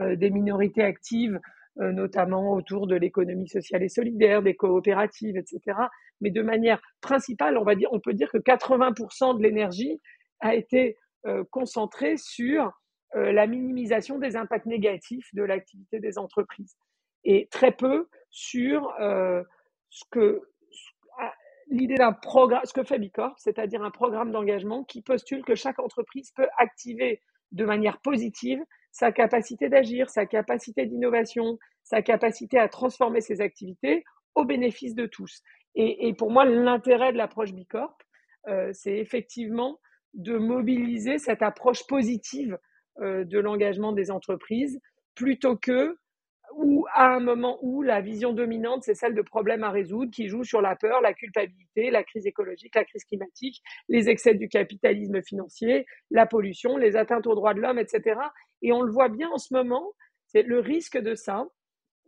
euh, 0.00 0.14
des 0.16 0.30
minorités 0.30 0.82
actives, 0.82 1.40
euh, 1.80 1.92
notamment 1.92 2.52
autour 2.52 2.86
de 2.86 2.94
l'économie 2.94 3.48
sociale 3.48 3.82
et 3.82 3.88
solidaire, 3.88 4.42
des 4.42 4.54
coopératives, 4.54 5.36
etc. 5.36 5.76
Mais 6.20 6.30
de 6.30 6.42
manière 6.42 6.80
principale, 7.00 7.58
on 7.58 7.64
va 7.64 7.74
dire, 7.74 7.88
on 7.92 8.00
peut 8.00 8.14
dire 8.14 8.30
que 8.30 8.38
80% 8.38 9.36
de 9.36 9.42
l'énergie 9.42 10.00
a 10.40 10.54
été 10.54 10.96
euh, 11.26 11.44
concentrée 11.50 12.16
sur 12.16 12.72
la 13.12 13.48
minimisation 13.48 14.20
des 14.20 14.36
impacts 14.36 14.66
négatifs 14.66 15.34
de 15.34 15.42
l'activité 15.42 15.98
des 15.98 16.16
entreprises 16.16 16.76
et 17.24 17.48
très 17.50 17.72
peu 17.72 18.06
sur 18.30 18.94
ce 19.00 20.04
que 20.12 20.42
l'idée 21.70 21.94
d'un 21.94 22.12
programme, 22.12 22.62
ce 22.64 22.72
que 22.72 22.82
fait 22.82 22.98
Bicorp, 22.98 23.34
c'est-à-dire 23.38 23.82
un 23.82 23.90
programme 23.90 24.32
d'engagement 24.32 24.84
qui 24.84 25.02
postule 25.02 25.44
que 25.44 25.54
chaque 25.54 25.78
entreprise 25.78 26.32
peut 26.32 26.48
activer 26.58 27.22
de 27.52 27.64
manière 27.64 28.00
positive 28.00 28.60
sa 28.92 29.12
capacité 29.12 29.68
d'agir, 29.68 30.10
sa 30.10 30.26
capacité 30.26 30.84
d'innovation, 30.84 31.58
sa 31.84 32.02
capacité 32.02 32.58
à 32.58 32.68
transformer 32.68 33.20
ses 33.20 33.40
activités 33.40 34.04
au 34.34 34.44
bénéfice 34.44 34.94
de 34.94 35.06
tous. 35.06 35.42
Et, 35.76 36.12
pour 36.14 36.32
moi, 36.32 36.44
l'intérêt 36.44 37.12
de 37.12 37.16
l'approche 37.16 37.52
Bicorp, 37.52 37.96
euh, 38.48 38.70
c'est 38.72 38.96
effectivement 38.96 39.78
de 40.14 40.36
mobiliser 40.36 41.18
cette 41.18 41.42
approche 41.42 41.86
positive 41.86 42.58
euh, 43.00 43.24
de 43.24 43.38
l'engagement 43.38 43.92
des 43.92 44.10
entreprises 44.10 44.80
plutôt 45.14 45.56
que 45.56 45.96
ou 46.54 46.86
à 46.94 47.06
un 47.06 47.20
moment 47.20 47.58
où 47.62 47.82
la 47.82 48.00
vision 48.00 48.32
dominante, 48.32 48.82
c'est 48.82 48.94
celle 48.94 49.14
de 49.14 49.22
problèmes 49.22 49.64
à 49.64 49.70
résoudre, 49.70 50.10
qui 50.10 50.28
joue 50.28 50.44
sur 50.44 50.60
la 50.60 50.76
peur, 50.76 51.00
la 51.00 51.14
culpabilité, 51.14 51.90
la 51.90 52.04
crise 52.04 52.26
écologique, 52.26 52.74
la 52.74 52.84
crise 52.84 53.04
climatique, 53.04 53.62
les 53.88 54.08
excès 54.08 54.34
du 54.34 54.48
capitalisme 54.48 55.22
financier, 55.22 55.86
la 56.10 56.26
pollution, 56.26 56.76
les 56.76 56.96
atteintes 56.96 57.26
aux 57.26 57.34
droits 57.34 57.54
de 57.54 57.60
l'homme, 57.60 57.78
etc. 57.78 58.20
Et 58.62 58.72
on 58.72 58.82
le 58.82 58.92
voit 58.92 59.08
bien 59.08 59.28
en 59.30 59.38
ce 59.38 59.54
moment, 59.54 59.92
c'est 60.26 60.42
le 60.42 60.60
risque 60.60 60.98
de 60.98 61.14
ça, 61.14 61.46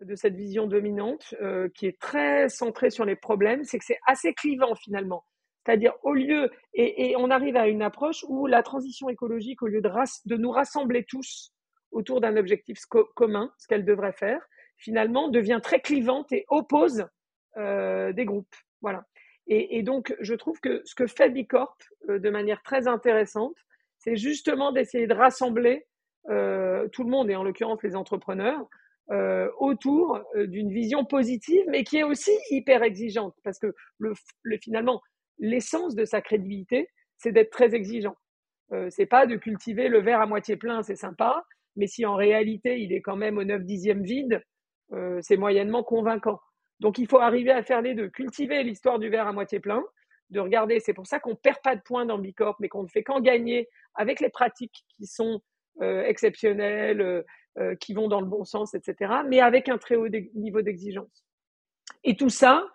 de 0.00 0.14
cette 0.14 0.34
vision 0.34 0.66
dominante, 0.66 1.34
euh, 1.40 1.68
qui 1.74 1.86
est 1.86 1.98
très 1.98 2.48
centrée 2.48 2.90
sur 2.90 3.04
les 3.04 3.16
problèmes, 3.16 3.64
c'est 3.64 3.78
que 3.78 3.84
c'est 3.84 4.00
assez 4.06 4.34
clivant 4.34 4.74
finalement. 4.74 5.24
C'est-à-dire, 5.64 5.94
au 6.02 6.12
lieu, 6.12 6.50
et, 6.74 7.14
on 7.16 7.30
arrive 7.30 7.56
à 7.56 7.68
une 7.68 7.82
approche 7.82 8.24
où 8.28 8.46
la 8.46 8.64
transition 8.64 9.08
écologique, 9.08 9.62
au 9.62 9.68
lieu 9.68 9.80
de 9.80 10.36
nous 10.36 10.50
rassembler 10.50 11.04
tous 11.04 11.52
autour 11.92 12.20
d'un 12.20 12.36
objectif 12.36 12.78
commun, 13.14 13.52
ce 13.58 13.66
qu'elle 13.66 13.84
devrait 13.84 14.12
faire, 14.12 14.40
finalement 14.76 15.28
devient 15.28 15.60
très 15.62 15.80
clivante 15.80 16.32
et 16.32 16.44
oppose 16.48 17.06
euh, 17.56 18.12
des 18.12 18.24
groupes. 18.24 18.54
Voilà. 18.80 19.04
Et, 19.48 19.82
donc, 19.82 20.14
je 20.20 20.34
trouve 20.34 20.60
que 20.60 20.80
ce 20.84 20.94
que 20.94 21.06
fait 21.06 21.28
Bicorp 21.28 21.76
euh, 22.08 22.18
de 22.18 22.30
manière 22.30 22.62
très 22.62 22.88
intéressante, 22.88 23.56
c'est 23.98 24.16
justement 24.16 24.72
d'essayer 24.72 25.06
de 25.06 25.14
rassembler 25.14 25.86
euh, 26.30 26.88
tout 26.88 27.02
le 27.04 27.10
monde, 27.10 27.28
et 27.28 27.36
en 27.36 27.42
l'occurrence 27.42 27.82
les 27.82 27.96
entrepreneurs, 27.96 28.66
autour 29.58 30.22
d'une 30.36 30.72
vision 30.72 31.04
positive, 31.04 31.64
mais 31.68 31.84
qui 31.84 31.98
est 31.98 32.02
aussi 32.02 32.30
hyper 32.48 32.82
exigeante, 32.82 33.34
parce 33.44 33.58
que 33.58 33.74
le, 33.98 34.14
finalement, 34.62 35.02
l'essence 35.38 35.94
de 35.94 36.06
sa 36.06 36.22
crédibilité, 36.22 36.88
c'est 37.18 37.32
d'être 37.32 37.50
très 37.50 37.74
exigeant. 37.74 38.16
Euh, 38.72 38.88
c'est 38.90 39.06
pas 39.06 39.26
de 39.26 39.36
cultiver 39.36 39.88
le 39.88 40.00
verre 40.00 40.20
à 40.20 40.26
moitié 40.26 40.56
plein, 40.56 40.82
c'est 40.82 40.96
sympa, 40.96 41.44
mais 41.76 41.86
si 41.86 42.04
en 42.06 42.14
réalité 42.14 42.80
il 42.80 42.92
est 42.92 43.00
quand 43.00 43.16
même 43.16 43.38
au 43.38 43.44
9 43.44 43.64
dixième 43.64 44.02
vide, 44.02 44.42
euh, 44.92 45.18
c'est 45.22 45.36
moyennement 45.36 45.82
convaincant. 45.82 46.40
Donc 46.80 46.98
il 46.98 47.06
faut 47.06 47.18
arriver 47.18 47.50
à 47.50 47.62
faire 47.62 47.82
les 47.82 47.94
deux, 47.94 48.08
cultiver 48.08 48.62
l'histoire 48.62 48.98
du 48.98 49.08
verre 49.08 49.26
à 49.26 49.32
moitié 49.32 49.60
plein, 49.60 49.82
de 50.30 50.40
regarder, 50.40 50.80
c'est 50.80 50.94
pour 50.94 51.06
ça 51.06 51.20
qu'on 51.20 51.34
perd 51.34 51.58
pas 51.62 51.76
de 51.76 51.82
points 51.82 52.06
dans 52.06 52.18
Bicorp, 52.18 52.56
mais 52.60 52.68
qu'on 52.68 52.82
ne 52.82 52.88
fait 52.88 53.02
qu'en 53.02 53.20
gagner 53.20 53.68
avec 53.94 54.20
les 54.20 54.30
pratiques 54.30 54.84
qui 54.96 55.06
sont 55.06 55.42
euh, 55.80 56.02
exceptionnelles, 56.04 57.24
euh, 57.58 57.74
qui 57.76 57.92
vont 57.92 58.08
dans 58.08 58.20
le 58.20 58.26
bon 58.26 58.44
sens, 58.44 58.74
etc., 58.74 59.12
mais 59.26 59.40
avec 59.40 59.68
un 59.68 59.78
très 59.78 59.96
haut 59.96 60.08
niveau 60.34 60.62
d'exigence. 60.62 61.24
Et 62.02 62.16
tout 62.16 62.30
ça, 62.30 62.66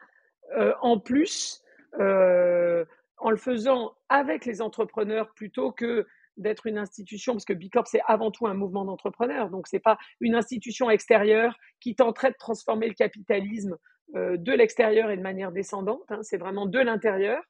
en 0.82 1.00
plus, 1.00 1.64
en 1.94 3.30
le 3.32 3.38
faisant 3.38 3.96
avec 4.10 4.46
les 4.46 4.62
entrepreneurs 4.62 5.34
plutôt 5.34 5.72
que 5.72 6.06
d'être 6.38 6.68
une 6.68 6.78
institution, 6.78 7.34
parce 7.34 7.46
que 7.46 7.54
Bicorp, 7.54 7.88
c'est 7.88 8.02
avant 8.08 8.32
tout 8.32 8.48
un 8.48 8.54
mouvement 8.54 8.86
d'entrepreneurs. 8.86 9.50
Donc, 9.50 9.68
c'est 9.68 9.80
pas 9.80 9.98
une 10.20 10.36
institution 10.36 10.90
extérieure 10.90 11.58
qui 11.80 11.96
tenterait 11.96 12.32
de 12.32 12.38
transformer 12.38 12.88
le 12.88 12.94
capitalisme 12.94 13.78
euh, 14.16 14.38
de 14.38 14.54
l'extérieur 14.54 15.10
et 15.10 15.18
de 15.18 15.22
manière 15.22 15.52
descendante. 15.52 16.04
Hein. 16.10 16.20
c'est 16.22 16.38
vraiment 16.38 16.66
de 16.66 16.80
l'intérieur. 16.80 17.42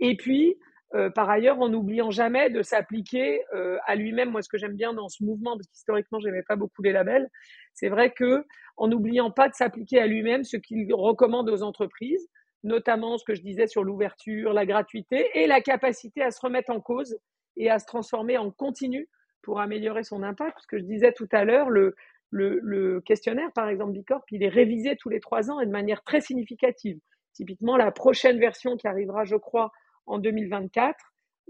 Et 0.00 0.16
puis, 0.16 0.56
euh, 0.94 1.08
par 1.08 1.30
ailleurs, 1.30 1.60
en 1.60 1.68
n'oubliant 1.68 2.10
jamais 2.10 2.50
de 2.50 2.62
s'appliquer 2.62 3.42
euh, 3.54 3.78
à 3.86 3.94
lui-même. 3.94 4.30
Moi, 4.30 4.42
ce 4.42 4.48
que 4.48 4.58
j'aime 4.58 4.74
bien 4.74 4.92
dans 4.92 5.08
ce 5.08 5.22
mouvement, 5.22 5.56
parce 5.56 5.68
qu'historiquement, 5.68 6.18
j'aimais 6.18 6.42
pas 6.42 6.56
beaucoup 6.56 6.82
les 6.82 6.92
labels, 6.92 7.28
c'est 7.74 7.88
vrai 7.88 8.10
que 8.10 8.44
en 8.76 8.88
n'oubliant 8.88 9.30
pas 9.30 9.48
de 9.48 9.54
s'appliquer 9.54 10.00
à 10.00 10.06
lui-même 10.06 10.42
ce 10.42 10.56
qu'il 10.56 10.92
recommande 10.92 11.48
aux 11.48 11.62
entreprises, 11.62 12.28
notamment 12.64 13.18
ce 13.18 13.24
que 13.24 13.34
je 13.34 13.42
disais 13.42 13.66
sur 13.68 13.84
l'ouverture, 13.84 14.52
la 14.52 14.66
gratuité 14.66 15.30
et 15.34 15.46
la 15.46 15.60
capacité 15.60 16.22
à 16.22 16.30
se 16.30 16.40
remettre 16.40 16.70
en 16.70 16.80
cause 16.80 17.16
et 17.60 17.70
à 17.70 17.78
se 17.78 17.86
transformer 17.86 18.38
en 18.38 18.50
continu 18.50 19.08
pour 19.42 19.60
améliorer 19.60 20.02
son 20.02 20.22
impact. 20.22 20.58
Ce 20.62 20.66
que 20.66 20.78
je 20.78 20.84
disais 20.84 21.12
tout 21.12 21.28
à 21.30 21.44
l'heure, 21.44 21.68
le, 21.68 21.94
le, 22.30 23.00
questionnaire, 23.00 23.52
par 23.52 23.68
exemple, 23.68 23.92
Bicorp, 23.92 24.24
il 24.30 24.42
est 24.42 24.48
révisé 24.48 24.96
tous 24.96 25.10
les 25.10 25.20
trois 25.20 25.50
ans 25.50 25.60
et 25.60 25.66
de 25.66 25.70
manière 25.70 26.02
très 26.02 26.20
significative. 26.20 26.98
Typiquement, 27.34 27.76
la 27.76 27.92
prochaine 27.92 28.38
version 28.38 28.76
qui 28.76 28.88
arrivera, 28.88 29.24
je 29.24 29.36
crois, 29.36 29.70
en 30.06 30.18
2024, 30.18 30.96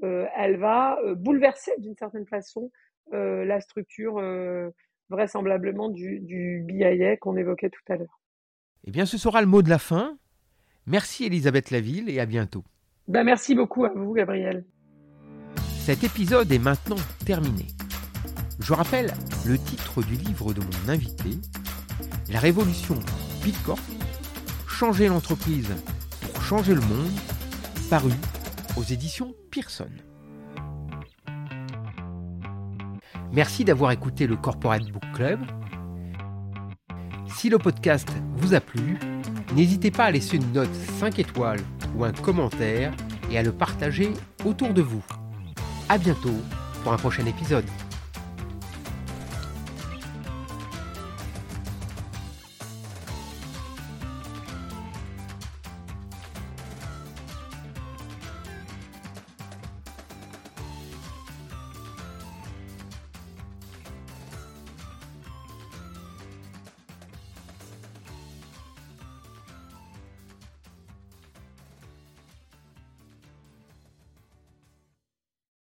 euh, 0.02 0.26
elle 0.36 0.56
va 0.56 0.98
euh, 1.04 1.14
bouleverser 1.14 1.72
d'une 1.78 1.96
certaine 1.96 2.26
façon 2.26 2.70
euh, 3.12 3.44
la 3.44 3.60
structure 3.60 4.20
vraisemblablement 5.10 5.88
du, 5.88 6.20
du 6.20 6.62
BIA 6.66 7.16
qu'on 7.16 7.36
évoquait 7.36 7.70
tout 7.70 7.92
à 7.92 7.96
l'heure. 7.96 8.20
Eh 8.84 8.90
bien, 8.90 9.06
ce 9.06 9.18
sera 9.18 9.40
le 9.40 9.46
mot 9.46 9.62
de 9.62 9.68
la 9.68 9.78
fin. 9.78 10.18
Merci 10.86 11.26
Elisabeth 11.26 11.70
Laville 11.70 12.08
et 12.08 12.18
à 12.20 12.26
bientôt. 12.26 12.64
Ben, 13.08 13.24
merci 13.24 13.54
beaucoup 13.54 13.84
à 13.84 13.90
vous, 13.90 14.12
Gabriel. 14.12 14.64
Cet 15.80 16.04
épisode 16.04 16.52
est 16.52 16.58
maintenant 16.58 17.00
terminé. 17.24 17.66
Je 18.60 18.74
rappelle 18.74 19.14
le 19.46 19.58
titre 19.58 20.02
du 20.02 20.14
livre 20.14 20.52
de 20.52 20.60
mon 20.60 20.92
invité, 20.92 21.30
La 22.28 22.38
révolution 22.38 22.96
Bitcorp, 23.42 23.80
changer 24.68 25.08
l'entreprise 25.08 25.70
pour 26.20 26.42
changer 26.42 26.74
le 26.74 26.82
monde, 26.82 27.10
paru 27.88 28.12
aux 28.76 28.82
éditions 28.82 29.34
Pearson. 29.50 29.88
Merci 33.32 33.64
d'avoir 33.64 33.90
écouté 33.90 34.26
le 34.26 34.36
Corporate 34.36 34.86
Book 34.92 35.04
Club. 35.14 35.40
Si 37.36 37.48
le 37.48 37.58
podcast 37.58 38.08
vous 38.36 38.52
a 38.52 38.60
plu, 38.60 38.98
n'hésitez 39.54 39.90
pas 39.90 40.04
à 40.04 40.10
laisser 40.10 40.36
une 40.36 40.52
note 40.52 40.74
5 40.98 41.18
étoiles 41.18 41.62
ou 41.96 42.04
un 42.04 42.12
commentaire 42.12 42.92
et 43.30 43.38
à 43.38 43.42
le 43.42 43.52
partager 43.52 44.12
autour 44.44 44.74
de 44.74 44.82
vous. 44.82 45.02
A 45.90 45.98
bientôt 45.98 46.40
pour 46.84 46.92
un 46.92 46.96
prochain 46.96 47.26
épisode. 47.26 47.64